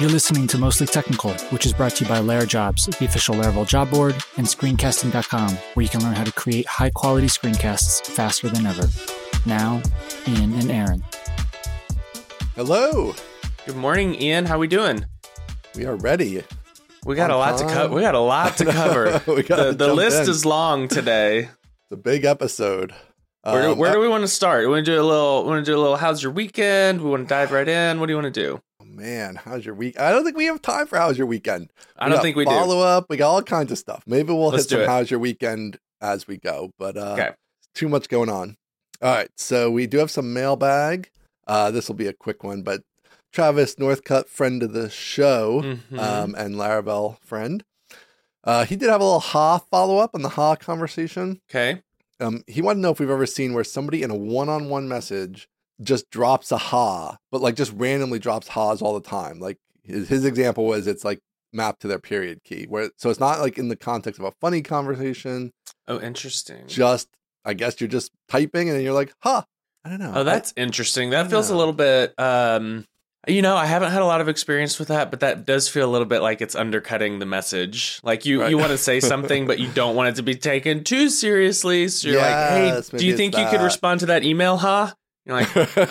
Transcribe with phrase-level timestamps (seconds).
[0.00, 3.66] You're listening to Mostly Technical, which is brought to you by LaraJobs, the official Laravel
[3.66, 8.48] job board, and screencasting.com, where you can learn how to create high quality screencasts faster
[8.48, 8.88] than ever.
[9.46, 9.80] Now,
[10.26, 11.04] Ian and Aaron.
[12.56, 13.14] Hello.
[13.66, 14.46] Good morning, Ian.
[14.46, 15.06] How are we doing?
[15.76, 16.42] We are ready.
[17.04, 17.94] We got On a lot to cover.
[17.94, 19.22] We got a lot to cover.
[19.32, 20.30] We gotta the the list in.
[20.30, 21.38] is long today.
[21.40, 22.92] It's a big episode.
[23.42, 24.60] Where, do, Um, where do we want to start?
[24.62, 25.44] We want to do a little.
[25.44, 25.96] We Want to do a little?
[25.96, 27.00] How's your weekend?
[27.02, 28.00] We want to dive right in.
[28.00, 28.60] What do you want to do?
[28.96, 29.98] Man, how's your week?
[29.98, 31.70] I don't think we have time for how's your weekend.
[31.98, 32.50] I don't think we do.
[32.50, 33.06] follow up.
[33.08, 34.02] We got all kinds of stuff.
[34.06, 34.88] Maybe we'll Let's hit some it.
[34.88, 36.70] how's your weekend as we go.
[36.78, 37.30] But uh, Okay.
[37.74, 38.56] too much going on.
[39.02, 41.10] All right, so we do have some mailbag.
[41.46, 42.82] Uh, this will be a quick one, but
[43.32, 45.98] Travis Northcutt, friend of the show, Mhm.
[45.98, 47.64] um, and Laravel friend.
[48.44, 51.40] Uh, he did have a little Ha follow up on the Ha conversation.
[51.50, 51.82] okay.
[52.20, 55.48] Um, he wanted to know if we've ever seen where somebody in a one-on-one message
[55.82, 59.40] just drops a ha, but like just randomly drops ha's all the time.
[59.40, 61.18] Like his, his example was it's like
[61.52, 64.32] mapped to their period key, where so it's not like in the context of a
[64.40, 65.52] funny conversation.
[65.88, 66.66] Oh, interesting.
[66.66, 67.08] Just
[67.44, 69.44] I guess you're just typing and then you're like, ha.
[69.84, 70.12] I don't know.
[70.14, 71.10] Oh, that's interesting.
[71.10, 72.18] That I feels a little bit.
[72.18, 72.86] um
[73.26, 75.88] you know, I haven't had a lot of experience with that, but that does feel
[75.88, 77.98] a little bit like it's undercutting the message.
[78.02, 78.50] Like you, Right.
[78.50, 81.88] you want to say something, but you don't want it to be taken too seriously.
[81.88, 84.92] So you're Yes, like, "Hey, do you think you could respond to that email, huh?"
[85.26, 85.66] You're like, um,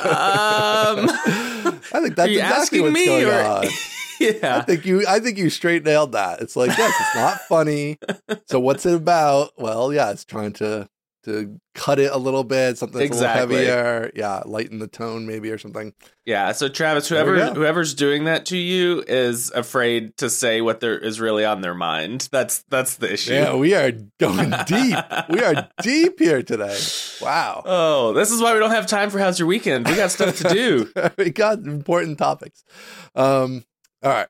[1.10, 3.42] I think that's exactly asking what's me going or?
[3.42, 3.66] on.
[4.22, 6.42] I think you I think you straight nailed that.
[6.42, 7.98] It's like, yes, it's not funny.
[8.46, 9.52] So what's it about?
[9.58, 10.88] Well, yeah, it's trying to
[11.24, 13.56] to cut it a little bit, something Exactly.
[13.56, 14.12] a little heavier.
[14.16, 15.94] Yeah, lighten the tone maybe or something.
[16.26, 16.52] yeah.
[16.52, 21.20] So Travis, whoever whoever's doing that to you is afraid to say what there is
[21.20, 22.28] really on their mind.
[22.32, 23.34] That's that's the issue.
[23.34, 24.98] Yeah, we are going deep.
[25.30, 26.78] we are deep here today.
[27.22, 27.64] Wow.
[27.66, 29.88] Oh, this is why we don't have time for how's your weekend.
[29.88, 30.92] We got stuff to do.
[31.18, 32.64] we got important topics.
[33.16, 33.64] Um,
[34.04, 34.28] all right.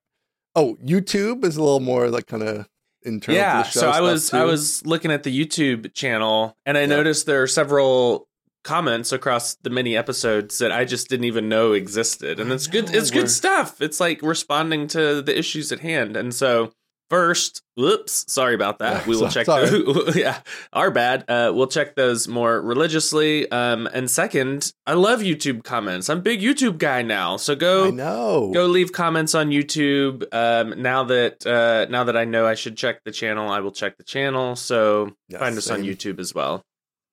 [0.56, 2.68] Oh, YouTube is a little more like kind of
[3.06, 3.36] internal.
[3.38, 6.78] to yeah the show so i was i was looking at the youtube channel and
[6.78, 6.88] i Yeah.
[6.88, 8.28] noticed there are several
[8.64, 12.94] comments across the many episodes that i just didn't even know existed and it's good
[12.94, 16.72] it's good stuff it's like responding to the issues at hand and so
[17.14, 20.40] first whoops sorry about that Yeah, we will so- check those yeah
[20.74, 26.10] our bad uh we'll check those more religiously um and second i love youtube comments
[26.10, 28.52] i'm a big youtube guy now so go I know.
[28.52, 30.24] go leave comments on YouTube.
[30.34, 33.72] Um, now that uh, now that I know I should check the channel, I will
[33.72, 34.56] check the channel.
[34.56, 35.84] So Yes, find us on.
[35.84, 36.64] YouTube as well.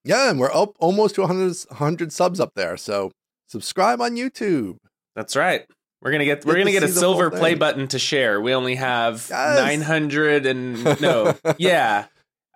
[0.04, 2.76] Yeah, and we're up almost to 100, 100 subs up there.
[2.76, 3.10] So
[3.48, 4.76] subscribe on YouTube.
[5.16, 5.66] That's right.
[6.02, 8.40] We're gonna get we're gonna get a silver play button to share.
[8.40, 9.58] We only have Yes.
[9.58, 12.06] nine hundred and no, yeah,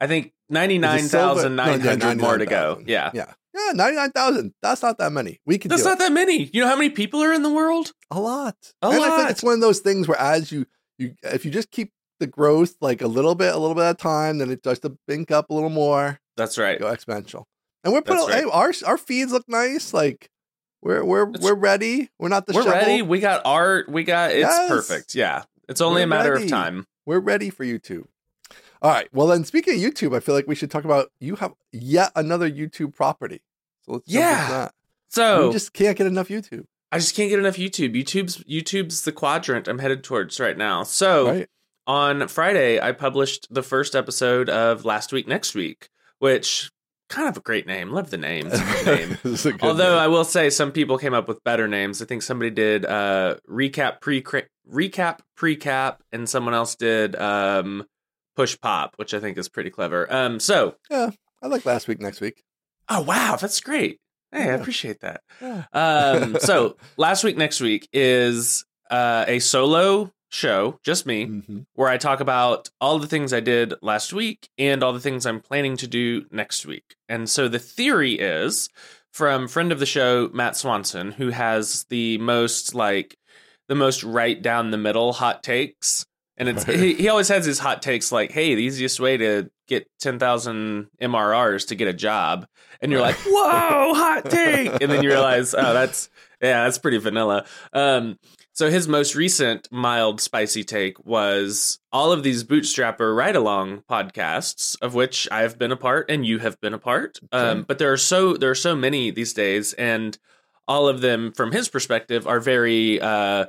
[0.01, 2.81] I think ninety nine thousand nine hundred more to go.
[2.85, 2.89] 99,000.
[2.89, 3.11] Yeah.
[3.15, 3.33] Yeah.
[3.57, 4.53] Yeah, 99,000.
[4.63, 5.39] That's not that many.
[5.47, 6.51] We can That's not that many.
[6.53, 7.93] You know how many people are in the world?
[8.11, 8.57] a lot.
[8.83, 9.17] A and I lot.
[9.17, 10.67] think it's one of those things where as you
[10.99, 13.91] you if you just keep the growth like a little bit, a little bit at
[13.95, 16.81] a time, then it starts to bink up a little more, That's right.
[16.81, 17.45] go exponential.
[17.85, 18.43] And we're putting right.
[18.43, 19.95] hey, our our feeds look nice.
[19.95, 20.29] Like
[20.85, 22.11] we're we're It's- we're ready.
[22.19, 22.79] We're not the We're shovel.
[22.79, 23.03] ready.
[23.03, 23.89] We got art.
[23.89, 24.69] We got it's Yes.
[24.69, 25.15] perfect.
[25.17, 25.45] Yeah.
[25.69, 26.45] It's only We're a matter ready.
[26.45, 26.87] of time.
[27.07, 28.05] We're ready for YouTube.
[28.83, 29.09] All right.
[29.13, 32.13] Well, then, speaking of YouTube, I feel like we should talk about you have yet
[32.15, 33.41] another YouTube property.
[33.87, 34.69] So let's Yeah.
[35.09, 36.67] So we just can't get enough YouTube.
[36.93, 37.95] I just can't get enough YouTube.
[37.95, 40.83] YouTube's YouTube's the quadrant I'm headed towards right now.
[40.85, 41.49] So Right?
[41.87, 46.71] on Friday, I published the first episode of Last Week Next Week, which
[47.09, 47.91] kind of a great name.
[47.91, 48.49] Love the name.
[48.51, 48.61] It's
[49.45, 49.71] a good name.
[49.71, 49.99] Although name.
[49.99, 52.01] I will say some people came up with better names.
[52.03, 57.85] I think somebody did uh recap pre recap precap and someone else did um
[58.37, 60.13] push pop, which I think is pretty clever.
[60.13, 61.11] Um so yeah,
[61.43, 62.43] I like last week, next week.
[62.89, 64.01] oh wow, that's great.
[64.33, 65.21] Hey, I appreciate that.
[65.41, 65.65] Yeah.
[65.73, 71.67] Um, so last week, next week is uh, a solo show, just me, Mhm.
[71.75, 75.25] where I talk about all the things I did last week and all the things
[75.27, 76.97] I'm planning to do next week.
[77.09, 78.69] And so the theory is
[79.13, 83.17] from friend of the show Matt Swanson, who has the most like
[83.69, 86.05] the most right down the middle hot takes.
[86.37, 89.49] And it's he, he always has his hot takes like, hey, the easiest way to
[89.69, 92.47] get ten thousand MRRs to get a job.
[92.81, 94.83] And you're like, whoa, hot take.
[94.83, 96.11] And then you realize, oh, that's
[96.43, 97.47] yeah, that's pretty vanilla.
[97.73, 98.19] Um,
[98.55, 104.77] so his most recent mild spicy take was all of these bootstrapper ride along podcasts,
[104.81, 107.19] of which I have been a part and you have been a part.
[107.33, 110.17] Um, but there are so there are so many these days, and
[110.69, 113.47] all of them, from his perspective, are very uh,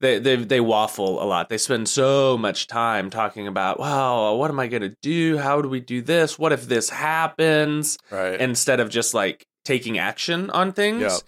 [0.00, 1.48] they they they waffle a lot.
[1.48, 5.38] They spend so much time talking about, wow, what am I going to do?
[5.38, 6.38] How do we do this?
[6.38, 7.98] What if this happens?
[8.10, 8.40] Right.
[8.40, 11.02] Instead of just like taking action on things.
[11.02, 11.18] Yeah.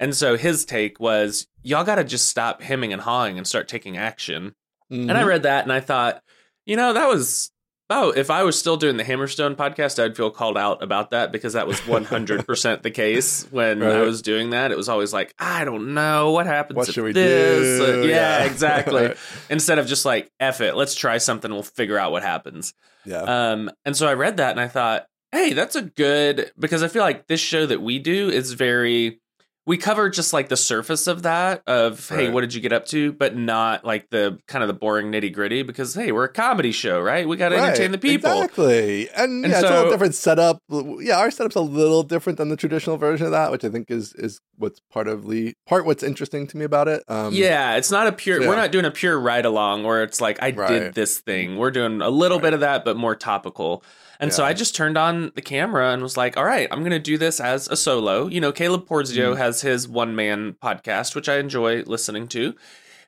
[0.00, 3.68] And so his take was, y'all got to just stop hemming and hawing and start
[3.68, 4.54] taking action.
[4.90, 5.26] And I Mhm.
[5.26, 6.22] read that and I thought,
[6.66, 7.50] you know, that was
[7.92, 11.32] oh, if I was still doing the Hammerstone podcast, I'd feel called out about that
[11.32, 14.70] because that was 100% the case when I was doing that.
[14.70, 16.76] It was always like, I don't know what happens.
[16.76, 17.78] what should we this?
[17.80, 17.84] do?
[18.02, 18.44] Uh, yeah, Yeah.
[18.50, 19.14] exactly.
[19.48, 22.74] Instead of just like, F it, let's try something, we'll figure out what happens.
[23.04, 23.22] yeah.
[23.22, 26.88] Um, and so I read that and I thought, hey, that's a good because I
[26.88, 29.20] feel like this show that we do is very
[29.66, 32.86] we cover just like the surface of that of hey, what did you get up
[32.86, 36.32] to, but not like the kind of the boring nitty gritty because hey, we're a
[36.32, 37.28] comedy show, right?
[37.28, 38.32] We got to entertain the people.
[38.32, 39.08] Exactly.
[39.10, 40.58] And, And yeah, it's a little different setup.
[40.70, 43.90] Yeah, our setup's a little different than the traditional version of that, which I think
[43.90, 47.04] is is what's part of the part what's interesting to me about it.
[47.06, 48.40] Um yeah, it's not a pure.
[48.42, 48.48] yeah.
[48.48, 50.68] We're not doing a pure ride along where it's like I Right.
[50.68, 51.58] did this thing.
[51.58, 52.44] We're doing a little Right.
[52.44, 53.84] bit of that, but more topical.
[54.20, 56.90] And so I just turned on the camera and was like, "All right, I'm going
[56.92, 59.38] to do this as a solo." You know, Caleb Porzio Mhm.
[59.38, 62.54] has his one man podcast, which I enjoy listening to.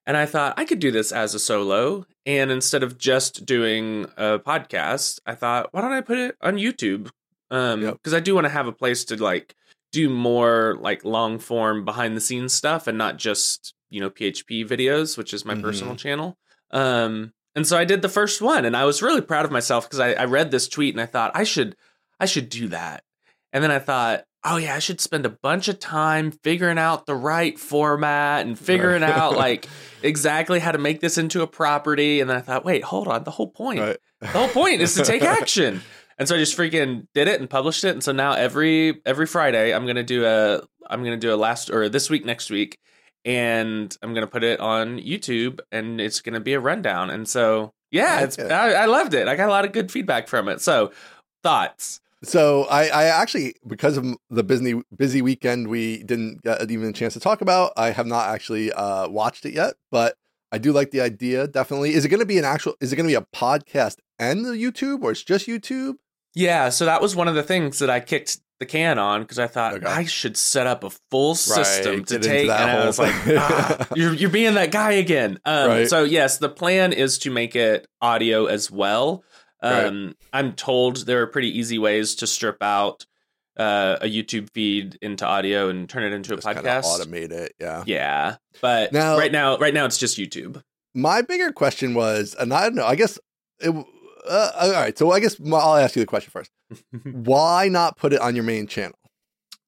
[0.07, 2.07] And I thought I could do this as a solo.
[2.27, 6.57] And instead of just doing a podcast, I thought, why don't I put it on
[6.57, 7.11] YouTube?
[7.51, 7.95] Um, Yep.
[7.95, 9.55] because I do want to have a place to like
[9.93, 14.65] do more like long form behind the scenes stuff and not just, you know, PHP
[14.65, 15.61] videos, which is my Mhm.
[15.63, 16.39] personal channel.
[16.71, 19.85] Um, and so I did the first one and I was really proud of myself
[19.87, 21.77] because I, I read this tweet and I thought I should
[22.21, 23.05] I should do that.
[23.53, 27.07] And then I thought, oh yeah, I should spend a bunch of time figuring out
[27.07, 29.11] the right format and figuring Right.
[29.13, 29.67] out like
[30.03, 32.21] exactly how to make this into a property.
[32.21, 33.81] And then I thought, wait, hold on, the whole point.
[33.81, 33.97] Right.
[34.21, 35.83] The whole point is to take action.
[36.19, 37.91] And so I just freaking did it and published it.
[37.91, 41.71] And so now every every Friday I'm gonna do a I'm gonna do a last
[41.71, 42.79] or this week next week,
[43.25, 47.11] and I'm gonna put it on YouTube and it's gonna be a rundown.
[47.11, 48.51] And so yeah, Like it's it.
[48.51, 49.29] I, I loved it.
[49.29, 50.61] I got a lot of good feedback from it.
[50.61, 50.93] So
[51.43, 52.01] thoughts.
[52.25, 56.93] So I, I actually, because of the busy busy weekend, we didn't get even a
[56.93, 57.73] chance to talk about.
[57.77, 60.17] I have not actually uh, watched it yet, but
[60.53, 61.49] I do like the idea.
[61.49, 62.77] Definitely, is it going to be an actual?
[62.81, 65.95] Is it going to be a podcast and the YouTube, or it's just YouTube?
[66.35, 69.39] Yeah, so that was one of the things that I kicked the can on because
[69.39, 69.87] I thought Okay.
[69.87, 73.89] I should set up a full system Right, to take, and I was like, ah,
[73.97, 75.89] "You're you're being that guy again." Um, Right.
[75.89, 79.25] So yes, the plan is to make it audio as well.
[79.63, 79.85] Right.
[79.87, 83.07] Um, I'm told there are pretty easy ways to strip out
[83.57, 86.85] uh, a YouTube feed into audio and turn it into Just a podcast.
[86.85, 87.53] automate it.
[87.61, 87.85] Yeah.
[87.87, 90.63] Yeah, but Now- right now, right now it's just YouTube.
[90.95, 92.87] My bigger question was, and I don't know.
[92.87, 93.19] I guess
[93.61, 93.75] it.
[94.29, 94.97] Uh, all right.
[94.97, 96.51] So I guess I'll ask you the question first.
[97.05, 98.99] Why not put it on your main channel?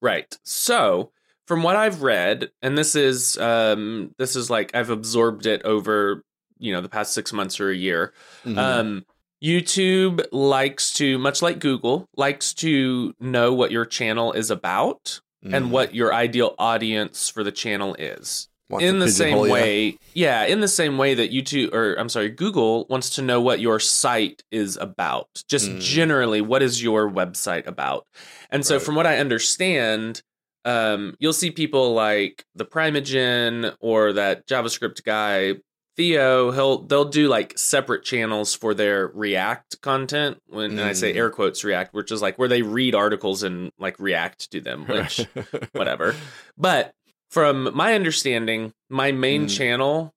[0.00, 0.36] Right.
[0.44, 1.10] So,
[1.46, 6.22] from what I've read, and this is um this is like I've absorbed it over,
[6.58, 8.12] you know, the past 6 months or a year.
[8.44, 8.58] Mhm.
[8.58, 9.04] Um
[9.42, 15.66] YouTube likes to much like Google likes to know what your channel is about and
[15.66, 15.70] Mhm.
[15.70, 18.48] what your ideal audience for the channel is.
[18.70, 22.86] In the same way, yeah, in the same way that YouTube or I'm sorry, Google
[22.88, 25.28] wants to know what your site is about.
[25.48, 25.80] Just Mm.
[25.80, 28.06] generally, what is your website about?
[28.50, 28.84] And so, Right.
[28.84, 30.22] from what I understand,
[30.64, 35.54] um, you'll see people like the Primeagen or that JavaScript guy
[35.96, 36.50] Theo.
[36.50, 40.38] He'll they'll do like separate channels for their React content.
[40.48, 41.16] When and I say Mm.
[41.16, 44.86] air quotes React, which is like where they read articles and like react to them,
[44.88, 45.26] which
[45.72, 46.16] whatever.
[46.58, 46.92] But
[47.34, 49.56] from my understanding, my main Mm.
[49.56, 50.14] channel,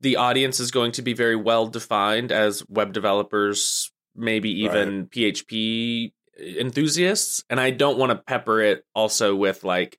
[0.00, 6.12] the audience is going to be very well defined as web developers, maybe even PHP
[6.38, 7.42] enthusiasts.
[7.50, 9.98] And I don't want to pepper it also with like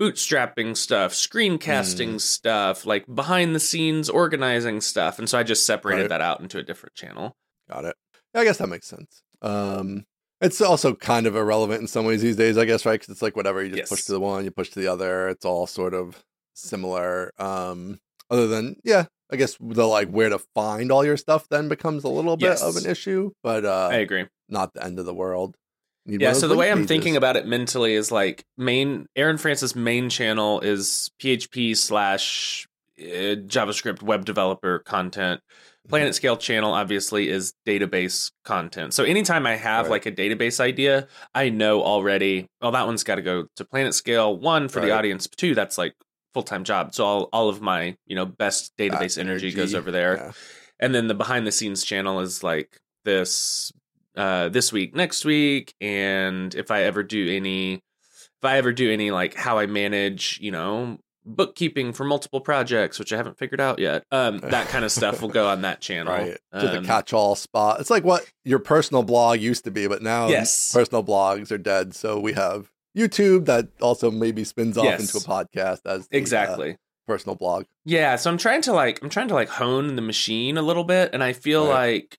[0.00, 2.20] bootstrapping stuff, screencasting Mm.
[2.20, 5.18] stuff, like behind the scenes organizing stuff.
[5.18, 6.08] And so I just separated Right.
[6.10, 7.36] that out into a different channel.
[7.68, 7.96] Got it.
[8.32, 9.22] I guess that makes sense.
[9.42, 10.06] Um,
[10.40, 12.94] it's also kind of irrelevant in some ways these days, I guess, right?
[13.00, 13.88] Because it's like whatever you just Yes.
[13.88, 15.28] push to the one, you push to the other.
[15.28, 16.24] It's all sort of
[16.54, 17.32] similar.
[17.38, 18.00] Um,
[18.30, 22.04] other than yeah, I guess the like where to find all your stuff then becomes
[22.04, 24.26] a little bit of an issue, but uh, I agree.
[24.48, 25.56] not the end of the world.
[26.04, 29.38] Need Yeah, so the way link I'm thinking about it mentally is like main Aaron
[29.38, 33.02] Francis' main channel is PHP slash uh,
[33.46, 35.40] JavaScript web developer content.
[35.88, 38.94] PlanetScale channel obviously is database content.
[38.94, 39.92] So anytime I have Right.
[39.92, 42.46] like a database idea, I know already.
[42.60, 44.38] Well, that one's got to go to PlanetScale.
[44.38, 45.26] One for the audience.
[45.28, 45.94] Two, that's like
[46.34, 46.94] full time job.
[46.94, 50.32] So all all of my you know best database That energy goes over there Yeah.
[50.80, 53.72] and then the behind the scenes channel is like this
[54.16, 58.90] uh this week next week and if i ever do any if i ever do
[58.90, 63.60] any like how i manage you know bookkeeping for multiple projects which i haven't figured
[63.60, 66.38] out yet um that kind of stuff will go on that channel Right.
[66.52, 67.80] To the Um, catch-all spot.
[67.80, 70.72] It's like what your personal blog used to be, but now Yes.
[70.72, 71.94] personal blogs are dead.
[71.94, 75.00] So we have YouTube that also maybe spins off Yes.
[75.00, 76.76] into a podcast as the, uh, exactly.
[77.06, 77.64] personal blog.
[77.84, 80.84] Yeah, so I'm trying to like I'm trying to like hone the machine a little
[80.84, 82.02] bit and I feel Right.
[82.02, 82.18] like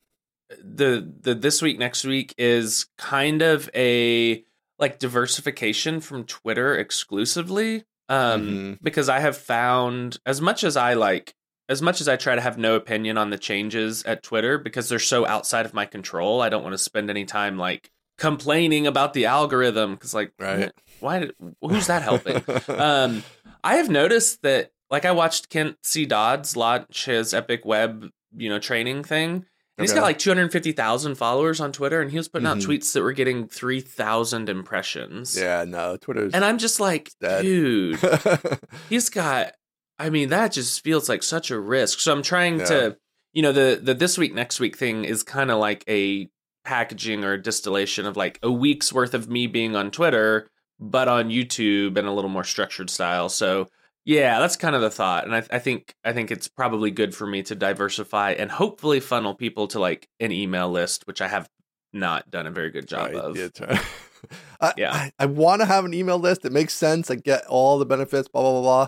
[0.63, 4.43] the the this week next week is kind of a
[4.79, 8.77] like diversification from Twitter exclusively um Mhm.
[8.81, 11.33] because I have found as much as I like
[11.69, 14.87] as much as I try to have no opinion on the changes at Twitter because
[14.87, 18.87] they're so outside of my control, I don't want to spend any time like complaining
[18.87, 20.71] about the algorithm cuz like Right.
[21.01, 22.41] why did, who's that helping?
[22.79, 23.23] um,
[23.63, 26.05] I have noticed that, like, I watched Kent C.
[26.05, 29.45] Dodds launch his Epic Web, you know, training thing.
[29.77, 32.65] And he's got like 250,000 followers on Twitter, and he was putting out Mhm.
[32.65, 35.37] tweets that were getting 3,000 impressions.
[35.37, 37.43] yeah, no, Twitter's And I'm just like, dead.
[37.43, 37.99] dude,
[38.89, 39.53] he's got,
[39.99, 41.99] I mean, that just feels like such a risk.
[41.99, 42.65] So I'm trying Yeah.
[42.65, 42.97] to,
[43.33, 46.27] you know, the, the this week, next week thing is kind of like a
[46.65, 50.47] packaging or distillation of like a week's worth of me being on Twitter,
[50.79, 53.29] but on YouTube in a little more structured style.
[53.29, 53.69] So
[54.07, 57.13] yeah, that's kind of the thought, and I, I think I think it's probably good
[57.13, 61.27] for me to diversify and hopefully funnel people to like an email list, which I
[61.27, 61.49] have
[61.91, 63.37] not done a very good job Right, of.
[64.61, 64.93] I, Yeah.
[64.93, 66.45] I, I want to have an email list.
[66.45, 67.11] It makes sense.
[67.11, 68.87] I get all the benefits, blah, blah, blah, blah.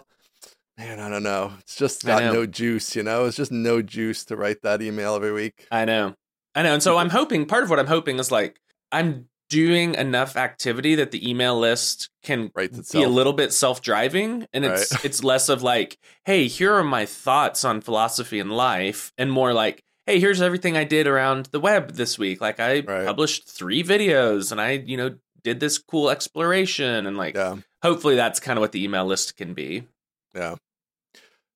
[0.78, 1.54] Man, I don't know.
[1.60, 3.26] It's just got no juice, you know?
[3.26, 5.68] It's just no juice to write that email every week.
[5.72, 6.16] I know.
[6.56, 6.74] I know.
[6.74, 8.60] And so I'm hoping part of what I'm hoping is like
[8.92, 14.65] I'm doing enough activity that the email list can be a little bit self-driving and
[14.65, 15.06] it's Right.
[15.06, 19.53] it's less of like, hey, here are my thoughts on philosophy and life and more
[19.53, 22.41] like, hey, here's everything I did around the web this week.
[22.41, 23.06] Like I Right.
[23.06, 27.56] published 3 videos and I, you know, did this cool exploration and like yeah.
[27.82, 29.88] hopefully that's kind of what the email list can be.
[30.36, 30.56] Yeah.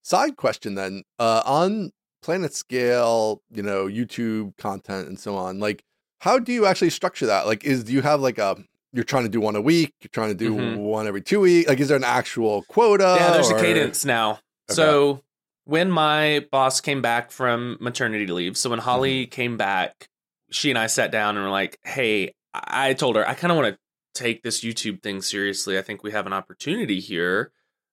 [0.02, 1.04] Side question then.
[1.20, 1.92] Uh on
[2.26, 5.84] PlanetScale, you know, YouTube content and so on, like
[6.24, 7.46] how do you actually structure that?
[7.46, 8.56] Like is do you have like a
[8.94, 10.78] you're trying to do one a week, you're trying to do Mhm.
[10.78, 11.68] one every two weeks?
[11.68, 13.16] Like is there an actual quota?
[13.20, 14.32] yeah, there's or- a cadence now.
[14.70, 14.76] Okay.
[14.76, 15.22] So
[15.66, 18.90] when my boss came back from maternity leave, so when Mm-hmm.
[18.90, 20.08] Holly came back,
[20.52, 23.52] she and I sat down and were like, "Hey," I I told her I kind
[23.52, 23.80] of want to
[24.14, 25.78] take this YouTube thing seriously.
[25.78, 27.52] I think we have an opportunity here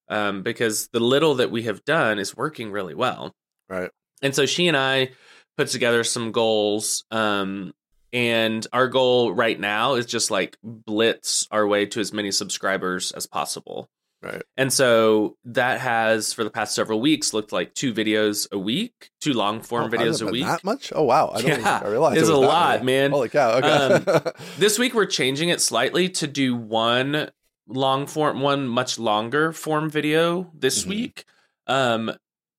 [0.08, 3.34] um, because the little that we have done is working really well.
[3.68, 3.90] Right.
[4.20, 5.10] And so she and I
[5.56, 7.04] put together some goals.
[7.10, 7.72] Um,
[8.12, 13.12] and our goal right now is just like blitz our way to as many subscribers
[13.12, 13.88] as possible.
[14.22, 14.42] Right.
[14.58, 19.10] And so that has, for the past several weeks, looked like two videos a week,
[19.22, 20.44] two long form Oh, videos a week.
[20.44, 20.92] That much?
[20.94, 21.30] Oh wow!
[21.34, 22.86] I don't Yeah, I realized it's it a lot, many.
[22.86, 23.10] man.
[23.12, 23.52] Holy cow!
[23.62, 24.30] Okay.
[24.58, 27.30] This week we're changing it slightly to do one
[27.66, 30.88] long form, one much longer form video this Mhm.
[30.88, 31.24] week.
[31.66, 32.12] Um,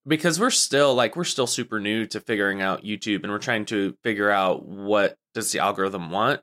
[0.08, 3.66] because we're still like we're still super new to figuring out YouTube and we're trying
[3.66, 6.42] to figure out what does the algorithm want.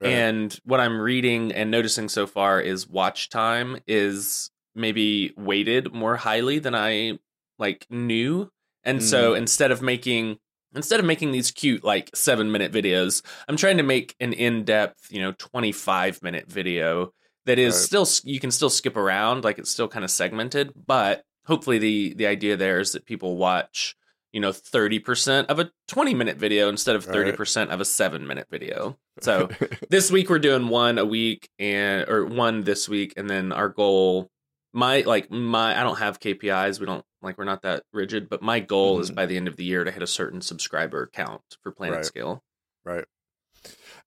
[0.00, 0.12] Right.
[0.12, 6.16] And what I'm reading and noticing so far is watch time is maybe weighted more
[6.16, 7.18] highly than I
[7.58, 8.50] like knew.
[8.84, 9.38] And so mm.
[9.38, 10.38] instead of making
[10.74, 15.08] instead of making these cute like 7 minute videos, I'm trying to make an in-depth,
[15.10, 17.12] you know, 25 minute video
[17.46, 18.04] that is Right.
[18.04, 22.14] still you can still skip around like it's still kind of segmented, but hopefully the
[22.14, 23.96] the idea there is that people watch
[24.32, 28.46] you know 30% of a 20 minute video instead of 30% of a 7 minute
[28.50, 28.96] video.
[29.20, 29.48] So
[29.90, 33.68] this week we're doing one a week and or one this week and then our
[33.68, 34.30] goal
[34.72, 38.40] my like my I don't have KPIs we don't like we're not that rigid but
[38.40, 39.14] my goal is Mhm.
[39.16, 42.38] by the end of the year to hit a certain subscriber count for PlanetScale.
[42.84, 43.04] Right.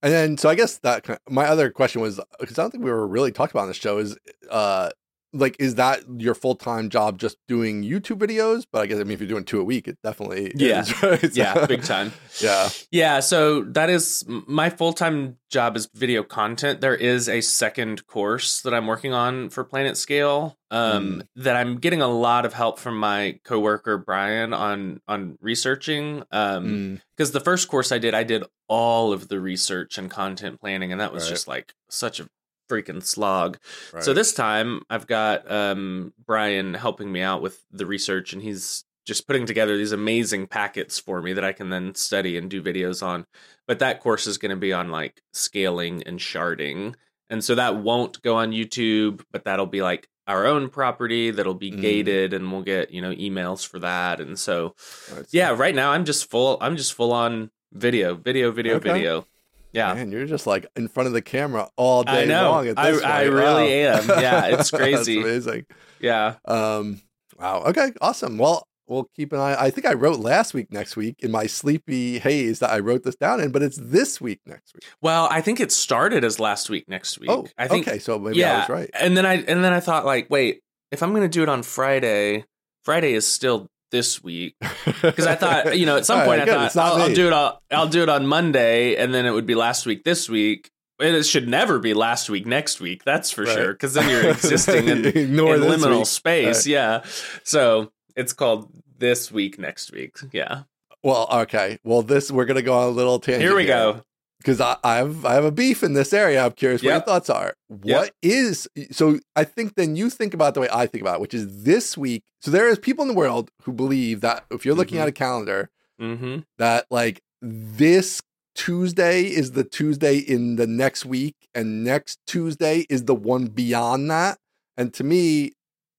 [0.02, 2.90] And then, so I guess that my other question was because I don't think we
[2.90, 4.16] were really talking about on the show is,
[4.50, 4.90] uh,
[5.34, 8.64] like, is that your full time job just doing YouTube videos?
[8.72, 10.80] But I guess I mean, if you're doing two a week, it definitely Yeah.
[10.82, 11.36] is, right?
[11.36, 16.94] Yeah big time yeah, yeah so that is my full-time job is video content there
[16.96, 22.08] is a second course that I'm working on for PlanetScale um that I'm getting a
[22.08, 27.68] lot of help from my coworker Brian on on researching um Mm, because the first
[27.68, 31.24] course I did, I did all of the research and content planning, and that was
[31.24, 31.30] Right.
[31.30, 32.28] just like such a
[32.70, 33.58] freaking slog.
[33.92, 34.02] right.
[34.02, 38.84] So this time I've got um, Brian helping me out with the research, and he's
[39.06, 42.62] just putting together these amazing packets for me that I can then study and do
[42.62, 43.26] videos on.
[43.68, 46.94] But that course is going to be on like scaling and sharding,
[47.30, 51.52] and so that won't go on YouTube, but that'll be like our own property that'll
[51.52, 51.80] be Mm.
[51.82, 54.74] gated and we'll get you know emails for that and so
[55.14, 55.26] Right.
[55.32, 58.90] yeah right now i'm just full i'm just full on video video video Okay.
[58.90, 59.26] video
[59.74, 62.50] yeah Man, you're just like in front of the camera all day I know.
[62.50, 62.68] long.
[62.78, 63.98] I- I really Wow.
[63.98, 64.08] am.
[64.08, 65.20] Yeah, it's That's crazy.
[65.20, 65.66] amazing.
[66.00, 67.02] yeah Um,
[67.38, 67.64] wow.
[67.66, 67.92] Okay.
[68.00, 68.38] Awesome.
[68.38, 69.56] Well, we'll keep an eye.
[69.58, 73.02] I think I wrote last week, next week in my sleepy haze that I wrote
[73.02, 74.84] this down in, but it's this week, next week.
[75.00, 77.30] Well, I think it started as last week, next week.
[77.30, 77.98] Oh, I think okay.
[77.98, 78.90] So maybe yeah, I was right.
[78.94, 80.60] And then I and then I thought like, wait,
[80.92, 82.44] if I'm going to do it on Friday,
[82.84, 84.56] Friday is still this week
[85.02, 86.72] because I thought, you know, at some point right, I good.
[86.72, 87.32] thought I'll, I'll do it.
[87.32, 90.70] I'll, I'll do it on Monday, and then it would be last week this week.
[91.00, 93.04] And it should never be last week next week.
[93.04, 93.54] That's for Right.
[93.54, 93.72] sure.
[93.72, 96.06] Because then you're existing in, in liminal week.
[96.06, 96.56] space.
[96.58, 96.66] Right.
[96.66, 97.02] Yeah.
[97.44, 100.16] So it's called this week next week.
[100.32, 100.62] Yeah.
[101.02, 101.78] Well, okay.
[101.84, 103.42] Well, this we're gonna go on a little tangent.
[103.42, 104.02] Here we go.
[104.44, 106.44] Because I, I have I have a beef in this area.
[106.44, 107.54] I'm curious what your thoughts are.
[107.68, 109.18] What is so?
[109.34, 111.96] I think then you think about the way I think about it, which is this
[111.96, 112.22] week.
[112.42, 115.02] So there is people in the world who believe that if you're looking Mhm.
[115.02, 115.70] at a calendar,
[116.00, 116.40] Mm-hmm.
[116.58, 118.20] that like this
[118.54, 124.10] Tuesday is the Tuesday in the next week, and next Tuesday is the one beyond
[124.10, 124.38] that.
[124.76, 125.52] And to me,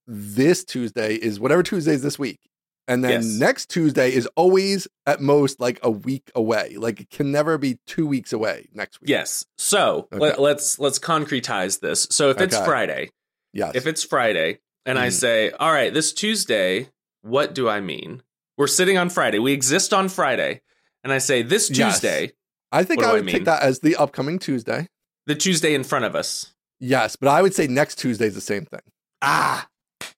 [0.08, 2.40] this Tuesday is whatever Tuesday is this week.
[2.88, 3.26] And then Yes.
[3.26, 6.76] next Tuesday is always at most like a week away.
[6.78, 9.10] Like it can never be two weeks away next week.
[9.10, 9.46] Yes.
[9.58, 10.20] So Okay.
[10.22, 12.08] let, let's let's concretize this.
[12.12, 12.66] So if it's Okay.
[12.66, 13.10] Friday,
[13.54, 13.72] Yes.
[13.76, 15.14] if it's Friday, and I Mhm.
[15.14, 16.90] say, "All right, this Tuesday,"
[17.22, 18.22] what do I mean?
[18.58, 19.40] We're sitting on Friday.
[19.40, 20.62] We exist on Friday,
[21.04, 21.96] and I say, "This Yes.
[21.96, 22.34] Tuesday,
[22.72, 23.34] I think I do I would mean?
[23.36, 24.88] take that as the upcoming Tuesday.
[25.28, 28.42] the Tuesday in front of us." Yes, but I would say next Tuesday is the
[28.42, 28.82] same thing.
[29.24, 29.68] Ah,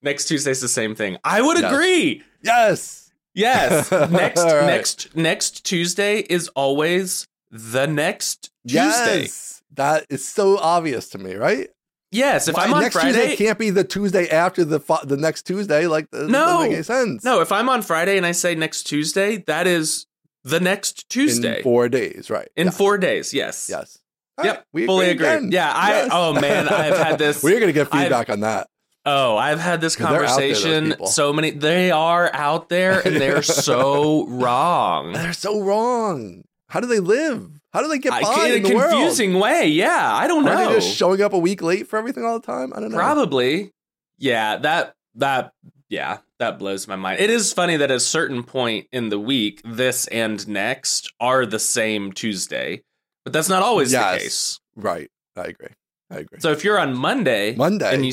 [0.01, 1.17] next Tuesday's the same thing.
[1.23, 1.71] I would Yes.
[1.73, 2.23] agree.
[2.43, 3.11] Yes.
[3.33, 3.91] Yes.
[4.09, 4.65] Next right.
[4.65, 9.21] next next Tuesday is always the next Tuesday.
[9.21, 9.61] Yes.
[9.75, 11.69] That is so obvious to me, right?
[12.11, 15.03] Yes, if Why- I'm on next Friday, Tuesday can't be the Tuesday after the fo-
[15.05, 15.85] the next Tuesday.
[15.87, 16.27] Like, No.
[16.29, 17.23] doesn't make any sense.
[17.23, 20.05] no, if I'm on Friday and I say next Tuesday, that is
[20.43, 22.47] the next Tuesday in four days, right?
[22.55, 22.71] in Yeah.
[22.71, 23.33] four days.
[23.33, 23.67] Yes.
[23.69, 23.99] Yes.
[24.37, 24.55] All Yep.
[24.55, 25.27] right, we fully agree.
[25.27, 25.51] again.
[25.51, 25.71] Yeah.
[25.71, 25.89] I.
[25.89, 26.09] Yes.
[26.11, 27.43] Oh man, I've had this.
[27.43, 28.67] We're gonna get I've- feedback on that.
[29.09, 30.95] Oh, I've had this out there, conversation.
[31.07, 31.51] so many.
[31.51, 35.13] They are out there, and they're so wrong.
[35.13, 36.43] They're so wrong.
[36.69, 37.49] How do they live?
[37.71, 38.91] How do they get I- by in a in the world?
[38.91, 39.67] confusing way.
[39.67, 40.69] Yeah, I don't Are know.
[40.69, 42.73] they just showing up a week late for everything all the time?
[42.75, 42.97] I don't know.
[42.97, 43.71] Probably.
[44.17, 45.53] Yeah, that that
[45.89, 47.19] yeah, that blows my mind.
[47.21, 51.45] It is funny that at a certain point in the week, this and next are
[51.45, 52.81] the same Tuesday,
[53.23, 54.13] but that's not always Yes.
[54.13, 54.59] the case.
[54.75, 55.09] Right.
[55.37, 55.69] I agree.
[56.11, 56.39] I agree.
[56.39, 57.93] So if you're on Monday, Monday.
[57.93, 58.11] and you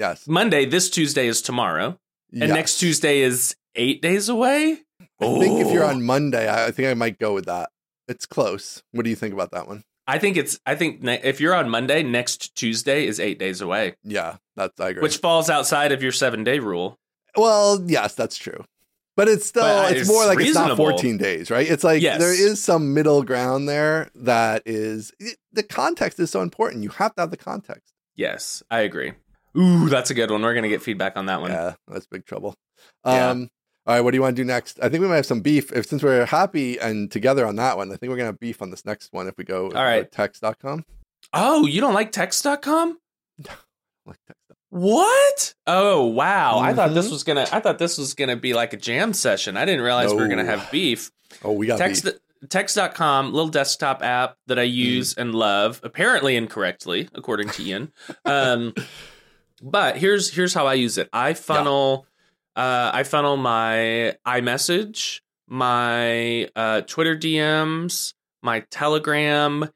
[0.00, 0.26] yes.
[0.26, 1.98] Monday, this Tuesday is tomorrow,
[2.32, 2.50] and Yes.
[2.50, 4.78] next Tuesday is eight days away.
[5.20, 7.70] I think if you're on Monday, I, think I might go with that.
[8.08, 8.82] It's close.
[8.92, 9.84] What do you think about that one?
[10.06, 10.58] I think it's.
[10.66, 14.80] I think ne- if you're on Monday, next Tuesday is eight days away, Yeah, that's
[14.80, 15.02] I agree.
[15.02, 16.98] which falls outside of your seven day rule.
[17.36, 18.64] well, yes, that's true.
[19.16, 21.68] But it's still But it's, it's more like it's not 14 days, right?
[21.68, 22.18] It's like Yes.
[22.18, 26.82] there is some middle ground there that is it- the context is so important.
[26.82, 27.92] You have to have the context.
[28.16, 29.12] Yes, I agree.
[29.56, 30.42] Ooh, that's a good one.
[30.42, 31.50] We're gonna get feedback on that one.
[31.50, 32.54] Yeah, that's big trouble.
[33.04, 33.30] Yeah.
[33.30, 33.50] Um
[33.86, 34.78] all right, what do you want to do next?
[34.82, 35.72] I think we might have some beef.
[35.72, 38.60] If since we're happy and together on that one, I think we're gonna have beef
[38.62, 40.12] on this next one if we go, all right we go right.
[40.12, 40.84] Texts.com.
[41.32, 42.98] Oh, you don't like Texts.com?
[44.06, 44.40] Like text.
[44.70, 45.54] What?
[45.66, 46.58] Oh, wow.
[46.60, 47.12] I thought this Mhm.
[47.12, 49.56] was going to I thought this was to be like a jam session.
[49.56, 51.10] I didn't realize we were going to have beef.
[51.44, 52.14] Oh, we got Text beef.
[52.48, 57.92] Texts.com, little desktop app that I use and love, apparently incorrectly according to Ian.
[58.24, 58.74] Um
[59.60, 61.08] but here's here's how I use it.
[61.12, 62.06] I funnel
[62.56, 69.68] uh I funnel my iMessage, my uh Twitter DMs, my Telegram,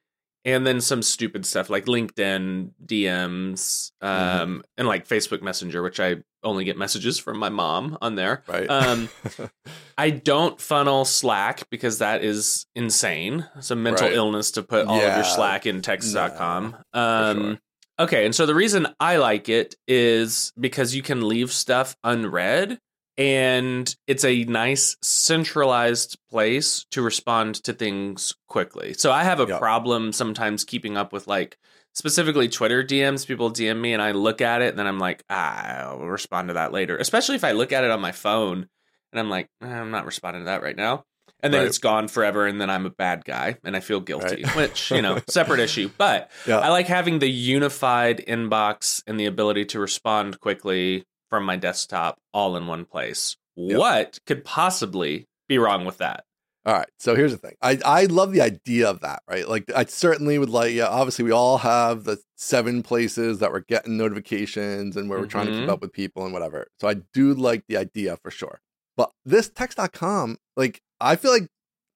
[0.44, 6.16] and then some stupid stuff like LinkedIn DMs, um, and like Facebook Messenger, which I
[6.42, 8.42] only get messages from my mom on there.
[8.46, 8.68] Right.
[8.68, 9.08] Um,
[9.98, 13.46] I don't funnel Slack because that is insane.
[13.56, 14.16] It's a mental Right.
[14.16, 16.76] illness to put all of your Slack in Texts.com.
[16.94, 17.58] No, um, sure.
[17.98, 18.24] Okay.
[18.24, 22.78] And so the reason I like it is because you can leave stuff unread
[23.16, 28.94] and it's a nice centralized place to respond to things quickly.
[28.94, 29.58] So I have a Yeah.
[29.58, 31.56] problem sometimes keeping up with like
[31.92, 33.24] specifically Twitter DMs.
[33.26, 36.48] People DM me and I look at it and then I'm like, ah, I'll respond
[36.48, 36.96] to that later.
[36.96, 38.66] Especially if I look at it on my phone
[39.12, 41.04] and I'm like, "Eh, I'm not responding to that right now.
[41.44, 41.68] And then Right.
[41.68, 44.56] it's gone forever and then I'm a bad guy and I feel guilty, Right.
[44.56, 45.90] which, you know, separate issue.
[45.98, 46.58] But yeah.
[46.58, 52.18] I like having the unified inbox and the ability to respond quickly from my desktop
[52.32, 53.36] all in one place.
[53.56, 53.78] Yep.
[53.78, 56.24] What could possibly be wrong with that?
[56.66, 56.88] All right.
[56.98, 57.56] So here's the thing.
[57.60, 59.46] I, I love the idea of that, right?
[59.46, 63.60] Like I certainly would like yeah, obviously we all have the seven places that we're
[63.60, 65.72] getting notifications and where we're trying to keep Mhm.
[65.72, 66.68] up with people and whatever.
[66.80, 68.60] So I do like the idea for sure.
[68.96, 71.48] But this Texts.com, like I feel like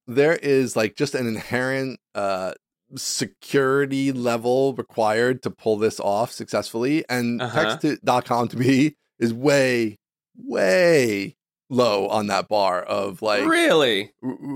[0.06, 2.52] there is like just an inherent uh
[2.96, 7.04] security level required to pull this off successfully.
[7.08, 7.76] And Uh-huh.
[7.76, 9.98] Texts.com to me is way,
[10.36, 11.36] way
[11.70, 14.12] low on that bar of like really?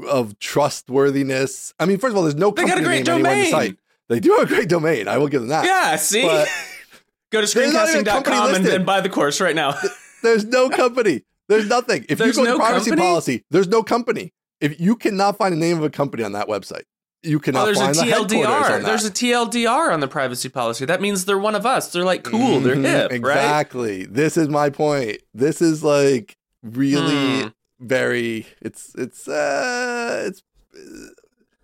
[0.08, 1.74] of trustworthiness.
[1.78, 3.76] I mean, first of all, there's no They got a company great on the site.
[4.08, 5.08] They do have a great domain.
[5.08, 5.64] I will give them that.
[5.64, 6.22] Yeah, see?
[6.22, 6.48] But
[7.30, 9.74] Go to There's not even screencasting.com and, and buy the course right now.
[10.22, 11.22] there's no company.
[11.48, 12.04] There's nothing.
[12.08, 13.08] If There's you go no to privacy company?
[13.08, 14.32] policy, there's no company.
[14.62, 16.84] If you cannot find the name of a company on that website,
[17.22, 18.30] you cannot Oh, there's a find the headquarters
[18.68, 18.82] TLDR.
[18.84, 20.84] There's a TLDR on the privacy policy.
[20.84, 21.92] That means they're one of us.
[21.92, 22.60] They're like cool.
[22.60, 23.16] They're Mhm, hip, right?
[23.16, 24.06] Exactly.
[24.06, 25.18] This is my point.
[25.34, 27.48] This is like really Hmm.
[27.80, 28.46] very.
[28.60, 30.42] It's it's uh it's.
[30.74, 31.08] uh,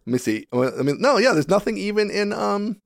[0.07, 0.47] let me see.
[0.53, 1.33] I mean, no, yeah.
[1.33, 2.81] There's nothing even in um,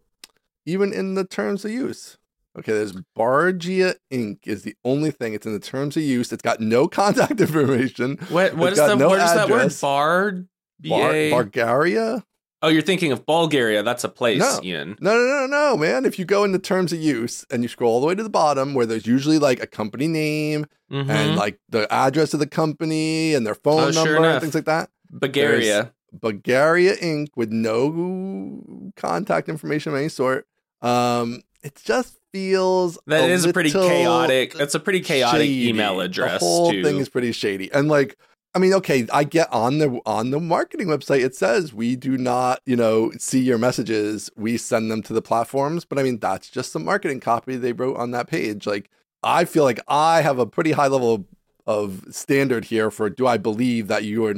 [0.66, 2.18] even in the terms of use.
[2.58, 4.38] Okay, there's Bargia Inc.
[4.46, 5.32] is the only thing.
[5.34, 6.32] It's in the terms of use.
[6.32, 8.18] It's got no contact information.
[8.28, 9.56] What what is the no what is that word?
[9.60, 9.80] address.
[9.80, 10.32] Bar
[10.80, 11.30] Bar- BA?
[11.30, 12.24] Bulgaria?
[12.64, 13.82] Oh, you're thinking of Bulgaria.
[13.82, 14.60] That's a place, No.
[14.62, 14.96] Ian.
[15.00, 16.04] No, no, no, no, man.
[16.04, 18.28] If you go into terms of use and you scroll all the way to the
[18.30, 21.08] bottom, where there's usually like a company name Mhm.
[21.10, 24.54] and like the address of the company and their phone Oh, sure number and things
[24.54, 24.90] like that.
[25.10, 25.92] Bulgaria.
[26.12, 27.28] Bulgaria Inc.
[27.34, 30.46] with no contact information of any sort.
[30.82, 34.54] Um, it just feels That is a pretty chaotic.
[34.54, 35.68] That's a pretty chaotic shady.
[35.68, 36.82] email address The whole too.
[36.82, 38.16] thing is pretty shady, and like.
[38.54, 41.24] I mean, okay, I get on the on the marketing website.
[41.24, 44.28] It says we do not, you know, see your messages.
[44.36, 45.86] We send them to the platforms.
[45.86, 48.66] But I mean, that's just the marketing copy they wrote on that page.
[48.66, 48.90] Like,
[49.22, 51.24] I feel like I have a pretty high level of,
[51.66, 54.34] of standard here for do I believe that you are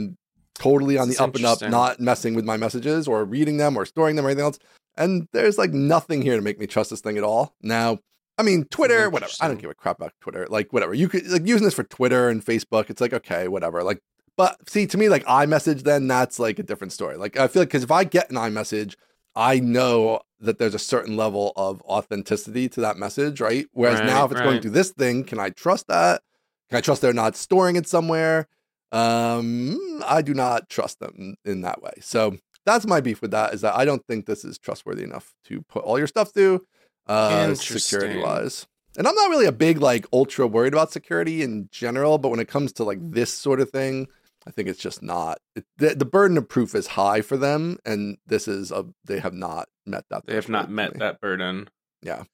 [0.54, 3.76] totally on the That's up and up, not messing with my messages or reading them
[3.76, 4.60] or storing them or anything else.
[4.96, 7.54] And there's like nothing here to make me trust this thing at all.
[7.62, 7.98] Now,
[8.38, 9.32] I mean, Twitter, whatever.
[9.40, 10.46] I don't give a crap about Twitter.
[10.48, 10.94] Like, whatever.
[10.94, 12.90] You could like using this for Twitter and Facebook.
[12.90, 13.82] It's like okay, whatever.
[13.82, 14.00] Like,
[14.36, 17.16] but see, to me, like iMessage, then that's like a different story.
[17.16, 18.96] Like, I feel like because if I get an iMessage,
[19.36, 23.66] I know that there's a certain level of authenticity to that message, right?
[23.72, 24.62] Whereas Right, now, if it's going right.
[24.62, 26.22] through this thing, can I trust that?
[26.70, 28.48] Can I trust they're not storing it somewhere?
[28.92, 31.94] Um, I do not trust them in that way.
[32.00, 35.34] So that's my beef with that is that I don't think this is trustworthy enough
[35.46, 36.64] to put all your stuff through,
[37.06, 38.66] uh, security wise.
[38.96, 42.40] And I'm not really a big like ultra worried about security in general, but when
[42.40, 44.06] it comes to like this sort of thing,
[44.46, 45.38] I think it's just not.
[45.56, 49.18] It, the, the burden of proof is high for them, and this is a they
[49.18, 50.26] have not met that.
[50.26, 50.98] They have not met me.
[51.00, 51.68] that burden.
[52.02, 52.24] Yeah.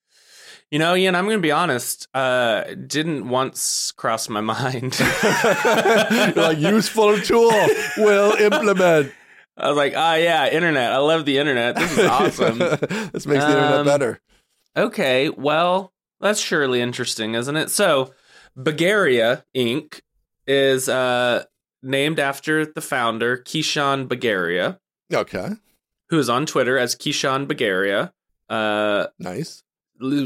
[0.71, 2.09] You know, Ian, I'm going to be honest.
[2.15, 5.01] Uh, didn't once cross my mind.
[6.37, 7.67] Like useful tool
[7.97, 9.13] will implement.
[9.61, 10.93] I was like, ah, yeah, internet.
[10.93, 11.77] I love the internet.
[11.77, 12.59] This is awesome.
[13.13, 14.21] this makes the internet Um, better.
[14.77, 17.71] okay, well, that's surely interesting, isn't it?
[17.71, 18.13] So,
[18.59, 20.01] Bagaria Inc.
[20.47, 21.45] is uh,
[21.83, 24.79] named after the founder, Kishan Bagaria,
[25.13, 25.51] Okay,
[26.09, 28.13] who is on Twitter as Kishan Bagaria.
[28.49, 29.63] Uh, nice.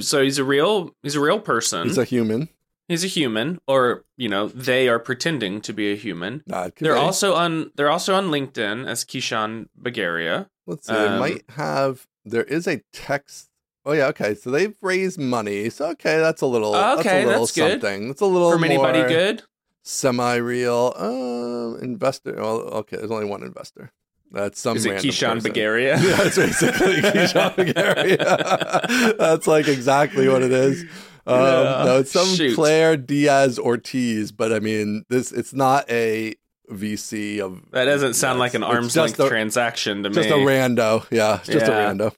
[0.00, 1.86] so he's a real he's a real person.
[1.88, 2.48] He's a human.
[2.88, 6.42] He's a human, or you know, they are pretending to be a human.
[6.46, 6.98] Nah, They're be.
[7.00, 10.48] also on they're also on LinkedIn as Kishan Bagaria.
[10.66, 10.92] Let's see.
[10.92, 12.06] they um, might have.
[12.26, 13.48] There is a text.
[13.86, 14.06] Oh yeah.
[14.08, 14.34] Okay.
[14.34, 15.70] So they've raised money.
[15.70, 16.72] So okay, that's a little.
[16.72, 17.80] that's Okay, a little that's good.
[17.80, 18.08] something.
[18.08, 19.42] That's a little From anybody good?
[19.82, 20.94] Semi-real.
[20.96, 22.34] Um, investor.
[22.36, 22.96] Well, okay.
[22.96, 23.92] There's only one investor.
[24.30, 24.76] That's some.
[24.76, 25.40] Is it Kishan.
[25.40, 25.96] Bagaria?
[26.02, 29.16] Yeah, it's basically Kishan Bagaria.
[29.18, 30.84] That's like exactly what it is.
[31.26, 31.82] Um, Yeah.
[31.84, 32.54] No, it's some Shoot.
[32.54, 36.34] Claire Diaz Ortiz, but I mean, this it's not a
[36.70, 37.62] VC of.
[37.72, 40.22] That doesn't sound like an arm's length a- transaction to Just me.
[40.28, 41.90] Just a rando, yeah, just Yeah.
[41.90, 42.12] a rando.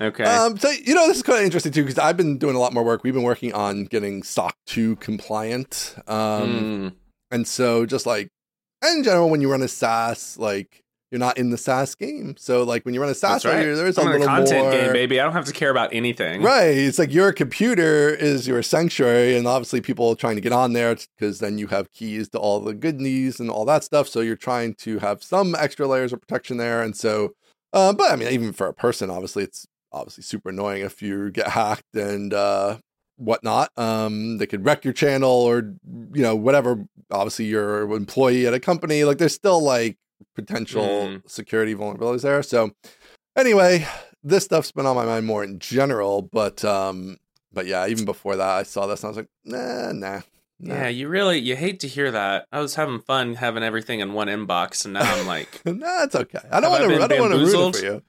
[0.00, 0.24] okay.
[0.24, 2.58] Um, so you know, this is kind of interesting too because I've been doing a
[2.58, 3.02] lot more work.
[3.04, 6.92] We've been working on getting SOC two compliant, um, Mm.
[7.30, 8.28] and so just like
[8.84, 12.34] in general, when you run a SaaS, like you're not in the SaaS game.
[12.38, 13.56] So like when you run a SaaS, right.
[13.56, 14.72] there is a little content more.
[14.72, 15.20] game, baby.
[15.20, 16.42] I don't have to care about anything.
[16.42, 16.76] Right.
[16.76, 20.72] It's like your computer is your sanctuary, and obviously people are trying to get on
[20.72, 24.08] there because then you have keys to all the good goodies and all that stuff.
[24.08, 26.82] So you're trying to have some extra layers of protection there.
[26.82, 27.34] And so,
[27.74, 31.30] uh, but I mean, even for a person, obviously, it's obviously super annoying if you
[31.30, 32.78] get hacked and uh,
[33.16, 33.70] whatnot.
[33.76, 35.74] Um, they could wreck your channel or
[36.14, 36.86] you know whatever.
[37.10, 39.04] Obviously, you're an employee at a company.
[39.04, 39.98] Like there's still like
[40.34, 41.22] potential Mm.
[41.30, 42.42] security vulnerabilities there.
[42.42, 42.72] So
[43.36, 43.86] anyway,
[44.22, 47.16] this stuff's been on my mind more in general, but um,
[47.52, 50.20] but yeah, even before that, I saw this and I was like, nah, nah.
[50.58, 50.74] nah.
[50.74, 52.46] Yeah, you really you hate to hear that.
[52.52, 56.14] I was having fun having everything in one inbox, and now I'm like, nah, it's
[56.14, 56.38] okay.
[56.50, 56.88] I don't want to.
[56.88, 58.02] been I don't want to ruin it for you.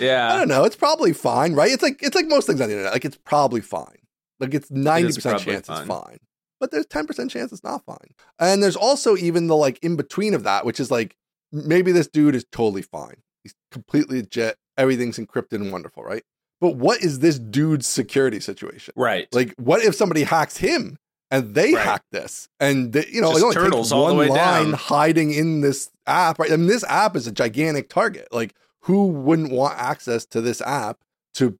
[0.00, 0.64] Yeah, I don't know.
[0.64, 1.70] It's probably fine, right?
[1.70, 2.92] It's like it's like most things on the internet.
[2.92, 3.98] Like it's probably fine.
[4.40, 5.78] Like it's ninety percent chance fine.
[5.78, 6.18] it's fine,
[6.58, 8.14] but there's ten percent chance it's not fine.
[8.40, 11.14] And there's also even the like in between of that, which is like
[11.52, 13.22] maybe this dude is totally fine.
[13.42, 14.56] He's completely legit.
[14.76, 16.22] Everything's encrypted and wonderful, right?
[16.60, 18.92] But what is this dude's security situation?
[18.96, 19.28] right.
[19.32, 20.98] Like, what if somebody hacks him
[21.30, 21.84] and they Right.
[21.86, 22.48] hacked this.
[22.58, 24.72] And they, you know, Just it only turtles takes all the one way line down.
[24.74, 26.38] hiding in this app.
[26.38, 26.50] Right?
[26.52, 28.28] I mean, this app is a gigantic target.
[28.32, 30.98] Like, who wouldn't want access to this app
[31.34, 31.56] to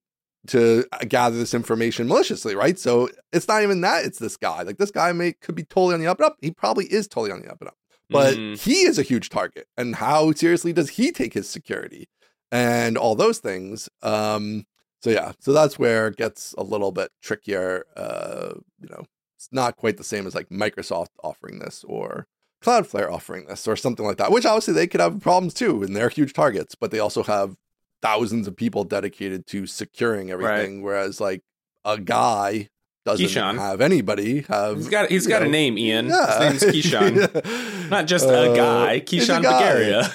[0.48, 2.78] to uh, gather this information maliciously, right?
[2.78, 4.62] So it's not even that; it's this guy.
[4.62, 6.36] Like, this guy may could be totally on the up and up.
[6.40, 7.76] He probably is totally on the up and up,
[8.10, 8.60] but Mhm.
[8.60, 9.66] he is a huge target.
[9.76, 12.08] And how seriously does he take his security
[12.52, 13.88] and all those things?
[14.02, 14.66] Um,
[15.02, 17.84] so yeah, so that's where it gets a little bit trickier.
[17.96, 19.04] Uh, you know,
[19.36, 22.26] it's not quite the same as like Microsoft offering this or
[22.62, 24.30] Cloudflare offering this or something like that.
[24.30, 27.56] Which obviously they could have problems too, and they're huge targets, but they also have
[28.02, 30.82] thousands of people dedicated to securing everything.
[30.82, 31.42] Whereas like
[31.84, 32.68] a guy
[33.04, 33.56] doesn't Kishan.
[33.58, 34.76] have anybody have.
[34.76, 36.06] He's got he's got a name, Ian.
[36.08, 36.50] yeah.
[36.50, 37.90] His name's Kishan.
[37.90, 39.00] Not just Uh, a guy.
[39.00, 39.42] Kishan.
[39.42, 40.12] Bagaria.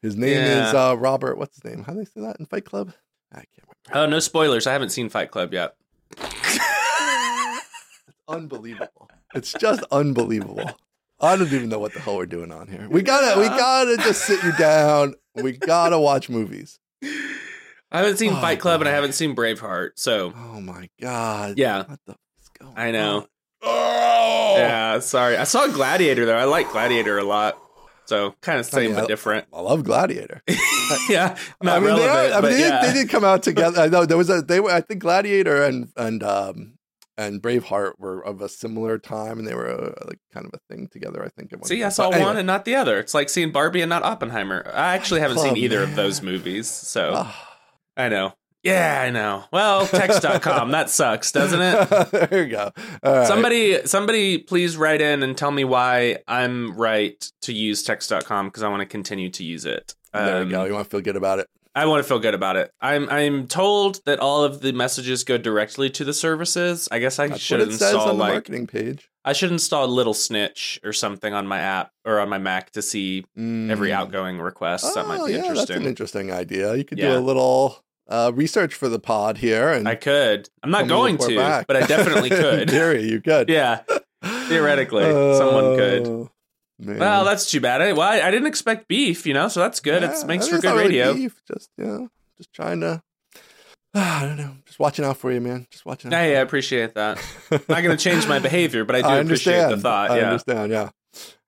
[0.00, 0.68] His name Yeah.
[0.68, 1.36] is uh, Robert.
[1.38, 1.84] What's his name?
[1.84, 2.92] How do they say that in Fight Club?
[3.32, 3.48] I can't
[3.88, 4.06] remember.
[4.06, 4.66] Oh, no spoilers.
[4.66, 5.74] I haven't seen Fight Club yet.
[8.28, 9.10] unbelievable.
[9.34, 10.70] It's just unbelievable.
[11.20, 12.88] I don't even know what the hell we're doing on here.
[12.90, 15.14] We gotta, we gotta just sit you down.
[15.34, 16.78] We gotta watch movies.
[17.92, 19.90] I haven't seen Oh, Fight Club and I haven't seen Braveheart.
[19.96, 21.58] So Oh my god.
[21.58, 21.84] Yeah.
[21.84, 23.18] What the is going I know.
[23.18, 23.26] on?
[23.64, 24.54] Oh.
[24.58, 25.36] yeah, sorry.
[25.36, 26.36] I saw Gladiator though.
[26.36, 27.56] I like Gladiator a lot.
[28.06, 29.46] So kind of same mean, but I- different.
[29.52, 30.42] I love Gladiator.
[31.08, 32.32] yeah, not I mean, they, relevant.
[32.34, 32.84] are, I mean, they, yeah.
[32.86, 33.80] they did come out together.
[33.80, 34.70] I know there was a they were.
[34.72, 36.74] I think Gladiator and and um
[37.16, 40.58] and Braveheart were of a similar time, and they were uh, like kind of a
[40.74, 41.22] thing together.
[41.24, 41.52] I think.
[41.52, 42.26] At one I saw But anyway.
[42.30, 42.98] one and not the other.
[42.98, 44.68] It's like seeing Barbie and not Oppenheimer.
[44.74, 46.68] I actually haven't seen either of those movies.
[46.68, 47.51] So Ah.
[47.96, 48.32] I know.
[48.62, 49.44] Yeah, I know.
[49.52, 52.10] Well, Texts.com, that sucks, doesn't it?
[52.30, 52.70] there you go.
[53.02, 53.26] All right.
[53.26, 58.62] Somebody somebody please write in and tell me why I'm right to use Texts.com because
[58.62, 59.94] I want to continue to use it.
[60.12, 60.64] There Um, you go.
[60.64, 61.48] You want to feel good about it.
[61.74, 62.70] I want to feel good about it.
[62.80, 66.88] I'm I'm told that all of the messages go directly to the services.
[66.92, 69.08] I guess I That's should what it says install on the like marketing page.
[69.24, 72.72] I should install a Little Snitch or something on my app or on my Mac
[72.72, 73.92] to see every Mm.
[73.92, 74.94] outgoing request.
[74.94, 75.86] that might Oh, be yeah, That's an interesting.
[75.86, 76.74] interesting idea.
[76.74, 77.12] You could Yeah.
[77.12, 80.48] do a little uh, research for the pod here, and I could.
[80.62, 81.66] I'm not going to, back.
[81.68, 82.70] but I definitely In could.
[82.70, 83.48] theory, you could.
[83.48, 83.82] yeah.
[84.48, 85.04] Theoretically,
[85.36, 86.28] someone could.
[86.84, 86.98] Man.
[86.98, 87.80] Well, that's too bad.
[87.80, 90.02] I, well, I, I didn't expect beef, you know, so that's good.
[90.02, 91.14] Yeah, it makes for good not really radio.
[91.14, 93.02] beef, just you know, just trying to.
[93.94, 94.56] I don't know.
[94.66, 95.66] Just watching out for you, man.
[95.70, 96.16] Just watching out.
[96.18, 97.18] Hey, I appreciate that.
[97.50, 97.58] you.
[97.68, 100.10] Not going to change my behavior, but I do I appreciate the thought.
[100.10, 100.24] I yeah.
[100.24, 100.72] understand.
[100.72, 100.90] Yeah.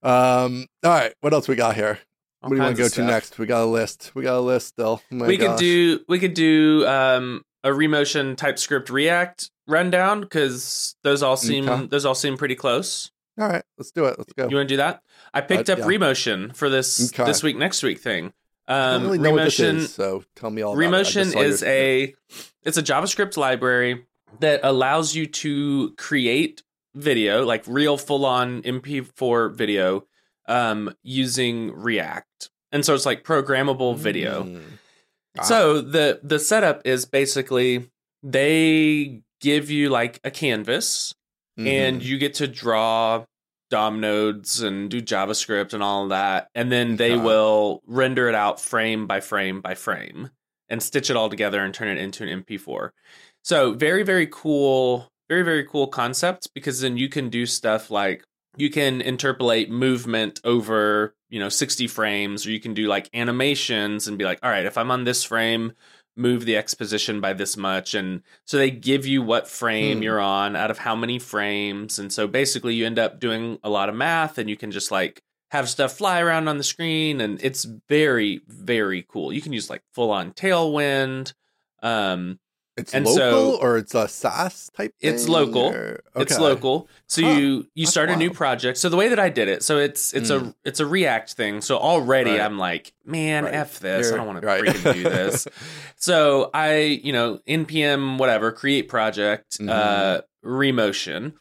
[0.02, 0.66] Um.
[0.84, 1.14] All right.
[1.20, 1.98] What else we got here?
[2.42, 3.38] All what do you want to go to next?
[3.38, 4.12] We got a list.
[4.14, 5.00] We got a list still.
[5.10, 10.94] Oh my we could do we could do um a remotion TypeScript React rundown because
[11.02, 11.86] those all seem Okay.
[11.86, 13.10] those all seem pretty close.
[13.38, 13.64] All right.
[13.78, 14.16] Let's do it.
[14.18, 14.48] Let's go.
[14.48, 15.02] You want to do that?
[15.32, 15.84] I picked Uh, up yeah.
[15.86, 17.24] Remotion for this Okay.
[17.24, 18.32] this week next week thing.
[18.68, 20.72] I Um, don't really know what this Remotion is, so tell me all.
[20.72, 20.86] about it.
[20.96, 22.14] I just Remotion your- is a
[22.62, 24.06] it's a JavaScript library
[24.40, 26.62] that allows you to create
[26.94, 30.06] video, like real full on MP4 video,
[30.46, 32.50] um, using React.
[32.72, 34.44] And so it's like programmable video.
[34.44, 34.62] Mm.
[35.38, 35.42] Ah.
[35.42, 37.90] So the the setup is basically
[38.22, 41.14] they give you like a canvas
[41.56, 42.04] and Mhm.
[42.04, 43.24] you get to draw
[43.70, 46.48] DOM nodes and do JavaScript and all of that.
[46.54, 50.30] And then they will render it out frame by frame by frame
[50.68, 52.92] and stitch it all together and turn it into an MP4.
[53.42, 58.24] So very, very cool, very, very cool concept because then you can do stuff like
[58.56, 64.06] you can interpolate movement over, you know, 60 frames, or you can do like animations
[64.06, 65.72] and be like, all right, if I'm on this frame,
[66.16, 67.94] move the x position by this much.
[67.94, 70.02] And so they give you what frame Hmm.
[70.02, 71.98] you're on out of how many frames.
[71.98, 74.90] And so basically you end up doing a lot of math and you can just
[74.90, 77.20] like have stuff fly around on the screen.
[77.20, 79.32] And it's very, very cool.
[79.32, 81.32] You can use like full on tailwind.
[81.82, 82.38] Um,
[82.76, 84.92] It's and local so- or it's a SaaS type.
[85.00, 85.66] It's local.
[85.72, 89.18] or- it's local so Huh, you you start a new project so the way that
[89.18, 90.48] i did it so it's it's Mm.
[90.48, 92.40] a it's a react thing so already Right.
[92.40, 93.54] i'm like man Right.
[93.54, 94.62] f this i You're- don't want to right.
[94.64, 95.46] freaking do this
[95.96, 99.68] so i you know npm whatever create project Mhm.
[99.70, 101.34] uh remotion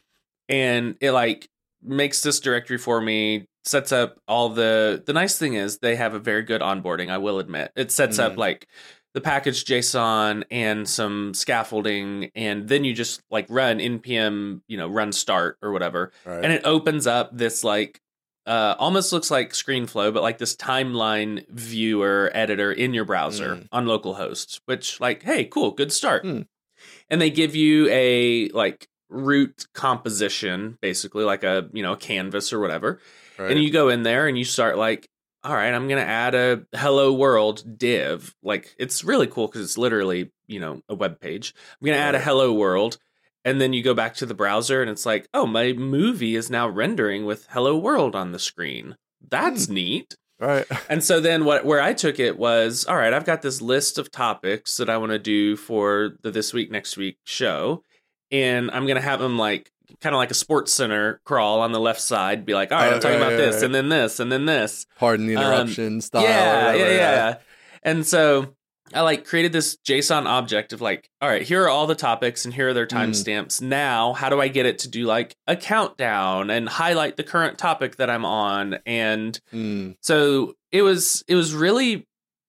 [0.48, 1.48] and it like
[1.82, 6.14] makes this directory for me sets up all the the nice thing is they have
[6.14, 8.38] a very good onboarding i will admit it sets up Mhm.
[8.38, 8.66] like
[9.14, 14.88] the package json and some scaffolding and then you just like run npm you know
[14.88, 16.44] run start or whatever Right.
[16.44, 18.00] and it opens up this like
[18.46, 23.68] uh, almost looks like ScreenFlow, but like this timeline viewer editor in your browser Mm.
[23.72, 24.60] on localhost.
[24.66, 26.24] Which, like, hey, cool, good start.
[26.24, 26.44] Mm.
[27.08, 32.52] And they give you a like root composition, basically like a you know a canvas
[32.52, 33.00] or whatever.
[33.38, 33.50] right.
[33.52, 35.08] And you go in there and you start like,
[35.44, 38.34] all right, I'm gonna add a hello world div.
[38.42, 41.54] Like, it's really cool because it's literally you know a web page.
[41.80, 42.98] I'm gonna add a hello world.
[43.46, 46.48] and then you go back to the browser and it's like, oh, my movie is
[46.48, 48.96] now rendering with Hello World on the screen.
[49.28, 49.74] That's hmm.
[49.74, 50.16] neat.
[50.40, 50.64] Right.
[50.88, 53.98] And so then what where I took it was, all right, I've got this list
[53.98, 57.82] of topics that I want to do for the this week next week show
[58.30, 61.72] and I'm going to have them like kind of like a sports center crawl on
[61.72, 63.64] the left side be like, all right, Oh, I'm talking right, about right, this right.
[63.64, 64.86] and then this and then this.
[64.98, 66.22] Pardon the Um, interruption style.
[66.22, 67.36] or yeah, yeah, yeah.
[67.82, 68.54] And so
[68.92, 72.44] I like created this JSON object of like, all right, here are all the topics
[72.44, 73.08] and here are their Mm.
[73.08, 73.60] timestamps.
[73.62, 77.58] Now, how do I get it to do like a countdown and highlight the current
[77.58, 78.78] topic that I'm on?
[78.86, 82.06] And Mm, so it was it was really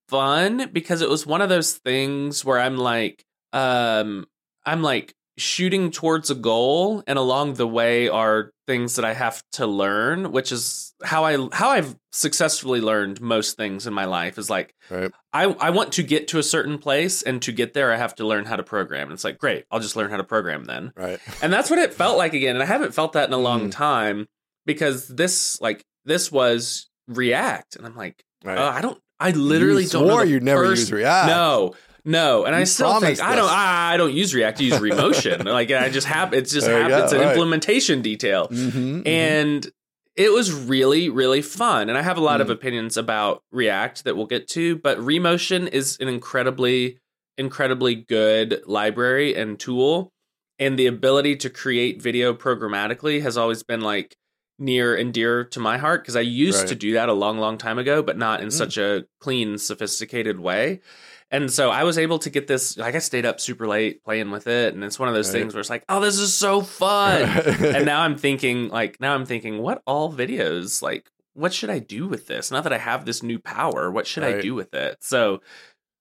[0.08, 4.26] fun because it was one of those things where I'm like, um,
[4.64, 9.42] I'm like shooting towards a goal and along the way are things that I have
[9.52, 14.38] to learn, which is how I how I've successfully learned most things in my life
[14.38, 15.12] is like right.
[15.34, 18.14] I, I want to get to a certain place and to get there I have
[18.16, 19.08] to learn how to program.
[19.08, 20.92] And it's like, great, I'll just learn how to program then.
[20.96, 21.20] Right.
[21.42, 22.56] And that's what it felt like again.
[22.56, 23.72] And I haven't felt that in a long Mm.
[23.72, 24.26] time
[24.64, 27.76] because this like this was React.
[27.76, 28.56] And I'm like, Right.
[28.58, 31.28] uh, I don't I literally you don't know swore the you'd never first- use React.
[31.28, 31.74] No.
[32.06, 33.50] No, and I still think promised I don't.
[33.50, 35.44] I, don't use React, I use Remotion.
[35.58, 37.30] like I just have it's just There you it's an right.
[37.32, 38.70] implementation detail Mhm,
[39.02, 39.06] mhm.
[39.06, 39.68] and
[40.16, 42.52] it was really really fun and i have a lot of Mm.
[42.52, 46.98] opinions about react that we'll get to but remotion is an incredibly
[47.36, 50.10] incredibly good library and tool
[50.58, 54.16] and the ability to create video programmatically has always been like
[54.58, 56.68] near and dear to my heart because i used Right.
[56.68, 58.52] to do that a long long time ago but not in Mm.
[58.52, 60.80] such a clean sophisticated way
[61.30, 62.76] and so I was able to get this.
[62.76, 65.40] Like I stayed up super late playing with it, and it's one of those Right.
[65.40, 67.22] things where it's like, oh, this is so fun
[67.64, 71.80] and now I'm thinking like now I'm thinking what all videos like what should I
[71.80, 72.50] do with this?
[72.50, 74.96] Now that I have this new power, what should I do with it?
[75.02, 75.40] So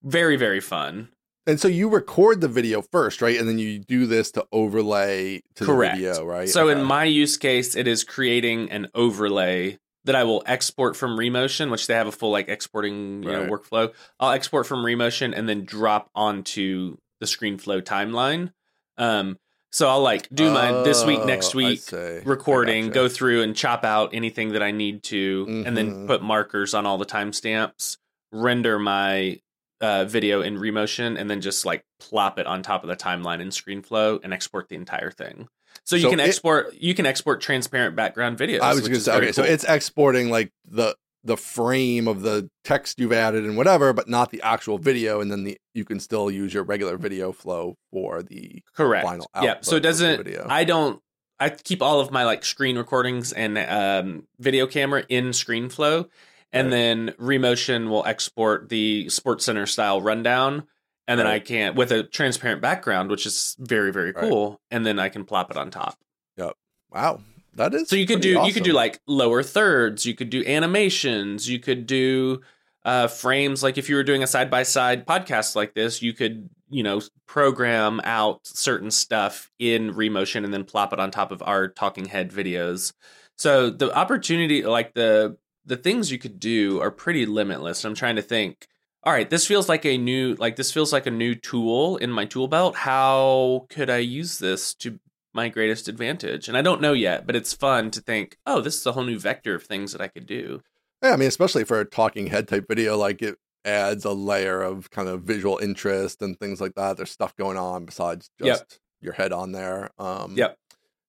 [0.03, 1.09] very very fun.
[1.47, 3.37] And so you record the video first, right?
[3.39, 5.95] And then you do this to overlay to Correct.
[5.95, 6.49] the video, right?
[6.49, 11.17] So in my use case, it is creating an overlay that I will export from
[11.17, 13.93] Remotion, which they have a full like exporting you know workflow.
[14.19, 18.51] I'll export from Remotion and then drop onto the ScreenFlow timeline.
[18.97, 19.37] Um,
[19.71, 21.81] so I'll like do my this week, next Oh, week,
[22.25, 26.07] recording, go through and chop out anything that I need to, and then Mhm.
[26.07, 27.97] put markers on all the timestamps,
[28.31, 29.39] render my
[29.81, 33.41] uh, video in Remotion, and then just like plop it on top of the timeline
[33.41, 35.49] in ScreenFlow and export the entire thing.
[35.85, 38.61] So you So can it- export you can export transparent background videos.
[38.61, 42.49] I was going to say, okay, so it's exporting like the the frame of the
[42.63, 45.99] text you've added and whatever, but not the actual video, and then the you can
[45.99, 49.05] still use your regular video flow for the correct.
[49.05, 50.27] final yeah, so it doesn't.
[50.49, 51.01] I don't.
[51.39, 56.07] I keep all of my like screen recordings and um, video camera in ScreenFlow,
[56.53, 56.71] and Right.
[56.71, 60.67] then Remotion will export the Sports Center style rundown,
[61.07, 61.45] and then I Right.
[61.45, 64.29] can with a transparent background, which is very very Right.
[64.29, 65.97] cool, and then I can plop it on top.
[66.37, 66.53] Yep.
[66.91, 67.21] Wow,
[67.55, 70.43] that is So you could do you could do like lower thirds, you could do
[70.45, 72.41] animations, you could do
[72.83, 76.13] uh frames like if you were doing a side by side podcast like this, you
[76.13, 81.31] could, you know, program out certain stuff in Remotion and then plop it on top
[81.31, 82.93] of our talking head videos.
[83.37, 87.83] So the opportunity like the the things you could do are pretty limitless.
[87.85, 88.67] I'm trying to think
[89.05, 92.11] all right, this feels like a new like this feels like a new tool in
[92.11, 92.75] my tool belt.
[92.75, 94.99] How could I use this to
[95.33, 96.47] my greatest advantage?
[96.47, 99.03] And I don't know yet, but it's fun to think, oh, this is a whole
[99.03, 100.61] new vector of things that I could do.
[101.03, 104.61] Yeah, I mean, especially for a talking head type video, like it adds a layer
[104.61, 106.97] of kind of visual interest and things like that.
[106.97, 108.79] There's stuff going on besides just Yep.
[109.01, 109.91] your head on there.
[109.99, 110.57] Um, Yep.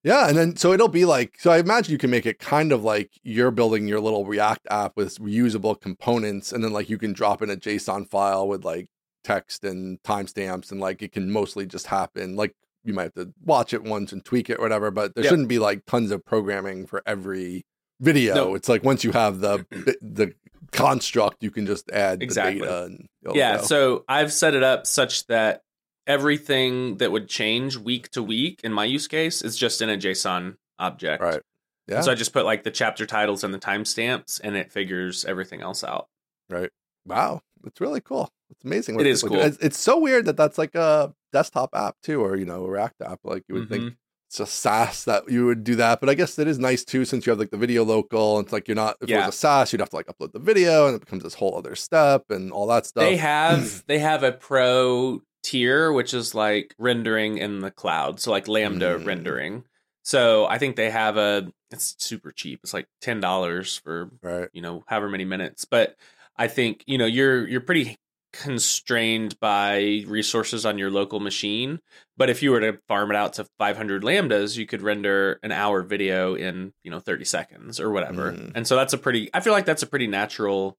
[0.06, 1.50] Yeah, and then so it'll be like so.
[1.50, 4.92] I imagine you can make it kind of like you're building your little React app
[4.96, 8.86] with reusable components, and then like you can drop in a JSON file with like
[9.24, 12.36] text and timestamps, and like it can mostly just happen.
[12.36, 15.24] Like you might have to watch it once and tweak it or whatever, but there
[15.24, 15.30] Yep.
[15.30, 17.66] shouldn't be like tons of programming for every
[18.00, 18.32] video.
[18.36, 18.54] No.
[18.54, 19.66] It's like once you have the
[20.00, 20.34] the
[20.70, 22.60] construct, you can just add Exactly.
[22.60, 22.84] the data.
[22.84, 23.62] And yeah, go.
[23.64, 25.62] so I've set it up such that
[26.06, 29.96] everything that would change week to week in my use case is just in a
[29.96, 31.22] JSON object.
[31.22, 31.42] right.
[31.88, 31.96] Yeah.
[31.96, 35.24] And So I just put like the chapter titles and the timestamps, and it figures
[35.24, 36.08] everything else out.
[36.50, 36.70] Right.
[37.06, 38.28] Wow, it's really cool.
[38.50, 38.98] It's amazing.
[38.98, 39.38] It is cool.
[39.40, 42.68] It's, it's so weird that that's like a desktop app too, or you know, a
[42.70, 43.20] React app.
[43.22, 43.96] Like you would think Mhm.
[44.28, 47.04] it's a SaaS that you would do that, but I guess it is nice too
[47.04, 48.38] since you have like the video local.
[48.38, 48.96] And It's like you're not.
[49.00, 51.22] If it was a SaaS, you'd have to like upload the video, and it becomes
[51.22, 53.04] this whole other step and all that stuff.
[53.04, 58.32] They have they have a pro tier which is like rendering in the cloud, so
[58.32, 59.06] like Lambda Mm.
[59.06, 59.64] rendering.
[60.02, 62.60] So I think they have a it's super cheap.
[62.62, 64.48] It's like ten dollars for right.
[64.52, 65.64] you know however many minutes.
[65.64, 65.96] But
[66.36, 67.96] I think you know you're you're pretty
[68.32, 71.80] constrained by resources on your local machine.
[72.16, 75.52] But if you were to farm it out to 500 lambdas, you could render an
[75.52, 78.32] hour video in, you know, 30 seconds or whatever.
[78.32, 78.52] Mm.
[78.54, 80.76] And so that's a pretty I feel like that's a pretty natural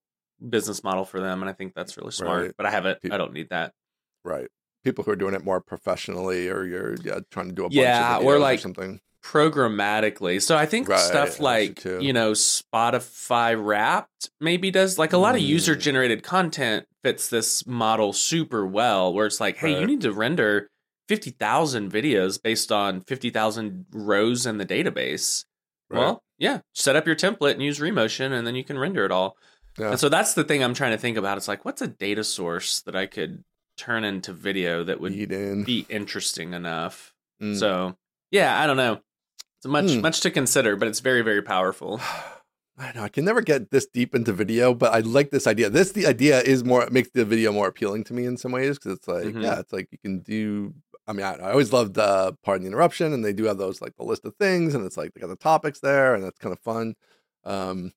[0.47, 2.41] business model for them and I think that's really smart.
[2.43, 2.51] Right.
[2.55, 3.73] But I haven't I don't need that.
[4.23, 4.49] Right.
[4.87, 7.75] People who are doing it more professionally, or you're yeah, trying to do a bunch
[7.75, 8.99] Yeah, of or like- something.
[9.23, 10.41] programmatically.
[10.41, 15.35] So I think Right, stuff like you know Spotify Wrapped maybe does like a lot
[15.35, 15.47] of Mm.
[15.47, 19.13] user generated content fits this model super well.
[19.13, 20.69] Where it's like, hey, you need to render
[21.09, 25.43] fifty thousand videos based on fifty thousand rows in the database.
[25.89, 25.99] Right.
[25.99, 29.11] Well, yeah, set up your template and use Remotion, and then you can render it
[29.11, 29.35] all.
[29.77, 29.91] Yeah.
[29.91, 31.37] And so that's the thing I'm trying to think about.
[31.37, 33.43] It's like, what's a data source that I could
[33.77, 35.63] turn into video that would in.
[35.63, 37.13] be interesting enough?
[37.41, 37.57] Mm.
[37.57, 37.95] So
[38.31, 38.99] yeah, I don't know.
[39.59, 40.01] It's much Hmm.
[40.01, 41.99] much to consider, but it's very very powerful.
[42.79, 45.69] I know I can never get this deep into video, but I like this idea.
[45.69, 48.77] This the idea is more makes the video more appealing to me in some ways
[48.77, 49.41] because it's like Mhm.
[49.43, 50.73] yeah, it's like you can do.
[51.07, 53.81] I mean, I, I always loved uh, pardon the interruption, and they do have those
[53.81, 56.37] like the list of things, and it's like they got the topics there, and that's
[56.37, 56.95] kind of fun.
[57.45, 57.93] Um,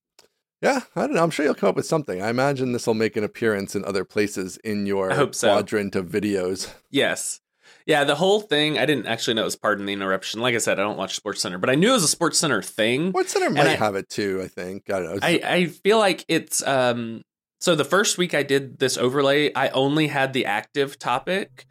[0.61, 1.23] yeah, I don't know.
[1.23, 2.21] I'm sure you'll come up with something.
[2.23, 5.49] I imagine this will make an appearance in other places in your I hope so.
[5.49, 6.73] quadrant of videos.
[6.91, 7.41] yes.
[7.87, 10.41] Yeah, the whole thing, I didn't actually know it was pardon the interruption.
[10.41, 12.39] Like I said, I don't watch Sports Center, but I knew it was a Sports
[12.39, 13.09] Center thing.
[13.11, 14.41] Sports Center might I- have it too.
[14.45, 14.91] I think.
[14.91, 15.19] I don't know.
[15.23, 17.23] I, I feel like it's um
[17.61, 21.67] so the first week I did this overlay, I only had the active topic.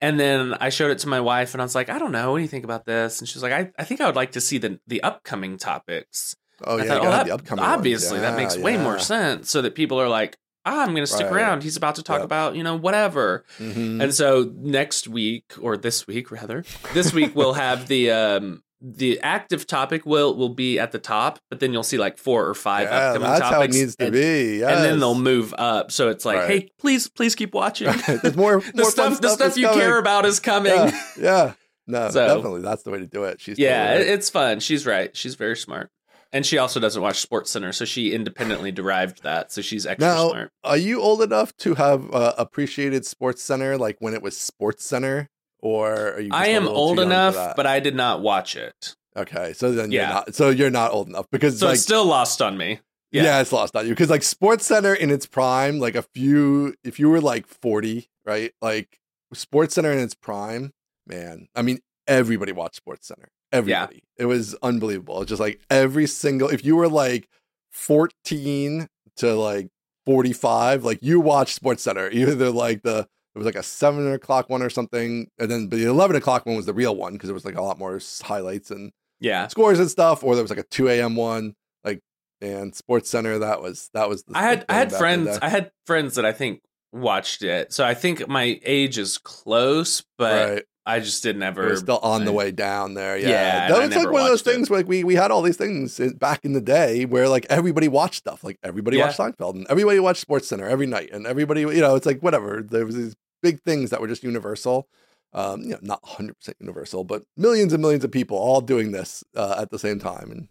[0.00, 2.32] And then I showed it to my wife and I was like, I don't know,
[2.32, 3.20] what do you think about this?
[3.20, 5.56] And she was like, I, I think I would like to see the the upcoming
[5.56, 6.36] topics.
[6.66, 7.64] Oh yeah, thought, you well, gotta have that- the upcoming.
[7.64, 9.50] obviously that makes Yeah, way more sense.
[9.50, 10.36] So that people are like,
[10.66, 11.34] ah, I'm gonna stick Right.
[11.42, 11.62] around.
[11.62, 12.24] He's about to talk Yep.
[12.24, 13.44] about, you know, whatever.
[13.58, 14.02] Mhm.
[14.02, 19.18] And so next week, or this week rather, this week we'll have the um the
[19.20, 22.52] active topic will will be at the top, but then you'll see like four or
[22.54, 23.76] five yeah, upcoming that's how it topics.
[23.76, 24.62] needs to and, be.
[24.62, 25.90] and then they'll move up.
[25.90, 26.48] So it's like, Right.
[26.50, 27.86] hey, please, please keep watching.
[28.06, 29.80] There's more, the more stuff, the stuff is you coming.
[29.80, 30.72] care about is coming.
[30.74, 31.52] Yeah, Yeah, yeah.
[31.86, 32.60] No, So- definitely.
[32.60, 33.40] That's the way to do it.
[33.40, 34.06] She's it, totally right.
[34.06, 34.60] it's fun.
[34.60, 35.16] She's right.
[35.16, 35.90] She's very smart.
[36.34, 39.52] And she also doesn't watch Sports Center, so she independently derived that.
[39.52, 40.50] So she's extra Now, smart.
[40.64, 44.84] Are you old enough to have uh, appreciated Sports Center like when it was Sports
[44.84, 45.28] Center,
[45.60, 46.30] or are you?
[46.32, 48.96] I am old too young for enough, but I did not watch it.
[49.16, 49.52] okay.
[49.52, 50.00] So then Yeah.
[50.06, 50.34] you're not.
[50.34, 52.80] So you're not old enough because So like it's still lost on me.
[53.12, 53.22] yeah.
[53.22, 53.40] yeah.
[53.40, 56.98] it's lost on you because like Sports Center in its prime, like a few, if
[56.98, 58.98] you were like forty, right, like
[59.32, 60.72] Sports Center in its prime,
[61.06, 61.46] man.
[61.54, 61.78] I mean,
[62.08, 63.28] everybody watched Sports Center.
[63.52, 64.02] Everybody.
[64.18, 65.22] It was unbelievable.
[65.22, 66.48] It's just like every single.
[66.48, 67.28] If you were like
[67.72, 69.68] fourteen to like
[70.06, 72.08] forty-five, like you watched Sports Center.
[72.12, 75.76] Either like the it was like a seven o'clock one or something, and then but
[75.78, 78.00] the eleven o'clock one was the real one because there was like a lot more
[78.22, 79.48] highlights and Yeah.
[79.48, 80.22] scores and stuff.
[80.24, 81.16] Or there was like a two a.m.
[81.16, 82.00] one, like
[82.40, 83.38] and Sports Center.
[83.38, 84.22] That was that was.
[84.24, 85.38] The I had I had back in the friends.
[85.42, 86.60] I had friends that I think
[86.92, 87.72] watched it.
[87.72, 90.64] So I think my age is close, but right.
[90.86, 93.16] I just didn't We're ever still on the way down there.
[93.16, 94.44] Yeah, Yeah, that was like one of those it.
[94.44, 94.68] things.
[94.68, 97.88] Where like we we had all these things back in the day where like everybody
[97.88, 98.44] watched stuff.
[98.44, 99.06] Like everybody Yeah.
[99.06, 102.20] watched Seinfeld and everybody watched Sports Center every night, and everybody you know it's like
[102.20, 102.62] whatever.
[102.62, 104.88] There was these big things that were just universal.
[105.32, 108.92] Um, you know, not 100 percent universal, but millions and millions of people all doing
[108.92, 110.30] this uh, at the same time.
[110.30, 110.48] And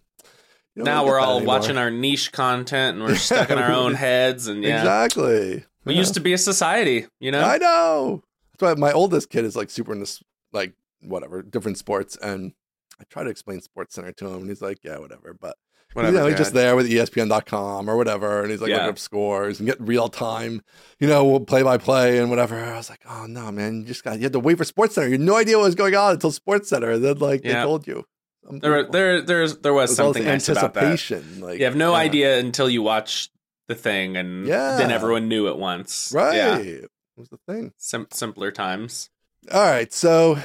[0.76, 1.60] you don't now we're get that all anymore.
[1.60, 4.80] watching our niche content and we're stuck in our own heads and yeah.
[4.80, 5.64] exactly.
[5.86, 6.00] We Yeah.
[6.00, 7.42] used to be a society, you know?
[7.44, 8.24] I know.
[8.58, 12.54] That's why my oldest kid is like super into like whatever different sports, and
[13.00, 15.58] I try to explain Sports Center to him, and he's like, "Yeah, whatever." But
[15.94, 16.14] Whatever.
[16.16, 18.78] you know, he's just there with ESPN.com or whatever, and he's like Yeah.
[18.78, 20.62] looking up scores and getting real time,
[21.00, 22.58] you know, play by play and whatever.
[22.60, 23.82] I was like, "Oh no, man!
[23.82, 25.08] You just got you had to wait for Sports Center.
[25.08, 27.54] You had no idea what was going on until Sports Center, and then like they
[27.54, 28.06] told you."
[28.50, 30.84] There, there, there's, there was this something nice about that.
[30.84, 31.98] anticipation, like You have no yeah.
[32.00, 33.30] idea until you watch
[33.70, 34.76] the thing, and Yeah.
[34.78, 36.12] then everyone knew at once.
[36.14, 36.82] right?
[37.16, 37.22] Yeah.
[37.22, 37.74] Was the thing.
[37.78, 39.10] Sim- simpler times.
[39.52, 40.38] All right, so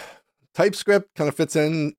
[0.55, 1.95] TypeScript kind of fits in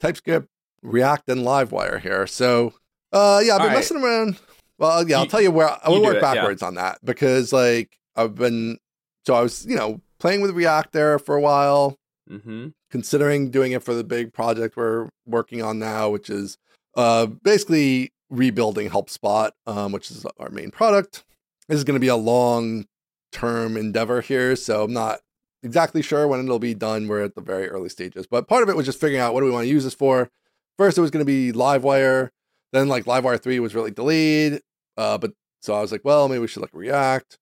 [0.00, 0.48] TypeScript,
[0.82, 2.26] React, and LiveWire here.
[2.26, 2.74] So,
[3.12, 3.74] uh, yeah, I've been right.
[3.76, 4.38] messing around.
[4.78, 6.34] Well, yeah, I'll You- tell you where I will work it, yeah.
[6.34, 8.78] backwards on that because, like, I've been
[9.24, 11.96] so I was, you know, playing with React there for a while,
[12.28, 16.58] hmm considering doing it for the big project we're working on now, which is
[16.94, 21.24] uh, basically rebuilding HelpSpot, um, which is our main product.
[21.68, 22.84] This is going to be a long
[23.32, 25.20] term endeavor here, so I'm not
[25.62, 27.08] exactly sure when it'll be done.
[27.08, 29.40] We're at the very early stages, but part of it was just figuring out what
[29.40, 30.30] do we want to use this for.
[30.78, 32.30] First, it was going to be LiveWire.
[32.72, 34.60] Then, like LiveWire three was really delayed,
[34.96, 37.38] uh, but so I was like, well, maybe we should look at React.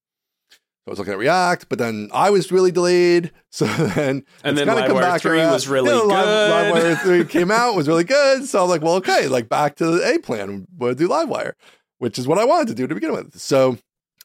[0.50, 0.56] So
[0.88, 3.32] I was looking at React, but then I was really delayed.
[3.52, 5.50] So then And then LiveWire back 3 around.
[5.52, 6.96] was really Live- good.
[6.96, 8.44] LiveWire 3 came out, was really good.
[8.46, 10.68] So I'm like, well, okay, like back to the A plan.
[10.78, 11.54] We'll do LiveWire,
[11.98, 13.36] which is what I wanted to do to begin with.
[13.40, 13.76] So,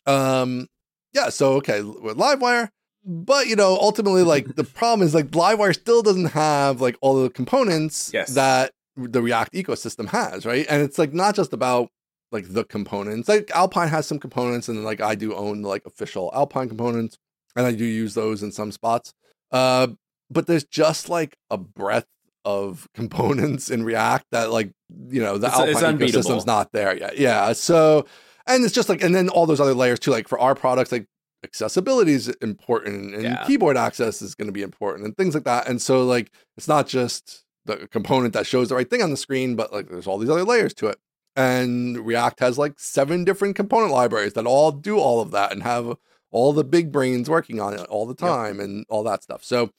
[0.06, 0.68] um,
[1.16, 2.70] yeah, so okay with Livewire,
[3.04, 7.22] but you know, ultimately, like the problem is like Livewire still doesn't have like all
[7.24, 8.34] the components Yes.
[8.36, 10.66] that the React ecosystem has, right?
[10.70, 11.90] And it's like not just about
[12.32, 13.28] like the components.
[13.30, 17.18] Like Alpine has some components, and then like I do own like official Alpine components,
[17.56, 19.14] and I do use those in some spots.
[19.52, 19.88] Uh,
[20.30, 22.08] but there's just like a breadth
[22.44, 24.72] of components in React that like
[25.10, 26.24] you know the It's- it's Alpine unbeatable.
[26.32, 27.18] ecosystem's not there yet.
[27.18, 28.06] Yeah, so
[28.48, 30.12] and it's just like and then all those other layers too.
[30.12, 31.08] Like for our products, like
[31.44, 33.44] accessibility is important and Yeah.
[33.46, 35.68] keyboard access is going to be important and things like that.
[35.68, 39.18] And so like it's not just the component that shows the right thing on the
[39.18, 40.98] screen, but like there's all these other layers to it.
[41.36, 45.64] And React has like seven different component libraries that all do all of that and
[45.64, 45.96] have
[46.32, 49.44] all the big brains working on it all the time and all that stuff.
[49.44, 49.72] So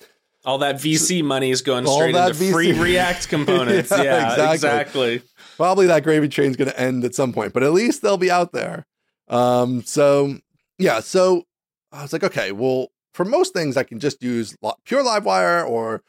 [0.46, 3.90] All that VC money is going All straight that into free React components.
[3.90, 5.14] Yeah, yeah, exactly.
[5.16, 5.22] exactly.
[5.56, 8.30] probably that gravy train's going to end at some point, but at least they'll be
[8.30, 8.86] out there.
[9.28, 10.38] Um, so
[10.78, 11.42] yeah, so
[11.92, 16.02] I was like, okay, well, for most things, I can just use pure Livewire or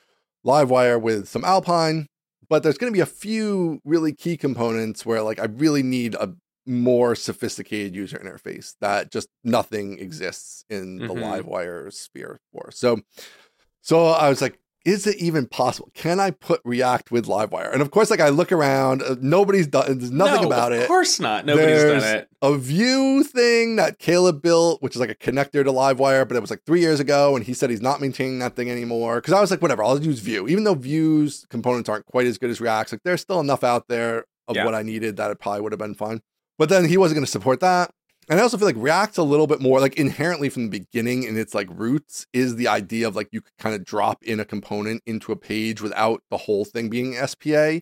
[0.45, 2.05] Livewire with some Alpine,
[2.49, 6.13] but there's going to be a few really key components where like I really need
[6.15, 6.33] a
[6.65, 11.23] more sophisticated user interface that just nothing exists in the Mhm.
[11.43, 12.69] Livewire sphere for.
[12.71, 12.99] So,
[13.87, 15.89] so I was like, is it even possible?
[15.93, 17.71] Can I put React with Livewire?
[17.73, 19.97] And of course, like I look around, uh, nobody's done.
[19.97, 20.81] There's nothing No, about of it.
[20.83, 21.45] Of course not.
[21.45, 22.29] Nobody's There's done it.
[22.41, 26.39] A Vue thing that Caleb built, which is like a connector to Livewire, but it
[26.39, 29.15] was like three years ago, and he said he's not maintaining that thing anymore.
[29.15, 32.37] Because I was like, whatever, I'll use Vue, even though Vue's components aren't quite as
[32.37, 32.93] good as React's.
[32.93, 34.63] Like there's still enough out there of Yeah.
[34.63, 36.21] what I needed that it probably would have been fine.
[36.57, 37.91] But then he wasn't going to support that.
[38.29, 41.23] And I also feel like React's a little bit more like inherently from the beginning
[41.23, 44.39] in its like roots is the idea of like you could kind of drop in
[44.39, 47.79] a component into a page without the whole thing being SPA,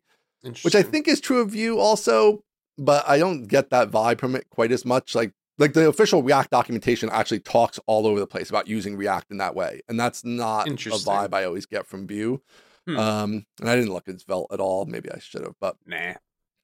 [0.63, 2.43] which I think is true of Vue also,
[2.77, 5.15] but I don't get that vibe from it quite as much.
[5.15, 9.31] Like like the official React documentation actually talks all over the place about using React
[9.31, 12.41] in that way, and that's not a vibe I always get from Vue.
[12.85, 12.97] Hmm.
[12.99, 14.85] Um, and I didn't look at Svelte at all.
[14.85, 16.13] Maybe I should have, but Nah.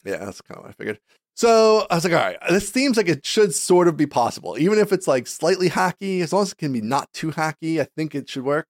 [0.03, 0.99] yeah, that's kind of what I figured.
[1.35, 4.57] So I was like, all right, this seems like it should sort of be possible,
[4.59, 6.21] even if it's like slightly hacky.
[6.21, 8.67] As long as it can be not too hacky, I think it should work.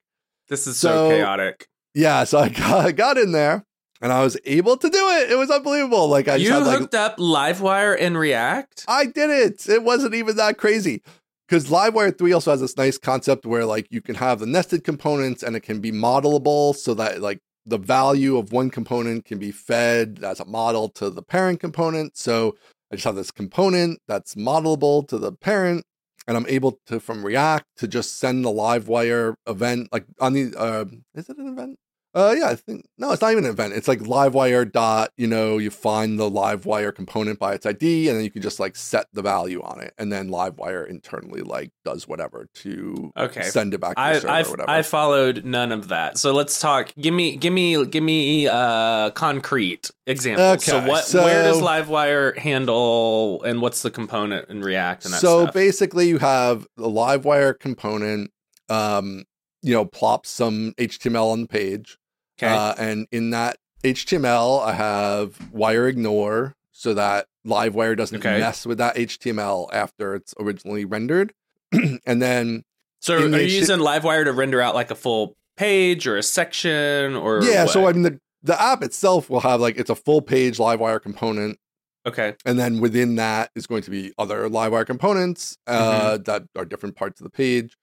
[0.47, 1.67] This is so, So- chaotic.
[1.93, 3.65] Yeah, so I got, I got in there
[4.01, 5.31] and I was able to do it.
[5.31, 6.07] It was unbelievable.
[6.07, 8.85] Like I You just had like hooked up Livewire and React?
[8.87, 9.67] I did it.
[9.67, 11.01] It wasn't even that crazy.
[11.47, 14.85] Because Livewire 3 also has this nice concept where like you can have the nested
[14.85, 19.39] components and it can be modelable so that like the value of one component can
[19.39, 22.17] be fed as a model to the parent component.
[22.17, 22.55] So
[22.91, 25.85] I just have this component that's modelable to the parent
[26.27, 30.53] and I'm able to from React to just send the Livewire event like on the
[30.57, 30.85] uh
[31.15, 31.77] is it an event?
[32.13, 33.71] Uh yeah, I think no, it's not even an event.
[33.73, 38.17] It's like livewire dot, you know, you find the livewire component by its ID, and
[38.17, 41.71] then you can just like set the value on it, and then livewire internally like
[41.85, 43.43] does whatever to Okay.
[43.43, 44.69] send it back to the I server I or whatever.
[44.69, 46.17] I followed none of that.
[46.17, 46.91] So let's talk.
[46.99, 50.65] Give me give me give me uh concrete examples.
[50.65, 55.21] so what so- where does Livewire handle and what's the component in React and that
[55.21, 55.53] so stuff?
[55.53, 58.31] basically, you have the livewire component,
[58.67, 59.23] um,
[59.61, 61.97] you know, plops some HTML on the page,
[62.41, 62.53] okay.
[62.53, 68.39] Uh, and in that HTML, I have wire ignore so that Livewire doesn't Okay.
[68.39, 71.33] mess with that HTML after it's originally rendered.
[72.05, 72.63] and then,
[72.99, 76.17] so are the you H- using Livewire to render out like a full page or
[76.17, 79.89] a section or yeah, so I mean, the, the app itself will have like, it's
[79.89, 81.57] a full page Livewire component.
[82.05, 82.35] okay.
[82.45, 86.95] And then within that is going to be other Livewire components uh, that are different
[86.95, 87.75] parts of the page.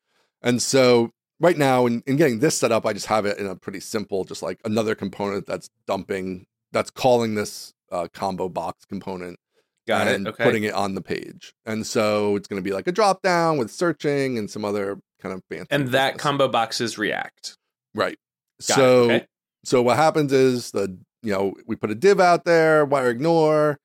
[0.42, 3.46] And so right now, in, in getting this set up, I just have it in
[3.46, 8.84] a pretty simple, just like another component that's dumping, that's calling this uh, combo box
[8.84, 9.38] component
[9.86, 10.30] Got and it.
[10.30, 10.44] Okay.
[10.44, 11.54] putting it on the page.
[11.64, 15.00] And so it's going to be like a drop down with searching and some other
[15.20, 15.68] kind of fancy.
[15.70, 16.22] and that business.
[16.22, 17.56] combo box is React.
[17.94, 18.18] right.
[18.66, 19.04] Got so.
[19.04, 19.26] Okay.
[19.64, 23.78] so what happens is the you know we put a div out there, wire ignore,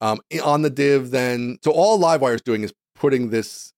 [0.00, 1.10] um, on the div.
[1.10, 3.72] Then so all Livewire is doing is putting this.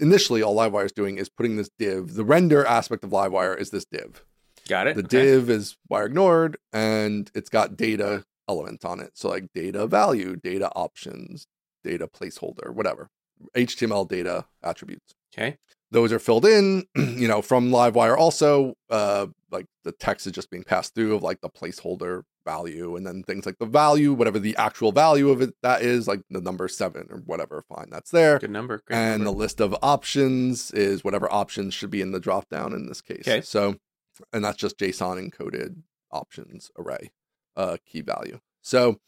[0.00, 2.14] Initially, all Livewire is doing is putting this div.
[2.14, 4.24] The render aspect of Livewire is this div.
[4.68, 4.96] Got it.
[4.96, 5.24] The okay.
[5.24, 9.12] div is wire ignored, and it's got data elements on it.
[9.14, 11.46] So like data value, data options,
[11.82, 13.10] data placeholder, whatever.
[13.56, 15.56] HTML data attributes Okay.
[15.90, 20.50] those are filled in you know from livewire also uh like the text is just
[20.50, 24.38] being passed through of like the placeholder value and then things like the value whatever
[24.38, 28.10] the actual value of it that is like the number seven or whatever fine that's
[28.10, 28.82] there Good number.
[28.86, 32.72] Great and the list of options is whatever options should be in the drop down
[32.72, 33.40] in this case Okay.
[33.40, 33.76] so
[34.32, 35.76] and that's just json encoded
[36.12, 37.10] options array
[37.56, 38.98] uh key value so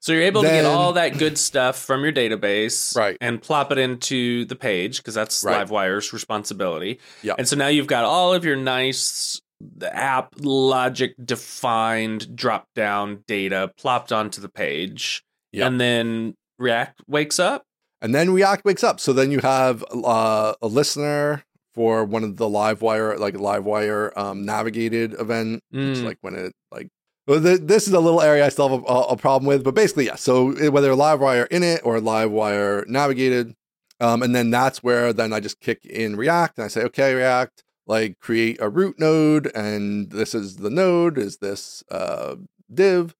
[0.00, 3.16] So you're able to get all that good stuff from your database, Right.
[3.20, 5.66] and plop it into the page because that's Right.
[5.66, 7.00] Livewire's responsibility.
[7.22, 7.34] Yeah.
[7.38, 13.24] And so now you've got all of your nice the app logic defined drop down
[13.26, 15.66] data plopped onto the page, Yeah.
[15.66, 17.64] and then React wakes up.
[18.02, 19.00] And then React wakes up.
[19.00, 21.44] So then you have uh, a listener
[21.74, 26.04] for one of the Livewire, like Livewire um, navigated event, which Mm.
[26.04, 26.88] like when it like.
[27.26, 29.74] Well, th- this is a little area I still have a, a problem with, but
[29.74, 30.14] basically, yeah.
[30.14, 33.54] So it- whether Livewire init or Livewire navigated,
[34.00, 37.14] um, and then that's where then I just kick in React and I say, okay,
[37.14, 42.36] React, like create a root node, and this is the node, is this uh,
[42.72, 43.14] div,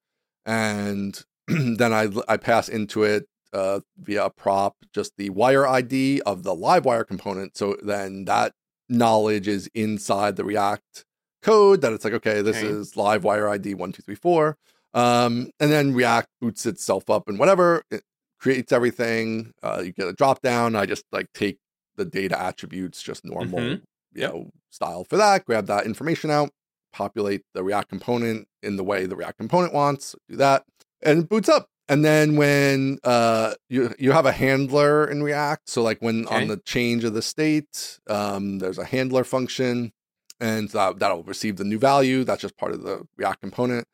[0.44, 6.20] and then I I pass into it uh, via a prop just the wire ID
[6.22, 7.56] of the Livewire component.
[7.56, 8.52] So then that
[8.88, 11.04] knowledge is inside the React
[11.42, 12.66] code that it's like, okay, this Okay.
[12.66, 14.56] is Livewire ID one two three four.
[14.94, 18.02] Um, and then React boots itself up and whatever it
[18.40, 19.52] creates everything.
[19.62, 20.74] Uh, you get a drop down.
[20.74, 21.58] I just like take
[21.96, 23.82] the data attributes, just normal, Mhm.
[24.16, 25.44] You know, style for that.
[25.44, 26.50] Grab that information out,
[26.92, 30.16] populate the React component in the way the React component wants.
[30.28, 30.64] Do that,
[31.02, 31.68] and it boots up.
[31.88, 36.34] And then when uh, you you have a handler in React, so like when Okay.
[36.34, 39.92] on the change of the state, um, there's a handler function,
[40.40, 42.24] and that, that'll receive the new value.
[42.24, 43.86] That's just part of the React component.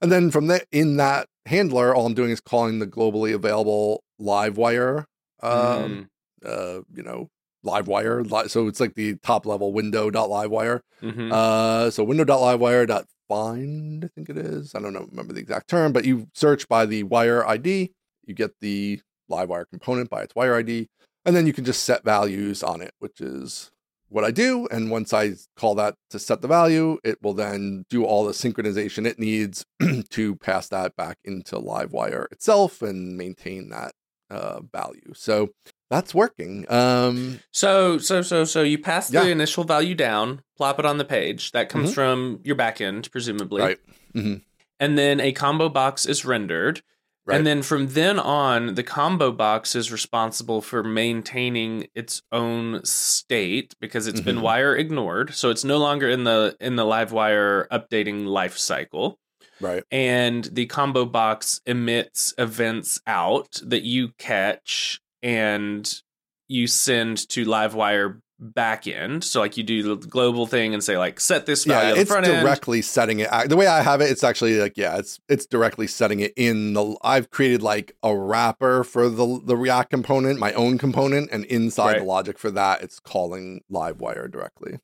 [0.00, 4.02] And then from there, in that handler, all I'm doing is calling the globally available
[4.20, 5.04] Livewire,
[5.42, 6.08] um,
[6.42, 6.46] Mm.
[6.46, 7.28] uh, you know,
[7.64, 8.30] Livewire.
[8.30, 10.80] Li- So it's like the top level window.livewire.
[11.02, 11.32] Mhm.
[11.32, 14.74] Uh, so window.livewire.find, I think it is.
[14.74, 17.92] I don't know, remember the exact term, but you search by the wire ID,
[18.26, 19.00] you get the
[19.30, 20.88] Livewire component by its wire ID,
[21.24, 23.70] and then you can just set values on it, which is
[24.10, 24.68] what I do.
[24.70, 28.32] And once I call that to set the value, it will then do all the
[28.32, 29.64] synchronization it needs
[30.10, 33.92] to pass that back into Livewire itself and maintain that
[34.30, 35.12] uh, value.
[35.14, 35.48] So
[35.94, 36.66] that's working.
[36.70, 41.04] Um, So, so, so, so you pass the initial value down, plop it on the
[41.04, 41.52] page.
[41.52, 43.62] That comes from your backend, presumably.
[43.62, 43.78] Right.
[44.14, 44.42] Mhm.
[44.80, 46.82] And then a combo box is rendered.
[47.26, 47.38] Right.
[47.38, 53.74] And then from then on, the combo box is responsible for maintaining its own state
[53.80, 54.42] because it's been Mhm.
[54.42, 55.32] wire ignored.
[55.34, 59.18] So it's no longer in the in the live wire updating life cycle.
[59.60, 59.84] right.
[59.92, 66.02] and the combo box emits events out that you catch and
[66.46, 71.18] you send to livewire backend so like you do the global thing and say like
[71.20, 73.30] set this value yeah, it's front end directly setting it.
[73.48, 76.74] The way I have it, it's actually like yeah, it's it's directly setting it in
[76.74, 76.96] the.
[77.02, 81.86] I've created like a wrapper for the the React component, my own component, and inside
[81.92, 81.98] Right.
[82.00, 84.80] the logic for that, it's calling Livewire directly.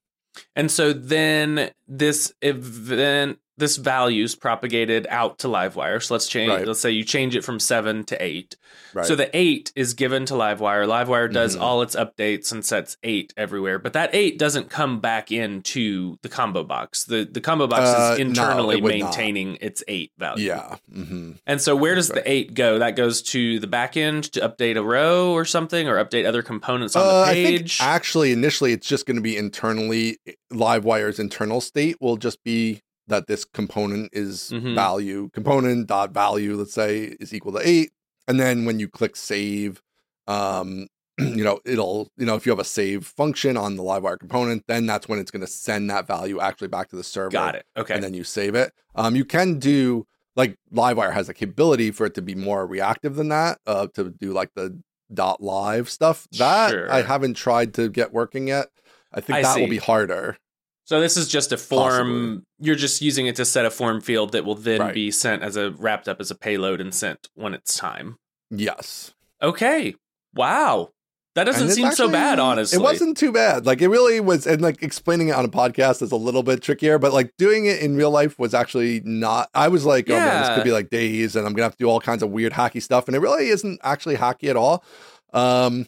[0.56, 6.66] and so then this event this value's propagated out to livewire so let's change Right.
[6.66, 8.56] let's say you change it from 7 to 8
[8.92, 9.06] Right.
[9.06, 10.84] So the eight is given to Livewire.
[10.84, 11.60] Livewire does Mhm.
[11.60, 16.28] all its updates and sets eight everywhere, but that eight doesn't come back into the
[16.28, 17.04] combo box.
[17.04, 19.06] The the combo box Uh, is internally it would not.
[19.10, 20.46] maintaining its eight value.
[20.48, 20.76] yeah.
[20.92, 22.80] hmm And so where does That's the eight go?
[22.80, 26.42] That goes to the back end to update a row or something, or update other
[26.42, 27.78] components on Uh, the I think page.
[27.80, 30.18] actually initially it's just going to be internally.
[30.52, 32.80] Livewire's internal state will just be
[33.10, 34.74] that this component is Mhm.
[34.74, 36.56] value component dot value.
[36.56, 37.90] Let's say is equal to eight,
[38.26, 39.82] and then when you click save,
[40.26, 40.86] um,
[41.18, 44.64] you know it'll you know if you have a save function on the Livewire component,
[44.66, 47.30] then that's when it's going to send that value actually back to the server.
[47.30, 47.66] Got it.
[47.76, 47.94] Okay.
[47.94, 48.72] and then you save it.
[48.94, 50.06] Um, you can do
[50.36, 54.10] like Livewire has the capability for it to be more reactive than that, uh, to
[54.10, 54.80] do like the
[55.12, 56.28] dot live stuff.
[56.38, 56.90] That Sure.
[56.90, 58.68] I haven't tried to get working yet.
[59.12, 60.38] I think I that will be harder.
[60.90, 62.40] So this is just a form.
[62.40, 62.66] Possibly.
[62.66, 64.92] You're just using it to set a form field that will then Right.
[64.92, 68.16] be sent as a wrapped up as a payload and sent when it's time.
[68.50, 69.94] Yes, Okay.
[70.34, 70.90] Wow.
[71.36, 72.76] That doesn't seem so bad, honestly.
[72.76, 73.66] It wasn't too bad.
[73.66, 76.60] Like it really was, and like explaining it on a podcast is a little bit
[76.60, 76.98] trickier.
[76.98, 79.48] But like doing it in real life was actually not.
[79.54, 81.84] I was like, oh man, this could be like days, and I'm gonna have to
[81.84, 84.84] do all kinds of weird hacky stuff, and it really isn't actually hacky at all.
[85.32, 85.86] Um,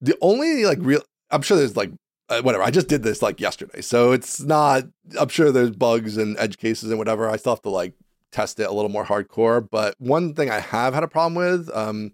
[0.00, 1.90] the only like real, I'm sure there's like
[2.30, 2.62] uh, whatever.
[2.64, 4.84] I just did this like yesterday, so it's not.
[5.18, 7.28] I'm sure there's bugs and edge cases and whatever.
[7.28, 7.94] I still have to like
[8.32, 9.66] test it a little more hardcore.
[9.68, 12.12] But one thing I have had a problem with um,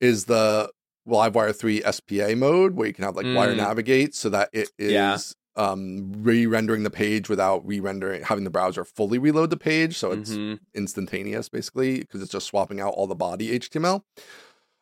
[0.00, 0.70] is the
[1.08, 3.58] Livewire 3 SPA mode where you can have like wire Mm.
[3.58, 5.16] navigate so that it is Yeah.
[5.54, 10.32] um, re-rendering the page without re-rendering having the browser fully reload the page so it's
[10.32, 10.58] Mhm.
[10.74, 14.02] instantaneous basically because it's just swapping out all the body HTML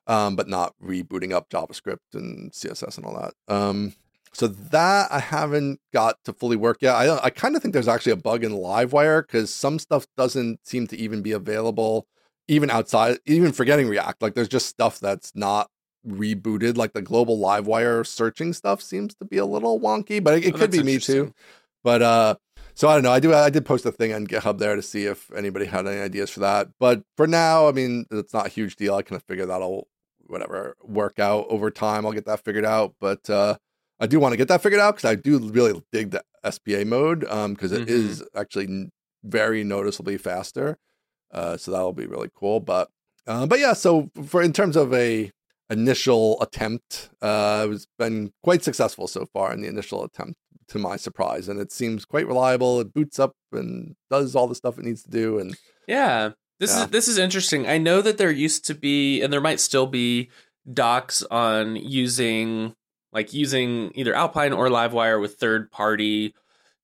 [0.07, 3.35] um, but not rebooting up JavaScript and CSS and all that.
[3.55, 3.93] Um,
[4.35, 6.95] so that I haven't got to fully work yet.
[6.95, 10.67] I I kind of think there's actually a bug in Livewire because some stuff doesn't
[10.67, 12.07] seem to even be available
[12.49, 15.71] even outside, even forgetting React, like there's just stuff that's not
[16.07, 16.77] rebooted.
[16.77, 20.55] Like the global Livewire searching stuff seems to be a little wonky, but it, it
[20.55, 21.33] Oh, could be me too.
[21.83, 22.35] But uh,
[22.75, 23.13] so I don't know.
[23.13, 23.33] I do.
[23.33, 26.31] I did post a thing on GitHub there to see if anybody had any ideas
[26.31, 26.69] for that.
[26.79, 28.95] But for now, I mean, it's not a huge deal.
[28.95, 29.89] I kind of figure that'll
[30.27, 32.05] whatever work out over time.
[32.05, 32.95] I'll get that figured out.
[33.01, 33.57] But uh,
[34.05, 36.23] I do want to get that figured out because I do really dig the
[36.57, 37.91] SPA mode um because it Mhm.
[37.91, 38.69] is actually
[39.25, 40.77] very noticeably faster.
[41.33, 42.61] Uh, so that'll be really cool.
[42.61, 42.89] But
[43.27, 43.73] uh, but yeah.
[43.73, 45.31] So for in terms of a
[45.71, 50.39] initial attempt, uh, it's been quite successful so far in the initial attempt
[50.69, 54.55] to my surprise and it seems quite reliable it boots up and does all the
[54.55, 56.31] stuff it needs to do and Yeah.
[56.61, 56.85] This Yeah.
[56.85, 57.67] is this is interesting.
[57.67, 60.31] I know that there used to be and there might still be
[60.73, 62.75] docs on using
[63.15, 66.35] like using either Alpine or Livewire with third party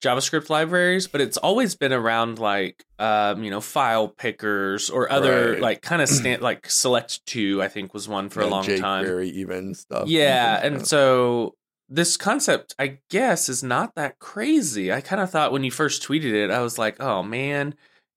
[0.03, 5.53] JavaScript libraries, but it's always been around like um, you know, file pickers or other
[5.53, 5.61] Right.
[5.61, 9.05] like kind of stand like Select2, I think was one for a yeah, long time.
[9.05, 11.57] jQuery even stuff Yeah, things and so
[11.89, 14.93] this concept, I guess, is not that crazy.
[14.93, 17.75] I kind of thought when you first tweeted it, I was like, "Oh man,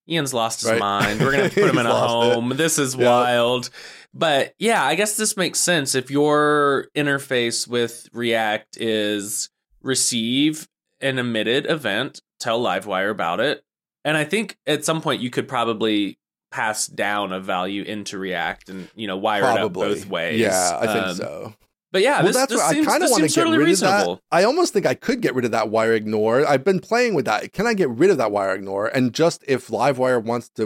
[0.10, 0.80] Ian's lost his Right.
[0.80, 1.20] mind.
[1.22, 2.34] We're gonna put him in a lost it.
[2.36, 2.50] home.
[2.58, 3.06] This is Yeah.
[3.10, 3.70] wild."
[4.14, 9.50] But yeah, I guess this makes sense if your interface with React is
[9.82, 10.68] receive
[11.02, 13.64] an emitted event, tell Livewire about it,
[14.06, 16.18] and I think at some point you could probably
[16.52, 19.58] pass down a value into React and you know wire that.
[19.58, 20.40] it up both ways.
[20.40, 21.54] yeah i think Um, so
[21.94, 23.58] But yeah, well this, that's this what seems, i kind of want to get totally
[23.60, 24.14] rid reasonable.
[24.14, 26.80] of that i almost think i could get rid of that wire ignore i've been
[26.80, 30.22] playing with that can i get rid of that wire ignore and just if livewire
[30.22, 30.66] wants to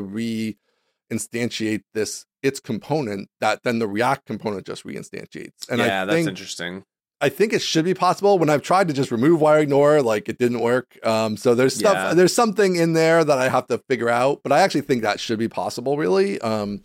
[1.12, 6.16] re-instantiate this its component that then the react component just re-instantiates and yeah, i that's
[6.16, 6.84] think interesting.
[7.20, 8.38] I think it should be possible.
[8.38, 11.00] When I've tried to just remove wire ignore, like it didn't work.
[11.04, 12.14] Um, so there's stuff, Yeah.
[12.14, 14.42] there's something in there that I have to figure out.
[14.44, 16.40] But I actually think that should be possible, really.
[16.42, 16.84] Um,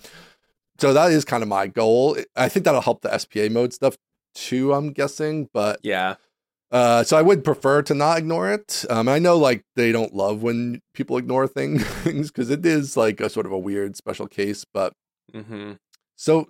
[0.78, 2.16] so that is kind of my goal.
[2.34, 3.98] I think that'll help the SPA mode stuff
[4.34, 4.72] too.
[4.72, 6.16] I'm guessing, but Yeah,
[6.72, 8.86] uh, so I would prefer to not ignore it.
[8.88, 13.20] Um, I know like they don't love when people ignore things because it is like
[13.20, 14.94] a sort of a weird special case, but
[15.34, 15.72] mm-hmm.
[16.16, 16.48] so,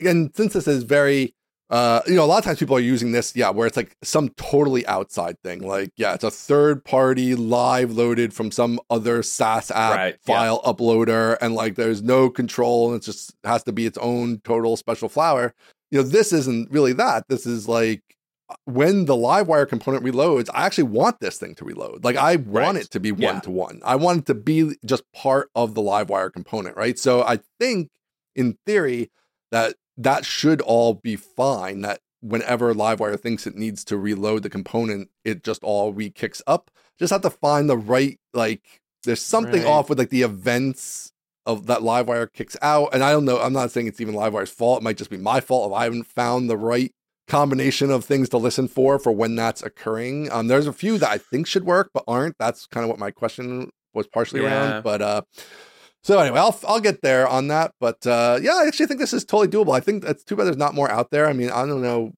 [0.00, 1.34] and since this is very,
[1.68, 3.96] uh, you know, a lot of times people are using this, yeah, where it's like
[4.04, 5.66] some totally outside thing.
[5.66, 10.34] Like, yeah, it's a third party live loaded from some other SaaS app Right, yeah.
[10.34, 14.40] file uploader, and like there's no control, and it just has to be its own
[14.44, 15.54] total special flower.
[15.90, 17.24] You know, this isn't really that.
[17.28, 18.02] This is like
[18.48, 22.04] uh, when the Livewire component reloads, I actually want this thing to reload.
[22.04, 22.84] Like I want Right.
[22.84, 23.80] it to be one to one.
[23.84, 26.98] I want it to be just part of the Livewire component, right?
[26.98, 27.88] So I think
[28.36, 29.10] in theory
[29.50, 31.80] that that should all be fine.
[31.82, 36.70] That whenever Livewire thinks it needs to reload the component, it just all re-kicks up.
[36.98, 38.80] Just have to find the right like.
[39.04, 39.68] There's something Right.
[39.68, 41.12] off with like the events
[41.46, 43.38] of that Livewire kicks out, and I don't know.
[43.40, 44.80] I'm not saying it's even Livewire's fault.
[44.80, 46.92] It might just be my fault if I haven't found the right
[47.28, 50.30] combination of things to listen for for when that's occurring.
[50.32, 52.36] Um, there's a few that I think should work but aren't.
[52.38, 54.48] That's kind of what my question was partially Yeah.
[54.48, 54.82] around.
[54.82, 55.22] But uh,
[56.02, 57.72] so anyway, I'll I'll get there on that.
[57.80, 59.74] But uh, yeah, I actually think this is totally doable.
[59.74, 61.26] I think it's too bad there's not more out there.
[61.26, 62.12] I mean, I don't know.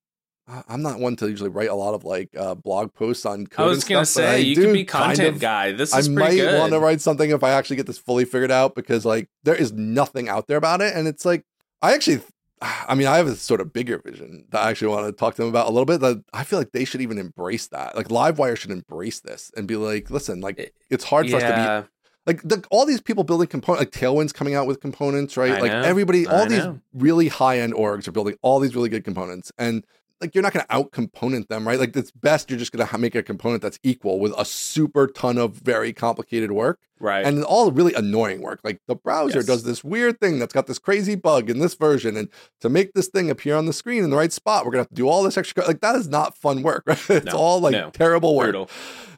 [0.53, 3.46] I- I'm not one to usually write a lot of like uh, blog posts on
[3.46, 3.66] code.
[3.66, 5.72] I was gonna stuff, say I you do could be kind content of- guy.
[5.72, 8.24] This I is pretty might want to write something if I actually get this fully
[8.24, 11.44] figured out because like there is nothing out there about it, and it's like
[11.80, 12.20] I actually,
[12.61, 15.34] I mean, I have a sort of bigger vision that I actually want to talk
[15.36, 16.00] to them about a little bit.
[16.00, 17.96] That I feel like they should even embrace that.
[17.96, 21.82] Like Livewire should embrace this and be like, listen, like it's hard for us to
[21.84, 21.88] be
[22.24, 25.53] like the, all these people building components, like Tailwind's coming out with components, right?
[25.53, 25.80] I like know.
[25.82, 26.78] everybody, all I these know.
[26.94, 29.84] really high end orgs are building all these really good components, and
[30.23, 31.79] like you're not going to out component them, right?
[31.79, 35.07] Like it's best you're just going to make a component that's equal with a super
[35.09, 37.27] ton of very complicated work right.
[37.27, 38.61] and all really annoying work.
[38.64, 39.47] Like the browser Yes.
[39.47, 42.29] does this weird thing that's got this crazy bug in this version, and
[42.61, 44.89] to make this thing appear on the screen in the right spot, we're gonna have
[44.89, 45.66] to do all this extra.
[45.66, 46.85] Like that is not fun work.
[46.87, 47.11] Right?
[47.11, 47.91] It's No, all like no.
[47.91, 48.47] terrible work.
[48.47, 48.70] Brutal.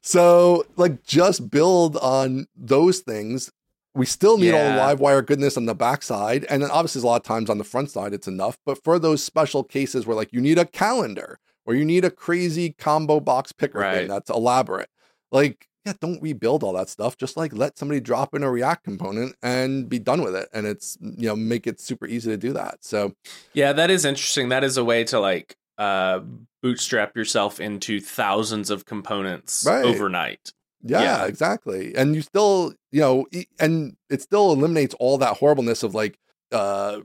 [0.02, 3.50] So like just build on those things.
[3.94, 6.44] We still need all the live wire goodness on the backside.
[6.50, 8.58] And then obviously a lot of times on the front side it's enough.
[8.66, 12.10] But for those special cases where like you need a calendar or you need a
[12.10, 13.98] crazy combo box picker Right.
[14.00, 14.88] thing that's elaborate,
[15.30, 17.16] like yeah, don't rebuild all that stuff.
[17.16, 20.48] Just like let somebody drop in a React component and be done with it.
[20.52, 22.78] And it's you know, make it super easy to do that.
[22.80, 23.14] So
[23.52, 24.48] Yeah, that is interesting.
[24.48, 26.20] That is a way to like uh
[26.62, 29.84] bootstrap yourself into thousands of components Right.
[29.84, 30.52] overnight.
[30.84, 31.24] Yeah, Yeah.
[31.26, 31.94] exactly.
[31.96, 33.26] And you still, you know,
[33.58, 36.18] and it still eliminates all that horribleness of like
[36.52, 37.00] uh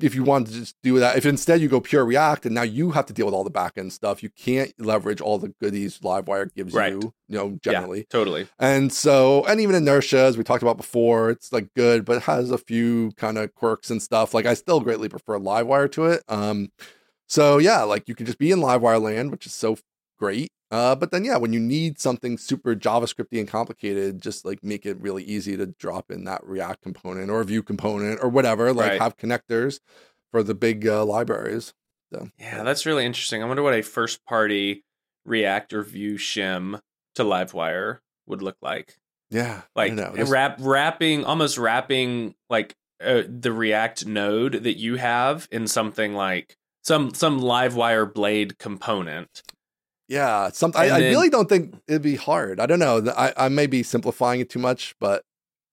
[0.00, 2.62] if you want to just do that, if instead you go pure React and now
[2.62, 5.98] you have to deal with all the backend stuff, you can't leverage all the goodies
[5.98, 6.92] Livewire gives Right.
[6.94, 7.98] you, you know, generally.
[7.98, 8.48] Yeah, totally.
[8.58, 12.22] And so, and even inertia, as we talked about before, it's like good, but it
[12.22, 14.32] has a few kind of quirks and stuff.
[14.32, 16.22] Like I still greatly prefer Livewire to it.
[16.26, 16.72] Um,
[17.28, 19.76] so yeah, like you can just be in Livewire land, which is so
[20.22, 20.52] great.
[20.70, 24.86] Uh, but then yeah, when you need something super JavaScripty and complicated, just like make
[24.86, 28.72] it really easy to drop in that React component or Vue component or whatever.
[28.72, 29.00] Like Right.
[29.00, 29.80] have connectors
[30.30, 31.74] for the big uh, libraries.
[32.12, 33.42] So Yeah, that's really interesting.
[33.42, 34.84] I wonder what a first party
[35.24, 36.80] React or Vue shim
[37.16, 38.96] to Livewire would look like.
[39.30, 45.66] yeah, Like wrap wrapping almost wrapping like uh, the React node that you have in
[45.66, 49.42] something like some some Livewire blade component.
[50.08, 52.60] Yeah, some, I, And I really don't think it'd be hard.
[52.60, 53.02] I don't know.
[53.16, 55.24] I, I may be simplifying it too much, but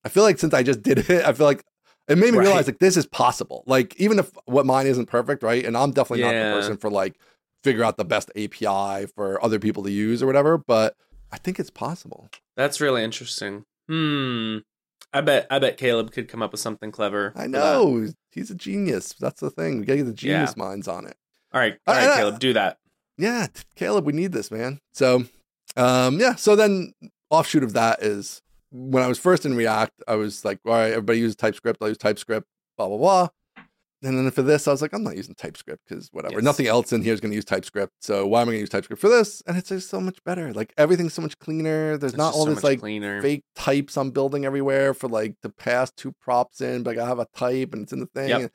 [0.05, 1.63] I feel like since I just did it, I feel like
[2.07, 2.45] it made me Right.
[2.47, 3.63] realize like this is possible.
[3.67, 5.65] Like even if what mine isn't perfect, right?
[5.65, 7.15] And I'm definitely not the person for like
[7.63, 10.95] figure out the best API for other people to use or whatever, but
[11.31, 12.29] I think it's possible.
[12.55, 13.65] That's really interesting.
[13.89, 14.57] Hmm.
[15.11, 17.33] I bet I bet Caleb could come up with something clever.
[17.35, 19.13] I know he's a genius.
[19.19, 19.79] That's the thing.
[19.79, 21.15] We gotta get the genius minds on it.
[21.51, 21.77] All right.
[21.87, 22.77] All right, I- I- Caleb, do that.
[23.19, 24.79] Yeah, Caleb, we need this, man.
[24.93, 25.25] So,
[25.75, 26.35] um, yeah.
[26.35, 26.93] So then,
[27.29, 28.41] offshoot of that is
[28.71, 31.81] when I was first in React, I was like, all right, everybody uses TypeScript.
[31.81, 32.47] I'll use TypeScript.
[32.77, 33.27] Blah blah blah.
[34.01, 36.35] And then for this, I was like, I'm not using TypeScript because whatever.
[36.35, 36.43] Yes.
[36.43, 37.91] Nothing else in here is going to use TypeScript.
[37.99, 39.43] So why am I going to use TypeScript for this?
[39.45, 40.53] And it's just so much better.
[40.53, 41.97] Like everything's so much cleaner.
[41.97, 43.21] There's It's not all so this like cleaner.
[43.21, 47.19] fake types I'm building everywhere for like to pass two props in, but I have
[47.19, 48.29] a type and it's in the thing.
[48.29, 48.51] Yep.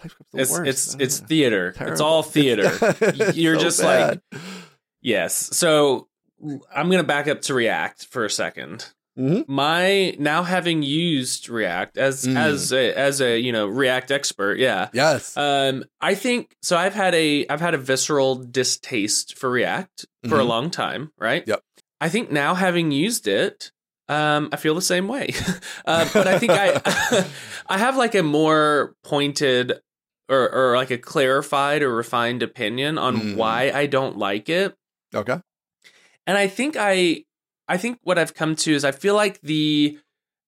[0.00, 0.68] TypeScript's the It's worst.
[0.68, 1.74] it's it's theater.
[1.80, 2.70] It's all theater.
[3.00, 4.20] It's You're so just like-
[5.00, 5.34] Yes.
[5.56, 6.08] So
[6.74, 9.48] I'm going to back up to React for a 2nd Mhm.
[9.48, 12.36] My now having used React as Mm.
[12.36, 14.90] as a, as a you know React expert, yeah.
[14.92, 15.36] yes.
[15.36, 16.76] Um, I think so.
[16.76, 20.46] I've had a I've had a visceral distaste for React for a Mhm.
[20.46, 21.42] long time, right?
[21.48, 21.62] Yep.
[22.00, 23.72] I think now having used it,
[24.08, 25.34] um, I feel the same way.
[25.84, 27.26] uh, but I think I
[27.68, 29.80] I have like a more pointed
[30.28, 33.36] or or like a clarified or refined opinion on Mm.
[33.36, 34.74] why I don't like it.
[35.14, 35.40] okay.
[36.26, 37.24] And I think I
[37.68, 39.98] I think what I've come to is I feel like the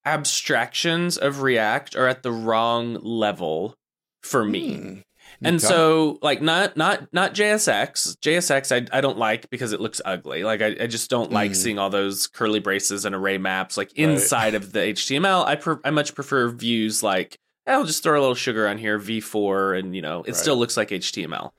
[0.05, 3.75] abstractions of React are at the wrong level
[4.23, 4.75] for me.
[4.75, 4.97] Hmm.
[5.43, 5.65] And Okay.
[5.67, 8.15] so like not not not JSX.
[8.19, 10.43] JSX I, I don't like because it looks ugly.
[10.43, 11.55] Like I, I just don't like Mm.
[11.55, 14.09] seeing all those curly braces and array maps like Right.
[14.09, 15.43] inside of the HTML.
[15.45, 18.77] I pre- I much prefer Vue's like "Eh, I'll just throw a little sugar on
[18.77, 20.35] here v-for and you know it Right.
[20.35, 21.51] still looks like HTML.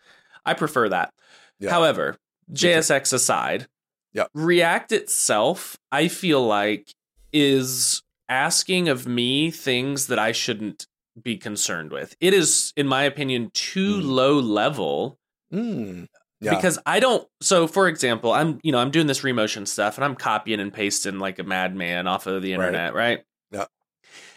[0.44, 1.12] I prefer that.
[1.59, 1.70] Yeah.
[1.70, 2.16] However.
[2.53, 3.68] JSX aside,
[4.14, 4.28] Yep.
[4.34, 6.92] React itself I feel like
[7.32, 10.86] is asking of me things that I shouldn't
[11.22, 12.14] be concerned with.
[12.20, 14.05] It is, in my opinion, too Mm.
[14.05, 15.18] low level
[15.50, 16.05] Hmm.
[16.40, 16.55] Yeah.
[16.57, 17.26] because I don't.
[17.40, 20.72] So, for example, I'm you know I'm doing this remotion stuff and I'm copying and
[20.72, 22.66] pasting like a madman off of the Right.
[22.66, 23.22] internet, right?
[23.50, 23.66] Yeah.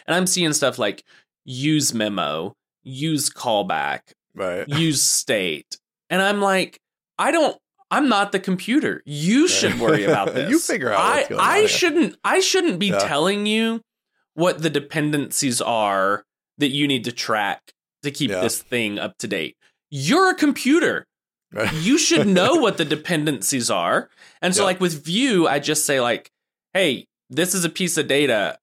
[0.08, 1.04] And I'm seeing stuff like
[1.46, 4.02] use memo, use callback,
[4.34, 4.68] right.
[4.68, 5.78] use state,
[6.10, 6.80] and I'm like,
[7.18, 7.58] I don't.
[7.92, 9.02] I'm not the computer.
[9.06, 10.50] You should worry about this.
[10.50, 11.68] You figure out I on I here.
[11.68, 12.16] shouldn't.
[12.24, 12.98] I shouldn't be Yeah.
[13.00, 13.82] telling you
[14.34, 16.24] what the dependencies are
[16.58, 17.62] that you need to track
[18.04, 18.42] to keep Yeah.
[18.42, 19.56] this thing up to date.
[19.92, 21.06] You're a computer.
[21.54, 21.72] Right.
[21.74, 24.10] You should know what the dependencies are.
[24.42, 26.32] And so, like with Vue, I just say like,
[26.74, 28.58] "Hey, this is a piece of data.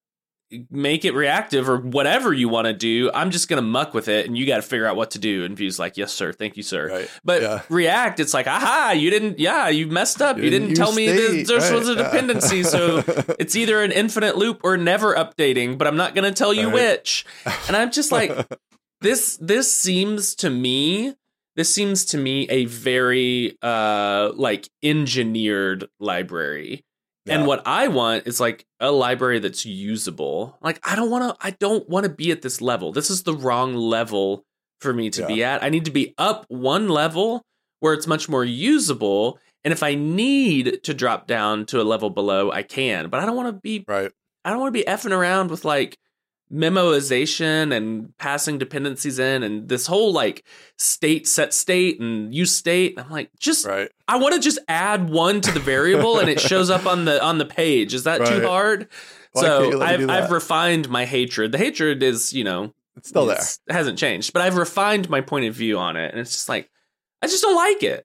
[0.70, 3.11] Make it reactive or whatever you want to do.
[3.14, 5.44] I'm just gonna muck with it, and you got to figure out what to do."
[5.44, 6.32] And Vue's like, "Yes, sir.
[6.32, 7.11] Thank you, sir." Right.
[7.24, 7.62] But Yeah.
[7.68, 10.36] React, it's like, aha, you didn't, yeah, you messed up.
[10.36, 12.11] You, You didn't, didn't tell me this, state, this was a right, yeah.
[12.11, 12.62] dependency.
[12.62, 13.03] So
[13.38, 16.66] it's either an infinite loop or never updating, but I'm not going to tell you
[16.66, 16.74] Right.
[16.98, 17.24] which.
[17.68, 18.36] And I'm just like,
[19.00, 21.14] this, this seems to me,
[21.57, 26.84] this seems to me a very, uh, like engineered library.
[27.27, 30.59] And what I want is like a library that's usable.
[30.61, 32.93] Like I don't want to I don't want to be at this level.
[32.93, 34.45] This is the wrong level
[34.81, 35.27] for me to Yeah.
[35.29, 35.62] be at.
[35.62, 37.43] I need to be up one level
[37.81, 39.39] where it's much more usable.
[39.64, 43.09] And if I need to drop down to a level below, I can.
[43.09, 44.11] But I don't want to be right.
[44.45, 45.97] I don't want to be effing around with like
[46.53, 50.44] memoization and passing dependencies in and this whole like
[50.76, 52.94] state set state and use state.
[52.98, 53.90] I'm like, just Right.
[54.09, 57.22] I want to just add one to the variable and it shows up on the
[57.22, 57.94] on the page.
[57.94, 58.28] Is that Right.
[58.40, 58.88] too hard?
[59.32, 61.53] Why so I've I've refined my hatred.
[61.53, 63.38] The hatred is, you know, It's still there.
[63.38, 66.48] It hasn't changed, but I've refined my point of view on it and it's just
[66.48, 66.68] like
[67.22, 68.05] I just don't like it.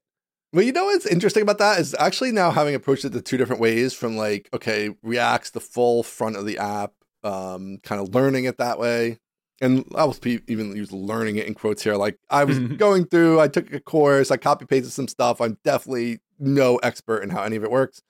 [0.52, 3.36] Well, you know what's interesting about that is actually now having approached it the two
[3.36, 6.92] different ways from like, okay, React's the full front of the app,
[7.24, 9.18] um, kind of learning it that way.
[9.60, 11.96] and I was pe- even use learning it in quotes here.
[11.96, 15.40] Like I was going through, I took a course, I copy pasted some stuff.
[15.40, 18.00] I'm definitely no expert in how any of it works,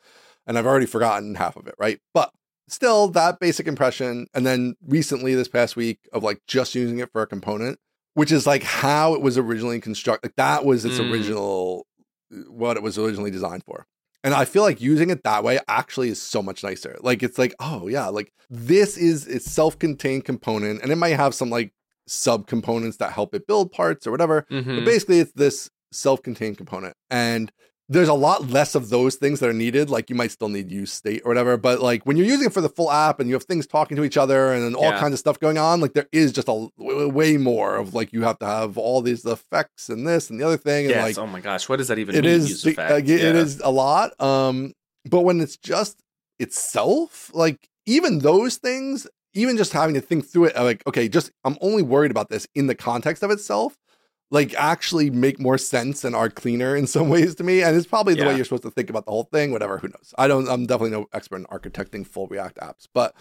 [0.46, 2.00] and I've already forgotten half of it, right?
[2.12, 2.30] But
[2.68, 7.10] still, that basic impression, and then recently this past week of like just using it
[7.12, 7.78] for a component,
[8.12, 10.28] which is like how it was originally constructed.
[10.28, 11.10] Like that was its Mm.
[11.10, 11.86] original,
[12.50, 13.86] what it was originally designed for.
[14.24, 16.96] And I feel like using it that way actually is so much nicer.
[17.00, 21.34] Like it's like, oh yeah, like this is its self-contained component, and it might have
[21.34, 21.72] some like
[22.06, 24.44] sub-components that help it build parts or whatever.
[24.48, 24.84] But Mhm.
[24.84, 27.52] basically, it's this self-contained component, and
[27.90, 29.88] there's a lot less of those things that are needed.
[29.88, 32.52] Like you might still need use state or whatever, but like when you're using it
[32.52, 34.90] for the full app and you have things talking to each other and then all
[34.90, 35.00] Yeah.
[35.00, 38.22] kinds of stuff going on, like there is just a way more of like you
[38.24, 41.16] have to have all these effects and this and the other thing, and Yes.
[41.16, 42.34] like oh my gosh, what does that even it mean?
[42.34, 43.16] is use the- uh, Yeah.
[43.34, 44.72] is a lot um
[45.08, 46.02] but when it's just
[46.38, 51.30] itself like even those things even just having to think through it like okay just
[51.44, 53.76] i'm only worried about this in the context of itself
[54.30, 57.86] like actually make more sense and are cleaner in some ways to me and it's
[57.86, 60.12] probably the way you're supposed to think about the whole thing whatever who knows?
[60.18, 63.14] I don't i'm definitely no expert in architecting full react apps but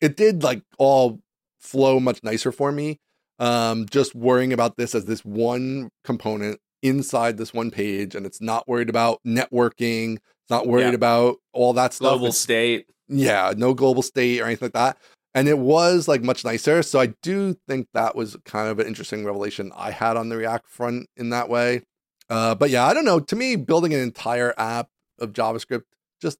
[0.00, 1.20] it did like all
[1.60, 2.98] flow much nicer for me.
[3.38, 8.40] Um just worrying about this as this one component inside this one page and it's
[8.40, 10.94] not worried about networking it's not worried Yeah.
[10.94, 12.10] about all that stuff.
[12.10, 12.86] Global It's- state.
[13.08, 14.96] yeah no global state or anything like that
[15.34, 16.82] and it was like much nicer.
[16.82, 20.36] So i do think that was kind of an interesting revelation i had on the
[20.36, 21.82] react front in that way.
[22.30, 23.20] Uh, but yeah i don't know.
[23.20, 25.84] To me building an entire app of javascript
[26.20, 26.38] just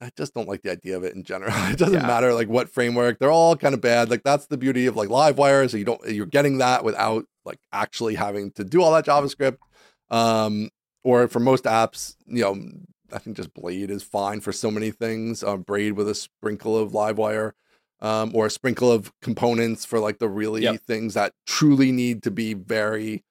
[0.00, 1.52] i just don't like the idea of it in general.
[1.72, 2.06] It doesn't Yeah.
[2.06, 3.18] matter like what framework.
[3.18, 4.10] They're all kind of bad.
[4.10, 7.58] Like that's the beauty of like livewire so you don't you're getting that without like
[7.72, 9.58] actually having to do all that javascript.
[10.10, 10.70] Um
[11.02, 12.56] or for most apps you know
[13.12, 15.42] i think just blade is fine for so many things.
[15.44, 17.52] Um, blade with a sprinkle of livewire
[18.00, 20.80] um, or a sprinkle of components for like the really Yep.
[20.86, 23.22] things that truly need to be very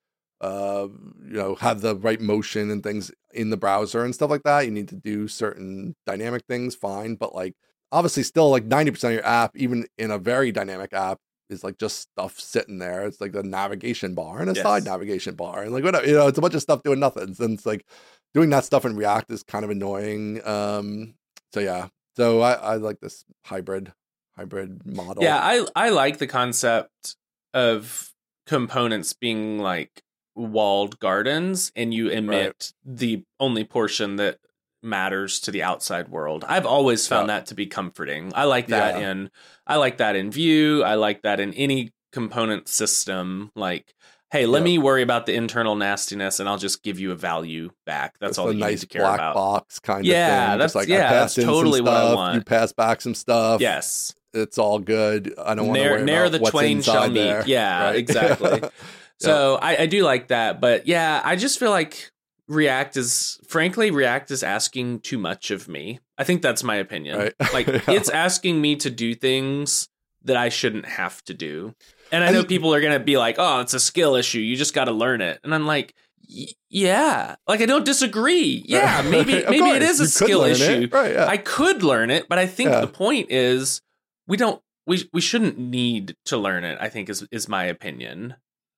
[0.41, 0.87] uh
[1.25, 4.65] you know have the right motion and things in the browser and stuff like that.
[4.65, 7.53] You need to do certain dynamic things fine but like
[7.91, 11.77] obviously still like 90% of your app even in a very dynamic app is like
[11.77, 13.05] just stuff sitting there.
[13.05, 16.27] It's like the navigation bar and a side navigation bar and like whatever you know
[16.27, 17.35] it's a bunch of stuff doing nothing.
[17.39, 17.85] And it's like
[18.33, 21.13] doing that stuff in react is kind of annoying um
[21.53, 21.87] so yeah.
[22.17, 23.93] So i i like this hybrid
[24.37, 27.15] hybrid model Yeah, I I like the concept
[27.53, 28.11] of
[28.45, 30.01] components being like
[30.35, 34.39] walled gardens and you emit the only portion that
[34.81, 36.43] matters to the outside world.
[36.47, 37.35] I've always found Yeah.
[37.37, 38.31] that to be comforting.
[38.35, 39.11] I like that Yeah.
[39.11, 39.29] in
[39.67, 40.83] I like that in Vue.
[40.83, 43.93] I like that in any component system like
[44.31, 44.63] hey, let Yeah.
[44.63, 48.15] me worry about the internal nastiness and I'll just give you a value back.
[48.19, 49.35] That's It's all that you nice need to care black about.
[49.35, 50.57] box kind Yeah, of thing.
[50.57, 52.35] that's- like yeah, that's passed in some totally what I want.
[52.37, 53.61] You pass back some stuff.
[53.61, 54.11] Yes.
[54.33, 55.33] It's all good.
[55.37, 57.15] I don't want to worry ne'er about the what's twain shall meet.
[57.21, 57.43] there.
[57.45, 57.95] Yeah, right?
[57.95, 58.59] exactly.
[58.63, 58.69] Yeah.
[59.19, 62.11] So I, I do like that, but yeah, I just feel like
[62.49, 65.99] React is, frankly, React is asking too much of me.
[66.17, 67.17] I think that's my opinion.
[67.17, 67.33] Right.
[67.53, 67.79] Like Yeah.
[67.87, 69.87] it's asking me to do things
[70.23, 71.73] that I shouldn't have to do.
[72.11, 74.39] And I know people are gonna be like, "Oh, it's a skill issue.
[74.39, 75.93] You just got to learn it." And I'm like,
[76.29, 78.63] "Y- "Yeah, like I don't disagree.
[78.65, 80.51] Yeah, maybe maybe it course, is a you skill it.
[80.59, 80.89] issue.
[80.91, 81.13] Right?
[81.13, 81.27] Yeah.
[81.27, 82.81] I could learn it, but I think Yeah.
[82.81, 83.81] the point is
[84.27, 86.77] we don't we we shouldn't need to learn it.
[86.79, 88.35] I think is is my opinion.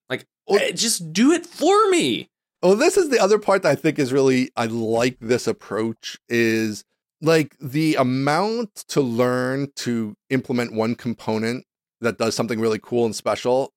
[0.09, 2.29] Like eh, just do it for me.
[2.61, 6.17] Well, this is the other part that I think is really I like this approach
[6.29, 6.83] is
[7.21, 11.65] like the amount to learn to implement one component
[12.01, 13.71] that does something really cool and special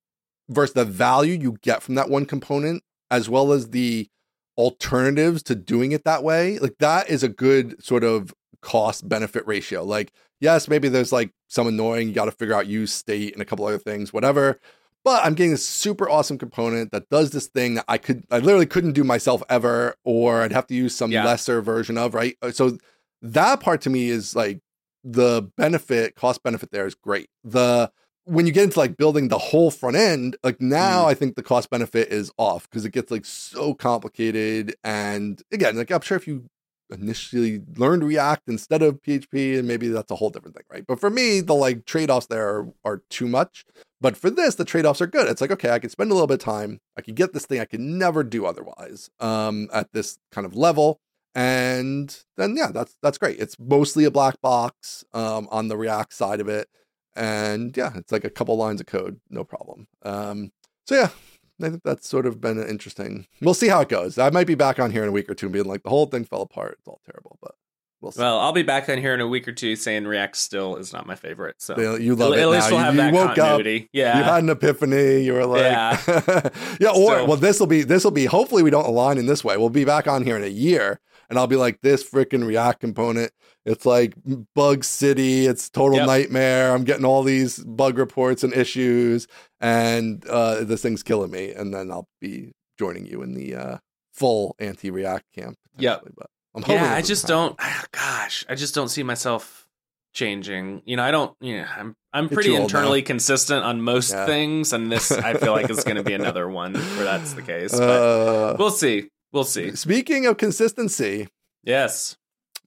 [0.49, 4.09] versus the value you get from that one component as well as the
[4.57, 6.59] alternatives to doing it that way.
[6.59, 9.85] Like that is a good sort of cost benefit ratio.
[9.85, 13.43] Like yes, maybe there's like some annoying you got to figure out use state and
[13.43, 14.59] a couple other things, whatever
[15.05, 18.41] but I'm getting a super awesome component that does this thing that I could, I
[18.41, 21.25] literally couldn't do myself ever, or I'd have to use some Yeah.
[21.25, 22.37] lesser version of, right?
[22.43, 22.77] Uh, So
[23.23, 24.61] that part to me is like
[25.05, 27.31] the benefit, cost benefit there is great.
[27.45, 27.91] The,
[28.25, 31.43] when you get into like building the whole front end, like now I think the
[31.45, 34.75] cost benefit is off because it gets like so complicated.
[34.85, 36.51] And again, like I'm sure if you
[36.91, 40.87] initially learned React instead of PHP, and maybe that's a whole different thing, right?
[40.87, 43.65] But for me, the like trade offs there are, are too much.
[44.01, 45.29] But for this, the trade offs are good.
[45.29, 46.81] It's like, okay, I can spend a little bit of time.
[46.97, 50.55] I can get this thing I could never do otherwise um, at this kind of
[50.55, 51.01] level.
[51.35, 53.39] And then, yeah, that's that's great.
[53.39, 56.69] It's mostly a black box um, on the React side of it.
[57.15, 59.89] And yeah, it's like a couple lines of code, no problem.
[60.03, 60.53] Um,
[60.87, 61.09] so yeah,
[61.61, 63.27] I think that's sort of been interesting.
[63.41, 64.19] We'll see how it goes.
[64.19, 65.91] I might be back on here in a week or two and being like, the
[65.91, 66.77] whole thing fell apart.
[66.79, 67.39] It's all terrible.
[67.43, 67.53] But
[68.01, 68.21] We'll see.
[68.23, 70.93] Well, I'll be back on here in a week or two saying React still is
[70.93, 71.57] not my favorite.
[71.61, 72.77] So You- you love at, it at least now.
[72.77, 73.89] we'll have you that woke up, continuity.
[73.93, 74.19] Yeah.
[74.19, 75.25] You had an epiphany.
[75.25, 76.51] You were like, Yeah.
[76.81, 76.91] yeah.
[76.91, 78.27] Or well, this will be this will be.
[78.27, 79.57] Hopefully, we don't align in this way.
[79.57, 82.79] We'll be back on here in a year, and I'll be like, this freaking React
[82.81, 83.33] component.
[83.69, 84.15] It's like
[84.55, 85.47] bug city.
[85.47, 86.07] It's total Yep.
[86.07, 86.75] nightmare.
[86.75, 89.27] I'm getting all these bug reports and issues,
[89.61, 91.53] and uh, this thing's killing me.
[91.53, 93.79] And then I'll be joining you in the uh,
[94.15, 95.57] full anti-React camp.
[95.79, 95.99] Yep.
[96.01, 97.57] potentially, But I'm hoping yeah, I just don't.
[97.93, 99.67] Gosh, I just don't see myself
[100.15, 100.83] changing.
[100.85, 101.37] You know, I don't.
[101.41, 101.95] Yeah, I'm.
[102.13, 104.25] I'm pretty internally consistent on most Yeah.
[104.27, 107.43] things, and this I feel like is going to be another one where that's the
[107.43, 107.73] case.
[107.73, 109.09] But Uh, we'll see.
[109.31, 109.77] We'll see.
[109.77, 111.29] speaking of consistency,
[111.65, 112.17] Yes,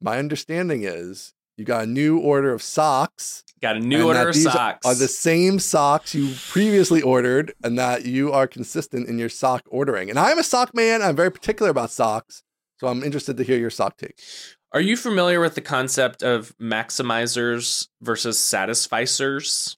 [0.01, 3.43] my understanding is you got a new order of socks.
[3.61, 4.85] got a new order of socks.
[4.85, 9.63] Are the same socks you previously ordered, and that you are consistent in your sock
[9.69, 10.09] ordering.
[10.09, 11.01] And I'm a sock man.
[11.01, 12.41] I'm very particular about socks,
[12.79, 14.19] so I'm interested to hear your sock take.
[14.73, 19.75] Are you familiar with the concept of maximizers versus satisficers?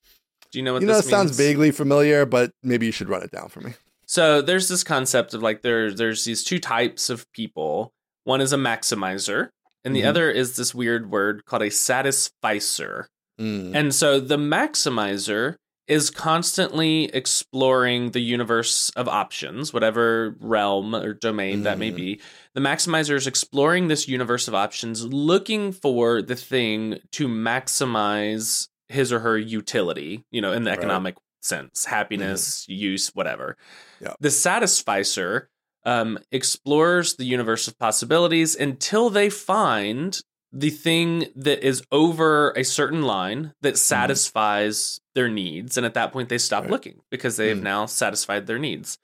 [0.51, 3.23] Do you know what you know, this sounds vaguely familiar, but maybe you should run
[3.23, 3.73] it down for me.
[4.05, 7.91] So there's this concept of like there there's these two types of people.
[8.23, 9.49] One is a maximizer,
[9.83, 10.07] and the Mhm.
[10.07, 13.07] other is this weird word called a satisficer.
[13.39, 13.75] Mm.
[13.75, 15.55] And so the maximizer
[15.87, 21.95] is constantly exploring the universe of options, whatever realm or domain that may Mhm.
[21.95, 22.21] be.
[22.53, 29.11] The maximizer is exploring this universe of options, looking for the thing to maximize his
[29.11, 30.79] or her utility, you know, in the Right.
[30.79, 33.57] economic sense, happiness, use, whatever.
[33.99, 34.13] Yeah.
[34.21, 35.49] The satisficer
[35.85, 40.19] um, explores the universe of possibilities until they find
[40.51, 45.77] the thing that is over a certain line that satisfies their needs.
[45.77, 46.71] And at that point, they stop Mm-hmm.
[46.71, 46.71] Right.
[46.73, 47.63] looking because they've Mm.
[47.63, 48.97] now satisfied their needs.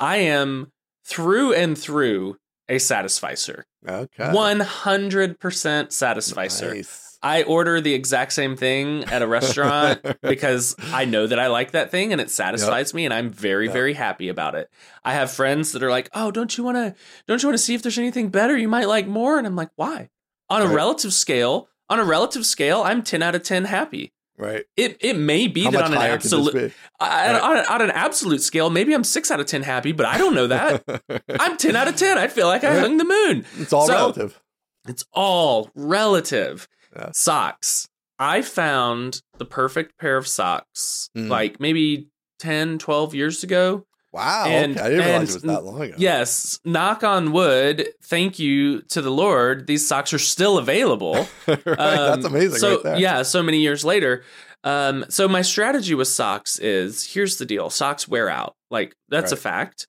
[0.00, 0.68] I am
[1.04, 2.36] through and through
[2.68, 4.24] a satisficer, Okay.
[4.32, 6.74] 100% satisficer.
[6.74, 7.05] Nice.
[7.26, 11.72] I order the exact same thing at a restaurant because I know that I like
[11.72, 13.72] that thing and it satisfies me and I'm very Yep.
[13.74, 14.70] very happy about it.
[15.04, 16.94] I have friends that are like, "Oh, don't you want to
[17.26, 19.56] don't you want to see if there's anything better you might like more?" And I'm
[19.56, 20.10] like, "Why?"
[20.48, 20.74] On a Right.
[20.74, 24.12] relative scale, on a relative scale, I'm 10 out of 10 happy.
[24.38, 24.64] right.
[24.76, 26.72] It it may be How that on an absolute Right.
[27.00, 30.34] on, on an absolute scale, maybe I'm 6 out of 10 happy, but I don't
[30.34, 30.84] know that.
[31.44, 32.18] I'm 10 out of 10.
[32.18, 33.44] I feel like I hung the moon.
[33.58, 34.40] it's all So- relative.
[34.88, 36.68] It's all relative.
[36.96, 37.10] Yeah.
[37.12, 37.86] Socks.
[38.18, 41.28] I found the perfect pair of socks Mm.
[41.28, 43.84] like maybe 10, 12 years ago.
[44.12, 44.46] Wow.
[44.46, 44.86] and- okay.
[44.86, 45.94] I didn't realize it was that long ago.
[45.98, 47.88] Yes, knock on wood.
[48.02, 49.66] Thank you to the Lord.
[49.66, 51.28] These socks are still available.
[51.46, 51.62] right.
[51.66, 52.58] That's Um, amazing.
[52.60, 54.24] So right yeah, so many years later.
[54.64, 58.54] Um, so my strategy with socks is here's the deal: socks wear out.
[58.70, 59.86] Like that's a fact.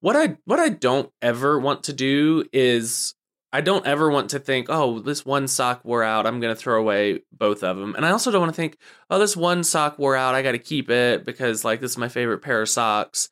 [0.00, 3.14] What I what I don't ever want to do is
[3.52, 6.26] I don't ever want to think, oh, this one sock wore out.
[6.26, 7.94] I'm going to throw away both of them.
[7.94, 8.76] And I also don't want to think,
[9.08, 10.34] oh, this one sock wore out.
[10.34, 13.30] I got to keep it because like this is my favorite pair of socks.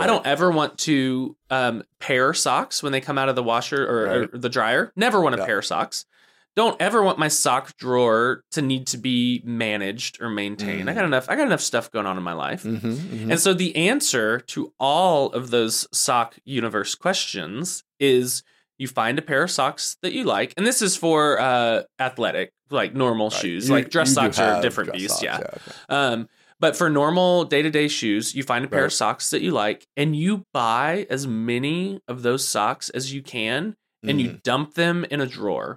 [0.00, 3.84] I don't ever want to um, pair socks when they come out of the washer
[3.84, 4.30] or, Right.
[4.34, 4.92] or the dryer.
[4.94, 5.46] Never want to Yeah.
[5.46, 6.06] pair socks.
[6.54, 10.88] Don't ever want my sock drawer to need to be managed or maintained.
[10.88, 10.96] I Mm.
[10.96, 11.26] got enough.
[11.28, 12.62] I got enough stuff going on in my life.
[12.62, 13.30] Mhm, mhm.
[13.30, 18.44] And so the answer to all of those sock universe questions is
[18.78, 20.54] you find a pair of socks that you like.
[20.56, 23.40] And this is for uh, athletic, like normal Right.
[23.40, 23.68] shoes.
[23.68, 25.14] You- like dress socks are a different beast.
[25.20, 25.36] socks, Yeah.
[25.38, 25.60] okay.
[25.88, 26.28] Um,
[26.60, 28.86] but for normal day to day shoes, you find a pair Right.
[28.86, 33.22] of socks that you like and you buy as many of those socks as you
[33.22, 33.74] can
[34.04, 35.76] and you dump them in a drawer.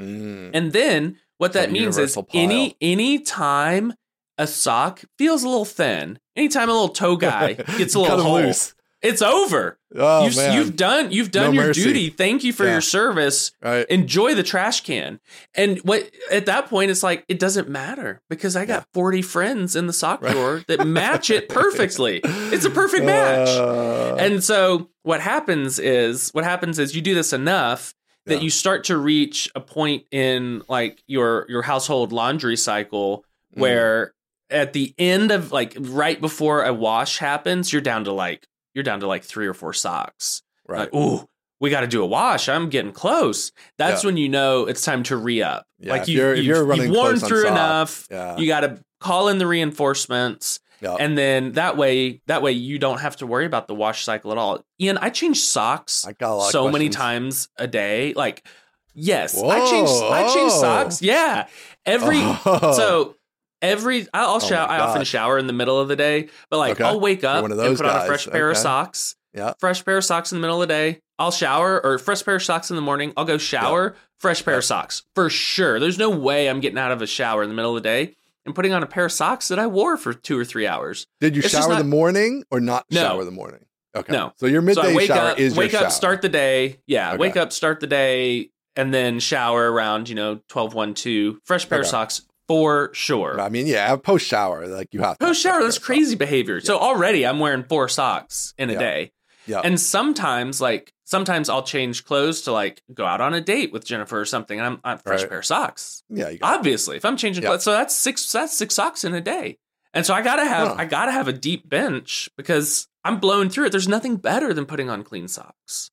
[0.00, 0.50] Mm.
[0.54, 3.92] And then what that means is universal any any time
[4.38, 8.34] a sock feels a little thin, anytime a little toe guy gets a little hole,
[8.40, 8.74] loose.
[9.02, 9.78] It's over.
[9.94, 10.52] Oh you've, man.
[10.56, 11.82] you've done you've done No your mercy.
[11.84, 12.10] duty.
[12.10, 12.72] Thank you for Yeah.
[12.72, 13.52] your service.
[13.62, 13.86] right.
[13.88, 15.20] Enjoy the trash can.
[15.54, 19.76] And what at that point it's like it doesn't matter because I got 40 friends
[19.76, 20.32] in the sock Right.
[20.32, 22.20] drawer that match it perfectly.
[22.24, 23.48] It's a perfect match.
[23.48, 27.94] Uh, And so what happens is what happens is you do this enough
[28.26, 28.40] that Yeah.
[28.42, 33.24] you start to reach a point in like your your household laundry cycle
[33.56, 33.60] Mm.
[33.60, 34.12] where
[34.50, 38.84] at the end of like right before a wash happens, you're down to like you're
[38.84, 40.42] down to like three or four socks.
[40.66, 40.80] right.
[40.80, 41.28] Like, ooh,
[41.60, 42.48] we got to do a wash.
[42.48, 43.50] I'm getting close.
[43.78, 44.08] That's Yeah.
[44.08, 45.66] when you know it's time to re up.
[45.80, 48.06] Yeah, like you, you're- you've, you're running you've worn through enough.
[48.10, 48.36] yeah.
[48.36, 50.94] You got to call in the reinforcements, yeah.
[51.00, 54.30] and then that way, that way you don't have to worry about the wash cycle
[54.32, 54.64] at all.
[54.80, 58.12] Ian, I change socks I got a lot so many times a day.
[58.14, 58.46] Like,
[58.94, 59.88] yes, I change.
[59.88, 61.02] Whoa, I change socks.
[61.02, 61.46] Yeah,
[61.86, 62.72] every Oh.
[62.76, 63.14] so
[63.62, 64.68] every I'll, I'll Oh shower.
[64.68, 66.84] I often shower in the middle of the day, but like Okay.
[66.84, 69.14] I'll wake up one of and put on a fresh pair of socks.
[69.34, 69.52] Yeah.
[69.60, 71.00] fresh pair of socks in the middle of the day.
[71.18, 73.12] I'll shower or fresh pair of socks in the morning.
[73.16, 74.58] I'll go shower, fresh pair Yep.
[74.58, 75.78] of socks for sure.
[75.78, 78.14] There's no way I'm getting out of a shower in the middle of the day
[78.46, 81.06] and putting on a pair of socks that I wore for two or three hours.
[81.20, 83.00] Did you It's shower not- the morning or not No.
[83.00, 83.64] shower the morning?
[83.96, 84.12] Okay.
[84.12, 84.32] No.
[84.36, 85.90] So your so midday wake shower up, is your wake up, shower.
[85.90, 86.78] start the day.
[86.86, 87.18] Yeah, Okay.
[87.18, 91.40] wake up, start the day, and then shower around, you know, 12, 1, 2.
[91.44, 93.40] Fresh pair of socks for sure.
[93.40, 95.26] I mean, yeah, post shower, like you have to.
[95.26, 96.60] Post shower, that's crazy behavior.
[96.60, 98.78] So already I'm wearing four socks in a Yeah.
[98.78, 99.12] day.
[99.46, 99.60] Yeah.
[99.64, 103.84] And sometimes, like, sometimes I'll change clothes to like go out on a date with
[103.84, 104.58] Jennifer or something.
[104.58, 105.28] And I'm, I'm fresh Right.
[105.30, 106.02] pair of socks.
[106.10, 107.50] Yeah, you got Obviously, if I'm changing Yeah.
[107.50, 108.30] clothes, so that's six.
[108.32, 109.58] That's six socks in a day.
[109.94, 110.74] And so I gotta have, Huh.
[110.78, 113.70] I gotta have a deep bench because I'm blowing through it.
[113.70, 115.90] There's nothing better than putting on clean socks.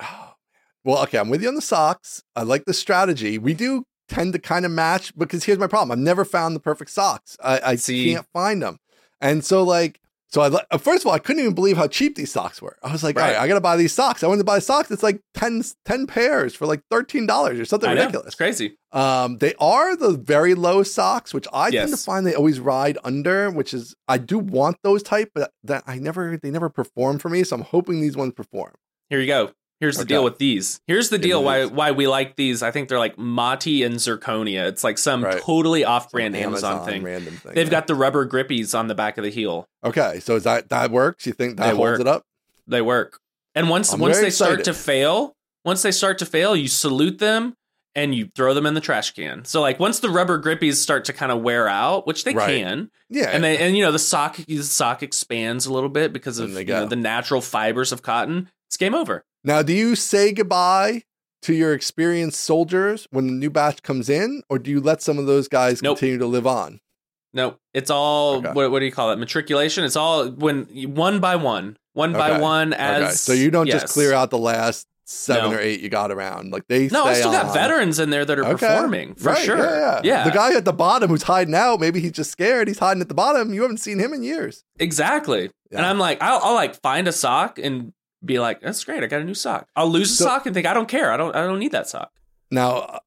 [0.00, 0.32] Oh, man.
[0.82, 2.22] Well, okay, I'm with you on the socks.
[2.34, 3.36] I like the strategy.
[3.36, 5.92] We do tend to kind of match because here's my problem.
[5.92, 7.36] I've never found the perfect socks.
[7.42, 8.04] I, I See?
[8.12, 8.78] can't find them.
[9.20, 10.40] And so, like, so
[10.70, 12.76] I first of all, I couldn't even believe how cheap these socks were.
[12.82, 13.34] I was like, all Right.
[13.34, 14.24] right, I got to buy these socks.
[14.24, 14.90] I wanted to buy socks.
[14.90, 18.26] It's like 10, 10 pairs for like $13 or something I know, ridiculous.
[18.26, 18.76] It's crazy.
[18.90, 22.98] Um, they are the very low socks, which I tend to find they always ride
[23.04, 27.20] under, which is I do want those type, but that I never they never perform
[27.20, 27.44] for me.
[27.44, 28.74] So I'm hoping these ones perform.
[29.08, 29.52] Here you go.
[29.80, 30.08] Here's the Okay.
[30.14, 30.80] deal with these.
[30.86, 32.62] Here's the deal why why we like these.
[32.62, 34.66] I think they're like Mati and Zirconia.
[34.68, 35.40] It's like some Right.
[35.42, 37.02] totally off-brand Some Amazon, thing.
[37.02, 37.52] random thing.
[37.54, 37.70] They've yeah.
[37.70, 39.66] got the rubber grippies on the back of the heel.
[39.84, 40.20] okay.
[40.20, 41.26] So is that that works?
[41.26, 42.00] You think that They holds work.
[42.00, 42.22] it up?
[42.66, 43.18] They work.
[43.54, 45.34] And once I'm once they start to fail,
[45.64, 47.54] once they start to fail, you salute them
[47.96, 49.44] and you throw them in the trash can.
[49.44, 52.48] So like once the rubber grippies start to kind of wear out, which they Right.
[52.62, 53.30] can, Yeah.
[53.30, 56.50] and they and you know the sock the sock expands a little bit because of
[56.52, 59.24] you know, the natural fibers of cotton, it's game over.
[59.44, 61.02] now, do you say goodbye
[61.42, 65.18] to your experienced soldiers when the new batch comes in, or do you let some
[65.18, 65.98] of those guys Nope.
[65.98, 66.80] continue to live on?
[67.32, 68.52] No, it's all Okay.
[68.52, 69.18] what, what do you call it?
[69.18, 69.84] Matriculation.
[69.84, 70.64] It's all when
[70.94, 72.72] one by one, one by one.
[72.72, 73.12] As okay.
[73.12, 73.82] So you don't yes.
[73.82, 75.56] just clear out the last seven No.
[75.56, 76.50] or eight you got around.
[76.52, 78.66] Like they No, I still got veterans in there that are Okay.
[78.68, 79.58] performing for Right, sure.
[79.58, 80.00] Yeah, yeah.
[80.04, 80.24] Yeah.
[80.24, 82.68] The guy at the bottom who's hiding out, maybe he's just scared.
[82.68, 83.52] He's hiding at the bottom.
[83.52, 84.64] You haven't seen him in years.
[84.78, 85.50] Exactly.
[85.72, 87.92] And I'm like, I'll, I'll like find a sock and
[88.24, 89.02] be like, that's great.
[89.02, 89.68] I got a new sock.
[89.76, 91.12] I'll lose a sock and think I don't care.
[91.12, 91.34] I don't.
[91.36, 92.10] I don't need that sock.
[92.50, 93.00] Now,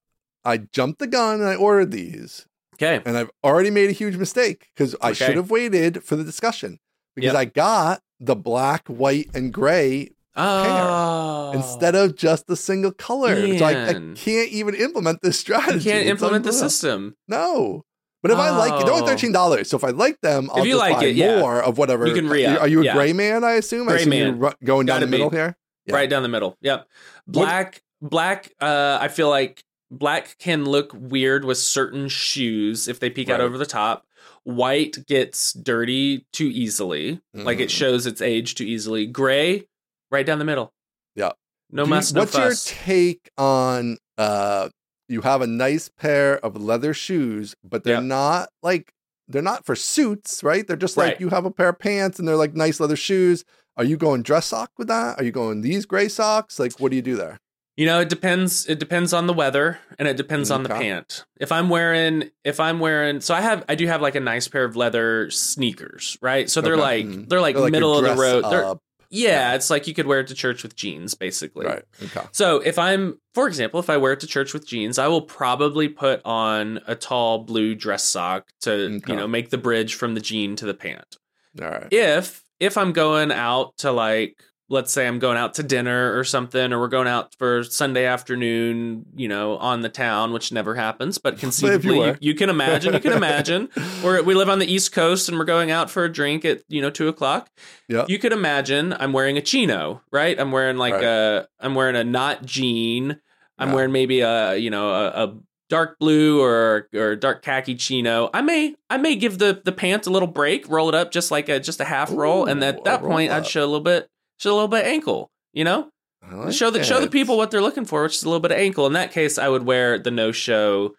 [0.46, 2.46] I jumped the gun and I ordered these,
[2.76, 3.02] Okay.
[3.06, 5.26] and I've already made a huge mistake because I Okay.
[5.26, 6.80] should have waited for the discussion
[7.16, 7.36] because Yep.
[7.40, 11.52] I got the black, white, and gray Oh.
[11.54, 13.58] instead of just the single color.
[13.58, 15.86] So I, I can't even implement this strategy.
[15.90, 17.16] you can't implement the system.
[17.28, 17.84] No.
[18.24, 19.08] But if I like it, they're only Oh.
[19.08, 19.70] thirteen dollars.
[19.70, 21.40] So if I like them, I'll you just like buy it, yeah.
[21.40, 22.08] more of whatever.
[22.08, 22.94] You can re-up, Are you a yeah.
[22.94, 23.44] gray man?
[23.44, 23.88] I assume.
[23.88, 24.38] I Gray assume man.
[24.40, 25.38] You're going down Gotta the middle be.
[25.38, 25.56] here.
[25.86, 25.96] Yeah.
[25.96, 26.58] Right down the middle.
[26.62, 26.88] Yep.
[27.28, 27.82] Black.
[28.02, 28.52] Black.
[28.60, 33.40] Uh, I feel like black can look weird with certain shoes if they peek out
[33.40, 34.04] over the top.
[34.44, 37.22] White gets dirty too easily.
[37.34, 37.78] Like it Mhm.
[37.78, 39.06] shows its age too easily.
[39.06, 39.68] Gray.
[40.12, 40.74] Right down the middle.
[41.16, 41.32] Yeah.
[41.70, 42.14] No you- mess.
[42.14, 42.70] No what's fuss.
[42.72, 44.70] your take on uh
[45.08, 48.94] you have a nice pair of leather shoes, but they're not like
[49.28, 50.66] they're not for suits, right?
[50.66, 51.22] They're just like Right.
[51.22, 53.44] you have a pair of pants and they're like nice leather shoes.
[53.76, 55.20] Are you going dress sock with that?
[55.20, 56.60] Are you going these gray socks?
[56.60, 57.40] Like what do you do there?
[57.76, 58.66] You know, it depends.
[58.66, 61.26] It depends on the weather, and it depends on the pant.
[61.40, 64.48] If I'm wearing, if I'm wearing, so I have, I do have like a nice
[64.48, 66.50] pair of leather sneakers, right?
[66.50, 66.82] So they're Okay.
[66.82, 67.30] like, Mhm.
[67.30, 68.46] they're like They're like middle of the road.
[68.50, 68.74] They're,
[69.10, 71.66] yeah, it's like you could wear it to church with jeans, basically.
[71.66, 71.84] right.
[72.04, 72.22] Okay.
[72.32, 75.22] So if I'm, for example, if I wear it to church with jeans, I will
[75.22, 79.14] probably put on a tall blue dress sock to, Okay.
[79.14, 81.18] you know, make the bridge from the jean to the pant.
[81.62, 81.88] All right.
[81.92, 86.24] If if I'm going out to like let's say I'm going out to dinner or
[86.26, 90.76] something or we're going out for Sunday afternoon, you know, on the town, which never
[90.76, 92.18] happens, but conceivably you, were.
[92.20, 93.70] you can imagine, you can imagine
[94.04, 96.64] we're, we live on the East Coast and we're going out for a drink at,
[96.68, 97.50] you know, two o'clock.
[97.88, 98.06] Yeah.
[98.08, 100.38] You could imagine I'm wearing a chino, right?
[100.40, 101.04] I'm wearing like Right.
[101.04, 103.20] a, I'm wearing a not jean.
[103.58, 103.76] I'm Yeah.
[103.76, 105.38] wearing maybe a, you know, a, a
[105.70, 108.30] dark blue or or dark khaki chino.
[108.34, 111.30] I may I may give the the pants a little break, roll it up just
[111.32, 113.38] like a just a half roll, and at that point up.
[113.40, 115.90] I'd show a little bit show a little bit ankle, you know,
[116.32, 118.52] like show the show the people what they're looking for, which is a little bit
[118.52, 118.86] of ankle.
[118.86, 120.96] In that case, I would wear the no show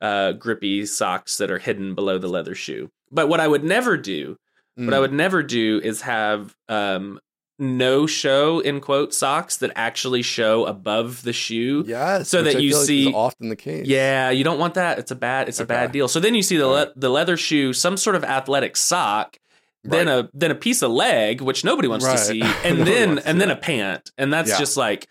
[0.00, 2.90] uh, grippy socks that are hidden below the leather shoe.
[3.10, 4.36] But what I would never do,
[4.76, 5.00] what I Mm.
[5.00, 7.20] would never do is have um,
[7.58, 11.84] no show in quote socks that actually show above the shoe.
[11.86, 12.30] Yes.
[12.30, 13.86] so that I you feel like see- often the case.
[13.86, 14.98] Yeah, you don't want that.
[14.98, 15.48] It's a bad.
[15.50, 16.08] It's a bad deal.
[16.08, 19.36] So then you see the le- the leather shoe, some sort of athletic sock,
[19.84, 22.12] then a then a piece of leg, which nobody wants Right.
[22.18, 24.58] to see, and then and then a pant, and that's Yeah.
[24.58, 25.08] just like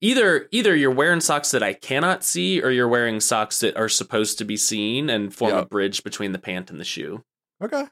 [0.00, 3.88] either either you're wearing socks that I cannot see, or you're wearing socks that are
[3.88, 7.24] supposed to be seen and form a bridge between the pant and the shoe.
[7.62, 7.84] Okay.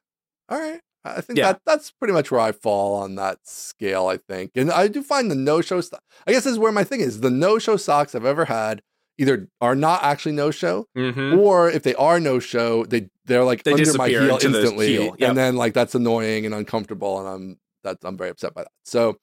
[0.48, 0.80] All right.
[1.04, 1.52] I think Yeah.
[1.52, 4.08] that that's pretty much where I fall on that scale.
[4.08, 5.80] I think, and I do find the no show.
[5.80, 7.20] St- I guess this is where my thing is.
[7.20, 8.82] The no show socks I've ever had
[9.18, 13.44] either are not actually no show, hmm or if they are no show, they they're
[13.44, 15.28] like They under my disappear heel instantly, heel, yep.
[15.28, 18.72] and then like that's annoying and uncomfortable, and I'm that's I'm very upset by that.
[18.84, 19.18] So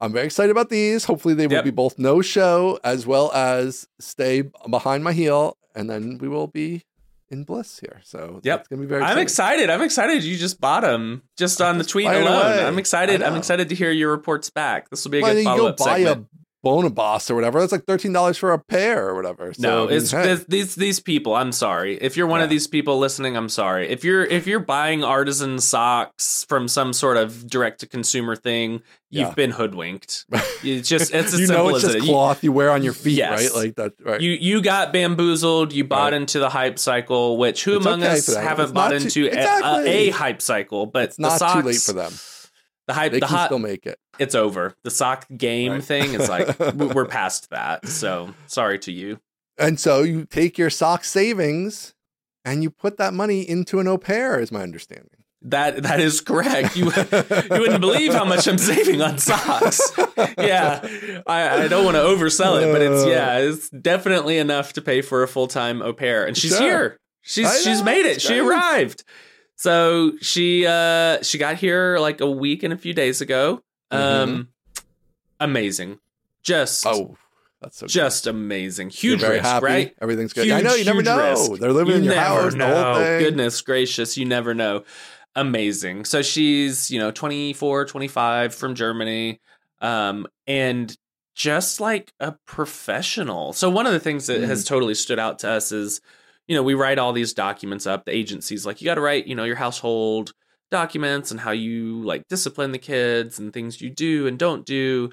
[0.00, 1.04] I'm very excited about these.
[1.04, 1.64] Hopefully, they will Yep.
[1.64, 6.48] be both no show as well as stay behind my heel, and then we will
[6.48, 6.82] be
[7.30, 8.00] in bliss here.
[8.04, 8.60] So Yep.
[8.60, 9.02] it's gonna be very.
[9.02, 9.70] I'm excited.
[9.70, 10.24] I'm excited.
[10.24, 12.26] You just bought them just on the tweet alone.
[12.26, 12.64] away.
[12.64, 13.22] I'm excited.
[13.22, 14.90] I'm excited to hear your reports back.
[14.90, 16.26] This will be a Well, good follow up segment.
[16.64, 17.58] A Bombas or whatever.
[17.60, 19.52] That's like thirteen dollars for a pair or whatever.
[19.52, 20.30] So, no, I mean, it's, hey.
[20.32, 21.34] it's these these people.
[21.34, 21.96] I'm sorry.
[22.00, 23.88] If you're one of these people listening, I'm sorry.
[23.88, 28.82] If you're if you're buying artisan socks from some sort of direct to consumer thing,
[29.10, 29.34] you've Yeah.
[29.34, 30.26] been hoodwinked.
[30.64, 32.08] It's just it's as you simple know it's as just it.
[32.08, 33.52] Cloth you, wear on your feet, Yes.
[33.52, 33.64] right?
[33.66, 34.20] Like that, right?
[34.20, 35.72] You you got bamboozled.
[35.72, 36.20] You bought Right.
[36.22, 39.24] into the hype cycle, which who It's among okay us haven't It's bought too- into
[39.24, 39.90] a- Exactly.
[39.90, 40.86] a, a hype cycle?
[40.86, 42.12] But it's not too late for them.
[42.92, 43.98] The hype, They the can hot, still make it.
[44.18, 44.74] it's over.
[44.84, 45.84] The sock game Right.
[45.84, 47.88] thing is like we're past that.
[47.88, 49.18] So sorry to you.
[49.58, 51.94] And so you take your sock savings
[52.44, 55.08] and you put that money into an au pair, is my understanding.
[55.44, 56.76] That that is correct.
[56.76, 59.80] You you wouldn't believe how much I'm saving on socks.
[60.38, 60.80] Yeah,
[61.26, 63.08] I, I don't want to oversell it, but it's uh.
[63.08, 66.60] yeah, it's definitely enough to pay for a full time au pair, and she's Sure.
[66.60, 66.96] here.
[67.22, 68.20] She's she's made it.
[68.22, 68.40] She great.
[68.40, 69.02] arrived.
[69.56, 73.62] So she uh she got here like a week and a few days ago.
[73.90, 74.48] Um,
[75.40, 75.98] amazing,
[76.42, 77.12] just Mm-hmm.
[77.12, 77.16] Oh,
[77.60, 77.90] that's so good.
[77.92, 78.88] just amazing.
[78.88, 79.64] You're Huge very risk, happy.
[79.66, 79.94] right?
[80.00, 80.46] Everything's good.
[80.46, 81.30] Huge, I know you never know.
[81.30, 81.60] risk.
[81.60, 82.52] They're living You in your house.
[82.52, 82.74] The know.
[82.94, 83.18] whole thing.
[83.20, 84.82] Goodness gracious, you never know.
[85.36, 86.04] Amazing.
[86.06, 89.40] So she's, you know, 24, 25 from Germany.
[89.80, 90.94] Um, and
[91.34, 93.52] just like a professional.
[93.52, 94.48] So one of the things that Mm-hmm.
[94.48, 96.00] has totally stood out to us is,
[96.52, 98.04] you know, we write all these documents up.
[98.04, 100.34] The agency's like, you got to write, you know, your household
[100.70, 105.12] documents and how you like discipline the kids and things you do and don't do.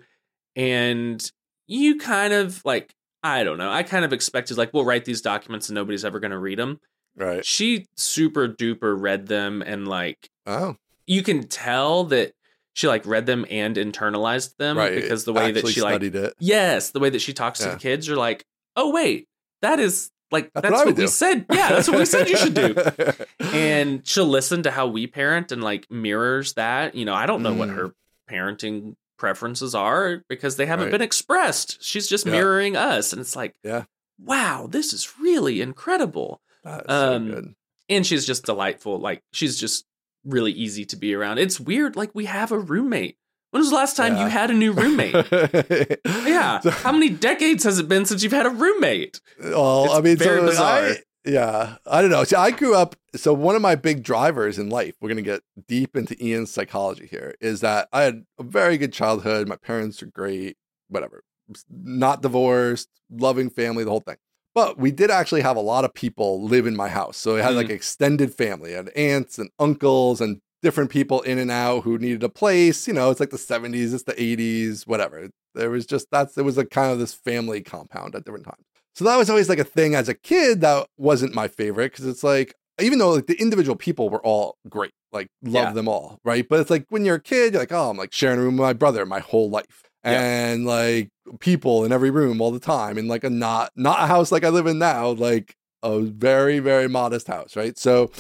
[0.57, 1.32] And
[1.66, 2.94] you kind of like,
[3.24, 3.72] I don't know.
[3.72, 6.60] I kind of expected like we'll write these documents and nobody's ever going to read
[6.60, 6.82] them.
[7.16, 7.45] Right.
[7.45, 10.76] She super duper read them and like Oh,
[11.07, 12.34] you can tell that
[12.74, 14.94] she like read them and internalized them right.
[14.94, 16.34] because the way that she like studied it.
[16.38, 18.44] yes, the way that she talks to the kids, you're like,
[18.76, 19.30] oh wait,
[19.61, 21.46] that is like That's that's, what what, we said.
[21.52, 22.76] Yeah, that's what we said you should do.
[23.54, 26.94] And she'll listen to how we parent and like mirrors that.
[26.96, 27.76] You know, I don't know what Mm.
[27.76, 27.94] her
[28.30, 30.92] parenting preferences are because they haven't Right.
[30.94, 31.84] been expressed.
[31.84, 32.34] She's just Yeah.
[32.34, 33.86] mirroring us, and it's like, Yeah.
[34.24, 36.42] wow, this is really incredible.
[36.64, 37.54] Um, so good.
[37.90, 39.00] And she's just delightful.
[39.00, 39.86] Like she's just
[40.24, 41.40] really easy to be around.
[41.40, 41.96] It's weird.
[41.96, 43.18] Like we have a roommate.
[43.52, 44.26] When was the last time Yeah.
[44.26, 45.14] you had a new roommate?
[46.06, 46.60] yeah.
[46.60, 49.20] So- How many decades has it been since you've had a roommate?
[49.44, 50.80] Well, It's I mean, very so bizarre.
[50.82, 50.96] I,
[51.26, 52.24] yeah, I don't know.
[52.24, 52.96] See, I grew up.
[53.16, 57.08] So one of my big drivers in life, we're gonna get deep into Ian's psychology
[57.08, 59.48] here, is that I had a very good childhood.
[59.48, 60.58] My parents are great,
[60.88, 61.24] whatever.
[61.70, 64.18] Not divorced, loving family, the whole thing.
[64.56, 67.18] But we did actually have a lot of people live in my house.
[67.18, 67.58] So I had Mm.
[67.58, 71.98] like extended family, I had aunts and uncles and different people in and out who
[71.98, 72.88] needed a place.
[72.88, 75.30] You know, it's like the 70s, it's the 80s, whatever.
[75.56, 78.64] There was just that's it was a kind of this family compound at different times.
[78.95, 82.06] So that was always like a thing as a kid that wasn't my favorite because
[82.06, 85.73] it's like even though like the individual people were all great, like love Yeah.
[85.73, 86.48] them all, right?
[86.48, 88.56] But it's like when you're a kid, you're like, oh, I'm like sharing a room
[88.57, 89.84] with my brother my whole life.
[90.06, 90.22] Yeah.
[90.22, 91.10] And like
[91.40, 94.44] people in every room all the time, in like a not not a house like
[94.44, 97.77] I live in now, like a very very modest house, right?
[97.77, 98.11] So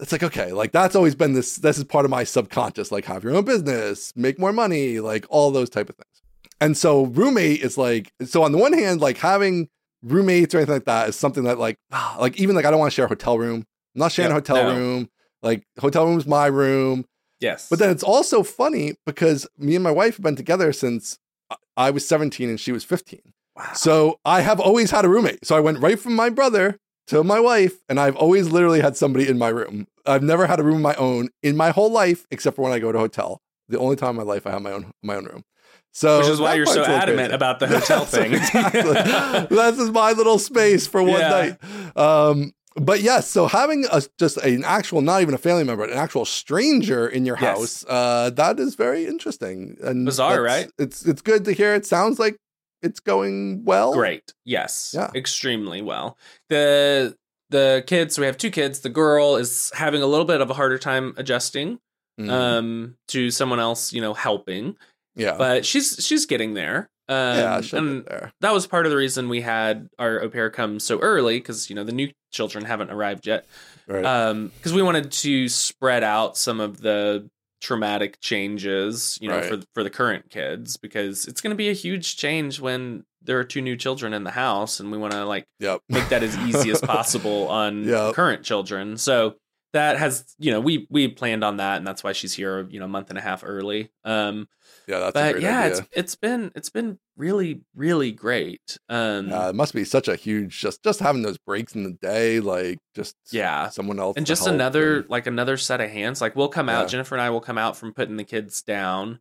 [0.00, 1.56] it's like okay, like that's always been this.
[1.56, 5.26] This is part of my subconscious, like have your own business, make more money, like
[5.28, 6.22] all those type of things.
[6.60, 9.68] And so roommate is like so on the one hand, like having
[10.02, 12.80] roommates or anything like that is something that like ah, like even like I don't
[12.80, 13.64] want to share a hotel room.
[13.94, 14.76] I'm not sharing Yep, a hotel no.
[14.78, 15.08] room.
[15.42, 17.04] Like hotel room's my room.
[17.40, 17.68] Yes.
[17.70, 21.18] But then it's also funny because me and my wife have been together since
[21.50, 23.20] I- I was 17 and she was 15.
[23.56, 23.64] wow.
[23.74, 25.46] So I have always had a roommate.
[25.46, 28.96] So I went right from my brother to my wife, and I've always literally had
[28.96, 29.88] somebody in my room.
[30.06, 32.72] I've never had a room of my own in my whole life, except for when
[32.72, 33.40] I go to a hotel.
[33.68, 35.44] The only time in my life I have my own my own room.
[35.92, 37.34] So Which is why you're so part's a little adamant crazy.
[37.34, 38.34] about the hotel thing.
[38.34, 38.82] exactly.
[39.56, 41.28] this is my little space for one Yeah.
[41.62, 41.96] night.
[41.96, 45.98] Um, but yes, so having a, just an actual, not even a family member, an
[45.98, 47.58] actual stranger in your Yes.
[47.58, 50.70] house, uh, that is very interesting and Bizarre, right?
[50.78, 51.74] It's it's good to hear.
[51.74, 52.36] It sounds like
[52.82, 53.92] it's going well.
[53.92, 54.32] Great.
[54.44, 54.92] Yes.
[54.94, 55.10] Yeah.
[55.14, 56.16] Extremely well.
[56.48, 57.16] The
[57.50, 58.80] the kids, so we have two kids.
[58.80, 61.78] The girl is having a little bit of a harder time adjusting
[62.18, 62.30] Mhm.
[62.30, 64.76] um to someone else, you know, helping.
[65.16, 66.88] yeah, But she's she's getting there.
[67.08, 68.32] Um yeah, and there.
[68.40, 71.68] that was part of the reason we had our au pair come so early because
[71.70, 73.46] you know the new children haven't arrived yet.
[73.88, 74.04] Right.
[74.04, 77.28] um because we wanted to spread out some of the
[77.60, 79.44] traumatic changes you know Right.
[79.46, 83.38] for for the current kids because it's going to be a huge change when there
[83.38, 85.80] are two new children in the house and we want to like yep.
[85.88, 88.14] make that as easy as possible on Yep.
[88.14, 89.34] current children so
[89.72, 92.80] that has you know we we planned on that and that's why she's here you
[92.80, 94.48] know a month and a half early um
[94.88, 95.70] Yeah, that's but yeah idea.
[95.78, 100.16] it's it's been it's been really really great um Yeah, it must be such a
[100.16, 103.68] huge just just having those breaks in the day, like just Yeah.
[103.68, 106.88] someone else and just another and- like another set of hands like we'll come out
[106.88, 109.20] jennifer and i will come out from putting the kids down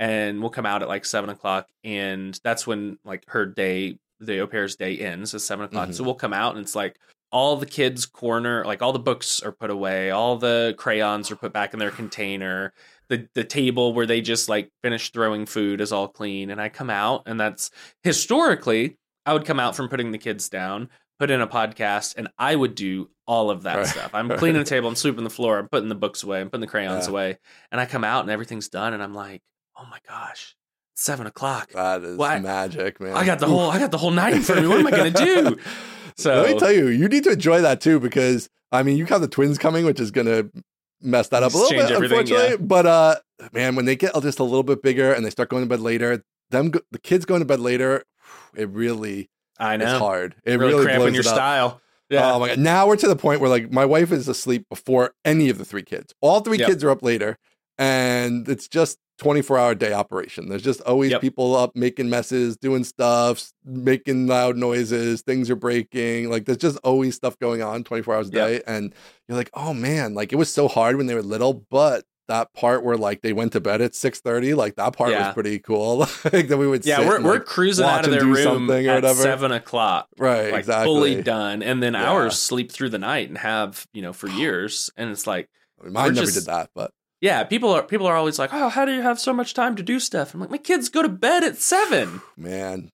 [0.00, 4.40] and we'll come out at like seven o'clock and that's when like her day the
[4.40, 5.94] au pair's day ends at seven o'clock Mhm.
[5.94, 6.98] so we'll come out and it's like
[7.30, 11.36] all the kids corner like all the books are put away all the crayons are
[11.36, 12.72] put back in their container
[13.08, 16.68] the the table where they just like finish throwing food is all clean and i
[16.68, 17.70] come out and that's
[18.02, 18.96] historically
[19.26, 22.54] i would come out from putting the kids down put in a podcast and i
[22.56, 23.86] would do all of that Right.
[23.86, 26.50] stuff i'm cleaning the table i'm sweeping the floor i'm putting the books away i'm
[26.50, 27.10] putting the crayons Yeah.
[27.12, 27.38] away
[27.70, 29.40] and i come out and everything's done and i'm like
[29.80, 30.54] oh my gosh
[30.94, 33.14] seven o'clock that is Well, I- magic, man.
[33.16, 34.86] i got the whole i got the whole night in front of me what am
[34.86, 35.56] i gonna do
[36.16, 39.04] so Let me tell you, you need to enjoy that too because I mean, you
[39.06, 40.44] have the twins coming, which is gonna
[41.00, 42.50] mess that up a little bit, unfortunately.
[42.50, 42.56] yeah.
[42.60, 43.16] But uh,
[43.52, 45.80] man, when they get just a little bit bigger and they start going to bed
[45.80, 48.04] later, them go- the kids going to bed later,
[48.54, 49.28] it really
[49.58, 50.36] i is know hard.
[50.44, 51.80] It really, really, cramping blows your style
[52.10, 52.58] yeah Oh my god!
[52.58, 55.64] Now we're to the point where like my wife is asleep before any of the
[55.64, 56.14] three kids.
[56.20, 56.68] All three Yep.
[56.68, 57.38] kids are up later,
[57.80, 60.48] and it's just twenty four hour day operation.
[60.48, 61.20] There's just always Yep.
[61.22, 65.22] people up making messes, doing stuff, making loud noises.
[65.22, 66.30] Things are breaking.
[66.30, 68.48] Like there's just always stuff going on twenty four hours a Yep.
[68.48, 68.94] day, and
[69.28, 72.04] you're like, oh man, like it was so hard when they were little, but.
[72.28, 75.26] That part where like they went to bed at six thirty, like that part Yeah.
[75.26, 75.96] was pretty cool.
[76.32, 78.84] like that we would yeah we're, and, we're like, cruising out of their room at
[78.86, 79.20] whatever.
[79.20, 82.08] seven o'clock right like exactly fully done and then Yeah.
[82.08, 85.48] ours sleep through the night and have you know for years and it's like
[85.80, 88.50] I mean, mine never just- did that, but yeah people are people are always like
[88.52, 90.88] oh how do you have so much time to do stuff i'm like my kids
[90.88, 92.90] go to bed at seven man,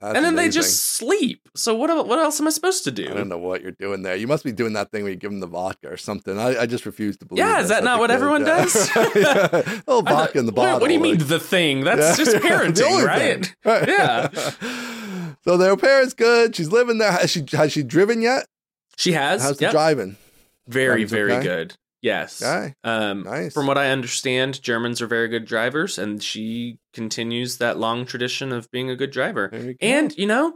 [0.00, 3.10] that's and then they just sleep so what what else am i supposed to do?
[3.10, 4.16] I don't know what you're doing there.
[4.16, 6.38] You must be doing that thing where you give them the vodka or something.
[6.38, 7.44] I, I just refuse to believe.
[7.44, 8.14] Yeah, is that not what kid.
[8.14, 8.62] everyone Yeah.
[8.64, 8.90] does?
[8.96, 9.48] yeah.
[9.52, 10.80] A little vodka in the bottle.
[10.80, 12.24] what, do you mean the thing that's Yeah.
[12.24, 13.54] just parenting right.
[13.64, 13.88] Right.
[13.88, 14.28] Yeah.
[15.44, 16.56] so their parents good.
[16.56, 17.12] She's living there.
[17.12, 18.46] Has she has she driven yet?
[18.96, 20.16] she has How's the driving?
[20.68, 21.42] very very okay?
[21.42, 22.74] good yes Okay.
[22.84, 23.52] um Nice.
[23.52, 28.52] From what I understand, Germans are very good drivers, and she continues that long tradition
[28.52, 29.50] of being a good driver.
[29.52, 29.74] You.
[29.80, 30.54] And you know,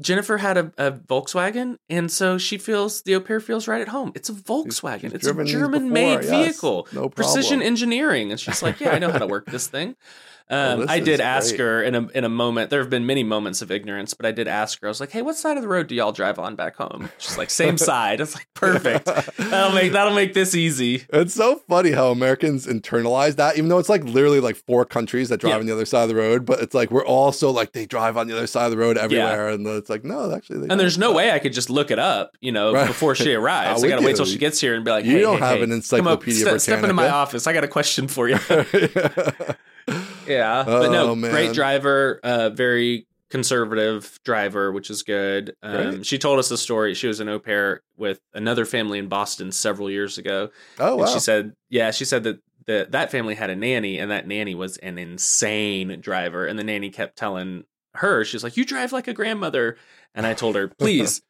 [0.00, 3.88] Jennifer had a, a Volkswagen, and so she feels the au pair feels right at
[3.88, 4.12] home.
[4.14, 5.00] It's a Volkswagen.
[5.00, 6.28] she's it's a German-made yes.
[6.28, 6.86] vehicle.
[6.92, 7.12] No problem.
[7.12, 9.96] Precision engineering, and she's like, "Yeah, I know how to work this thing."
[10.48, 11.60] Oh, Um, this I did ask great.
[11.60, 12.70] her in a in a moment.
[12.70, 14.86] There have been many moments of ignorance, but I did ask her.
[14.86, 17.10] I was like, "Hey, what side of the road do y'all drive on back home?"
[17.18, 19.06] She's like, "Same side." It's like perfect.
[19.38, 21.04] That'll make that'll make this easy.
[21.12, 25.30] It's so funny how Americans internalize that, even though it's like literally like four countries
[25.30, 25.58] that drive Yeah.
[25.60, 26.46] on the other side of the road.
[26.46, 28.78] But it's like we're all so like they drive on the other side of the
[28.78, 31.70] road everywhere, and it's like no, actually, they And there's no way I could just
[31.70, 32.86] look it up, you know, Right.
[32.86, 33.82] before she arrives.
[33.82, 35.56] I gotta wait till she gets here and be like, You "Hey, don't hey, have
[35.56, 37.48] hey, an come up, Encyclopedia step, step into my office.
[37.48, 38.38] I got a question for you."
[40.26, 41.30] yeah, but Oh, no, man.
[41.30, 45.54] great driver, uh, very conservative driver, which is good.
[45.62, 46.94] Um, she told us a story.
[46.94, 51.00] She was an au pair with another family in Boston several years ago, oh and
[51.00, 54.26] wow, she said, "Yeah, she said that." The, that family had a nanny, and that
[54.26, 56.46] nanny was an insane driver.
[56.46, 57.62] And the nanny kept telling
[57.94, 59.76] her, "She's like, you drive like a grandmother."
[60.16, 61.22] And I told her, "Please,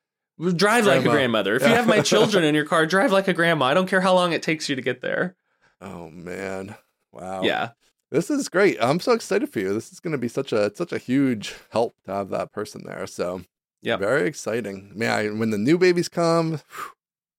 [0.55, 1.55] drive like a grandmother.
[1.57, 3.67] If you have my children in your car, drive like a grandma.
[3.67, 5.37] I don't care how long it takes you to get there."
[5.83, 6.75] oh man,
[7.13, 7.73] wow, Yeah,
[8.11, 8.77] this is great.
[8.81, 9.73] I'm so excited for you.
[9.75, 12.83] This is going to be such a such a huge help to have that person
[12.87, 13.07] there.
[13.07, 13.43] So
[13.83, 14.93] yeah, very exciting.
[14.95, 16.91] Man, I- when the new babies come, whew,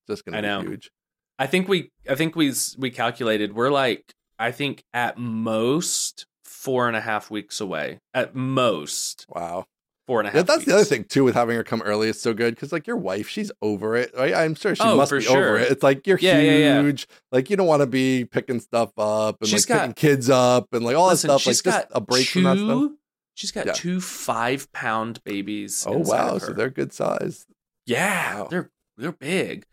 [0.08, 0.90] just going to be huge.
[1.38, 6.88] I think we, I think we, we calculated we're like, I think at most four
[6.88, 8.00] and a half weeks away.
[8.12, 9.66] At most Wow.
[10.08, 10.36] Four and a half.
[10.38, 12.08] Yeah, that's the other thing too with having her come early.
[12.08, 14.10] is so good because like your wife, she's over it.
[14.16, 14.34] Right?
[14.34, 15.36] I'm sure she Oh, must be sure.
[15.36, 15.70] over it.
[15.70, 16.82] It's like you're Yeah, yeah, yeah.
[16.82, 17.06] huge.
[17.30, 20.28] Like you don't want to be picking stuff up and She's like got- picking kids
[20.30, 21.46] up and like all Listen, that stuff.
[21.46, 22.92] Like she's just got a break two, from that stuff.
[23.34, 25.84] She's got two five pound babies.
[25.86, 27.46] Oh wow, so they're good size.
[27.86, 28.48] Yeah, Wow.
[28.50, 29.64] they're they're big.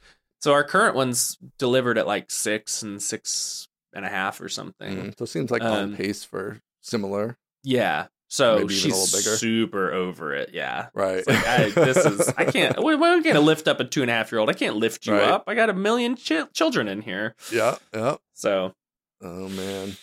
[0.41, 4.95] So our current one's delivered at like six and six and a half or something.
[4.97, 7.37] Mm, so it seems like on Um, pace for similar.
[7.63, 8.07] Yeah.
[8.27, 9.37] So Maybe she's little bigger.
[9.37, 10.49] super over it.
[10.53, 10.87] Yeah.
[10.93, 11.17] Right.
[11.19, 12.83] It's like, I, this is I can't.
[12.83, 14.49] We, we're gonna lift up a two and a half year old.
[14.49, 15.23] I can't lift you Right.
[15.23, 15.43] up.
[15.47, 17.35] I got a million chi- children in here.
[17.51, 18.15] yeah, yeah.
[18.33, 18.73] So.
[19.21, 19.95] Oh man.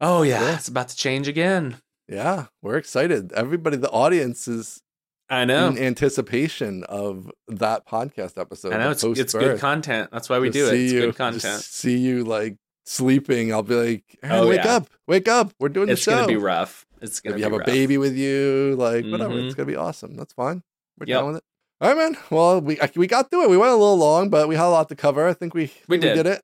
[0.00, 0.54] Oh yeah, Yeah.
[0.56, 1.76] it's about to change again.
[2.08, 3.32] Yeah, we're excited.
[3.32, 4.82] Everybody, the audience is
[5.30, 5.68] I know.
[5.68, 8.72] in anticipation of that podcast episode.
[8.72, 10.10] I know it's, it's good content.
[10.10, 10.74] That's why we do it.
[10.74, 11.62] It's you- good content.
[11.62, 12.56] see you like
[12.86, 13.52] sleeping.
[13.52, 14.76] I'll be like, Aaron, Oh, wake yeah.
[14.76, 15.52] up, wake up.
[15.60, 16.16] We're doing It's the show.
[16.16, 16.86] gonna be rough.
[17.00, 17.68] It's gonna if you be have rough.
[17.68, 19.46] a baby with you, like whatever, Mhm.
[19.46, 20.16] it's gonna be awesome.
[20.16, 20.62] That's fine.
[20.98, 21.18] We're Yep.
[21.18, 21.44] down with it.
[21.80, 22.16] All right, man.
[22.30, 23.50] Well, we I- we got through it.
[23.50, 25.26] We went a little long, but we had a lot to cover.
[25.28, 26.26] I think we We think did.
[26.26, 26.42] it.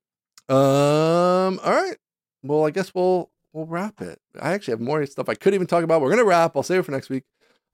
[0.48, 1.58] Um.
[1.64, 1.96] All right.
[2.42, 4.20] Well, I guess we'll we'll wrap it.
[4.40, 6.00] I actually have more stuff I could even talk about.
[6.00, 6.56] We're gonna wrap.
[6.56, 7.24] I'll save it for next week.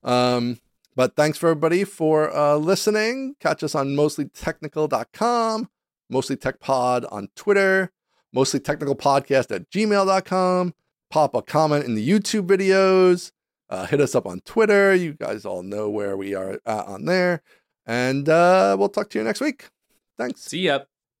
[0.03, 0.59] Um.
[0.95, 3.35] But thanks for everybody for uh, listening.
[3.39, 5.69] Catch us on mostlytechnical.com,
[6.09, 7.91] mostly tech pod on Twitter,
[8.33, 10.73] mostly technical podcast at gmail.com.
[11.11, 13.31] Pop a comment in the YouTube videos.
[13.69, 14.95] Uh, hit us up on Twitter.
[14.95, 17.41] You guys all know where we are on there.
[17.85, 19.69] And uh, we'll talk to you next week.
[20.17, 20.41] Thanks.
[20.41, 20.90] See ya.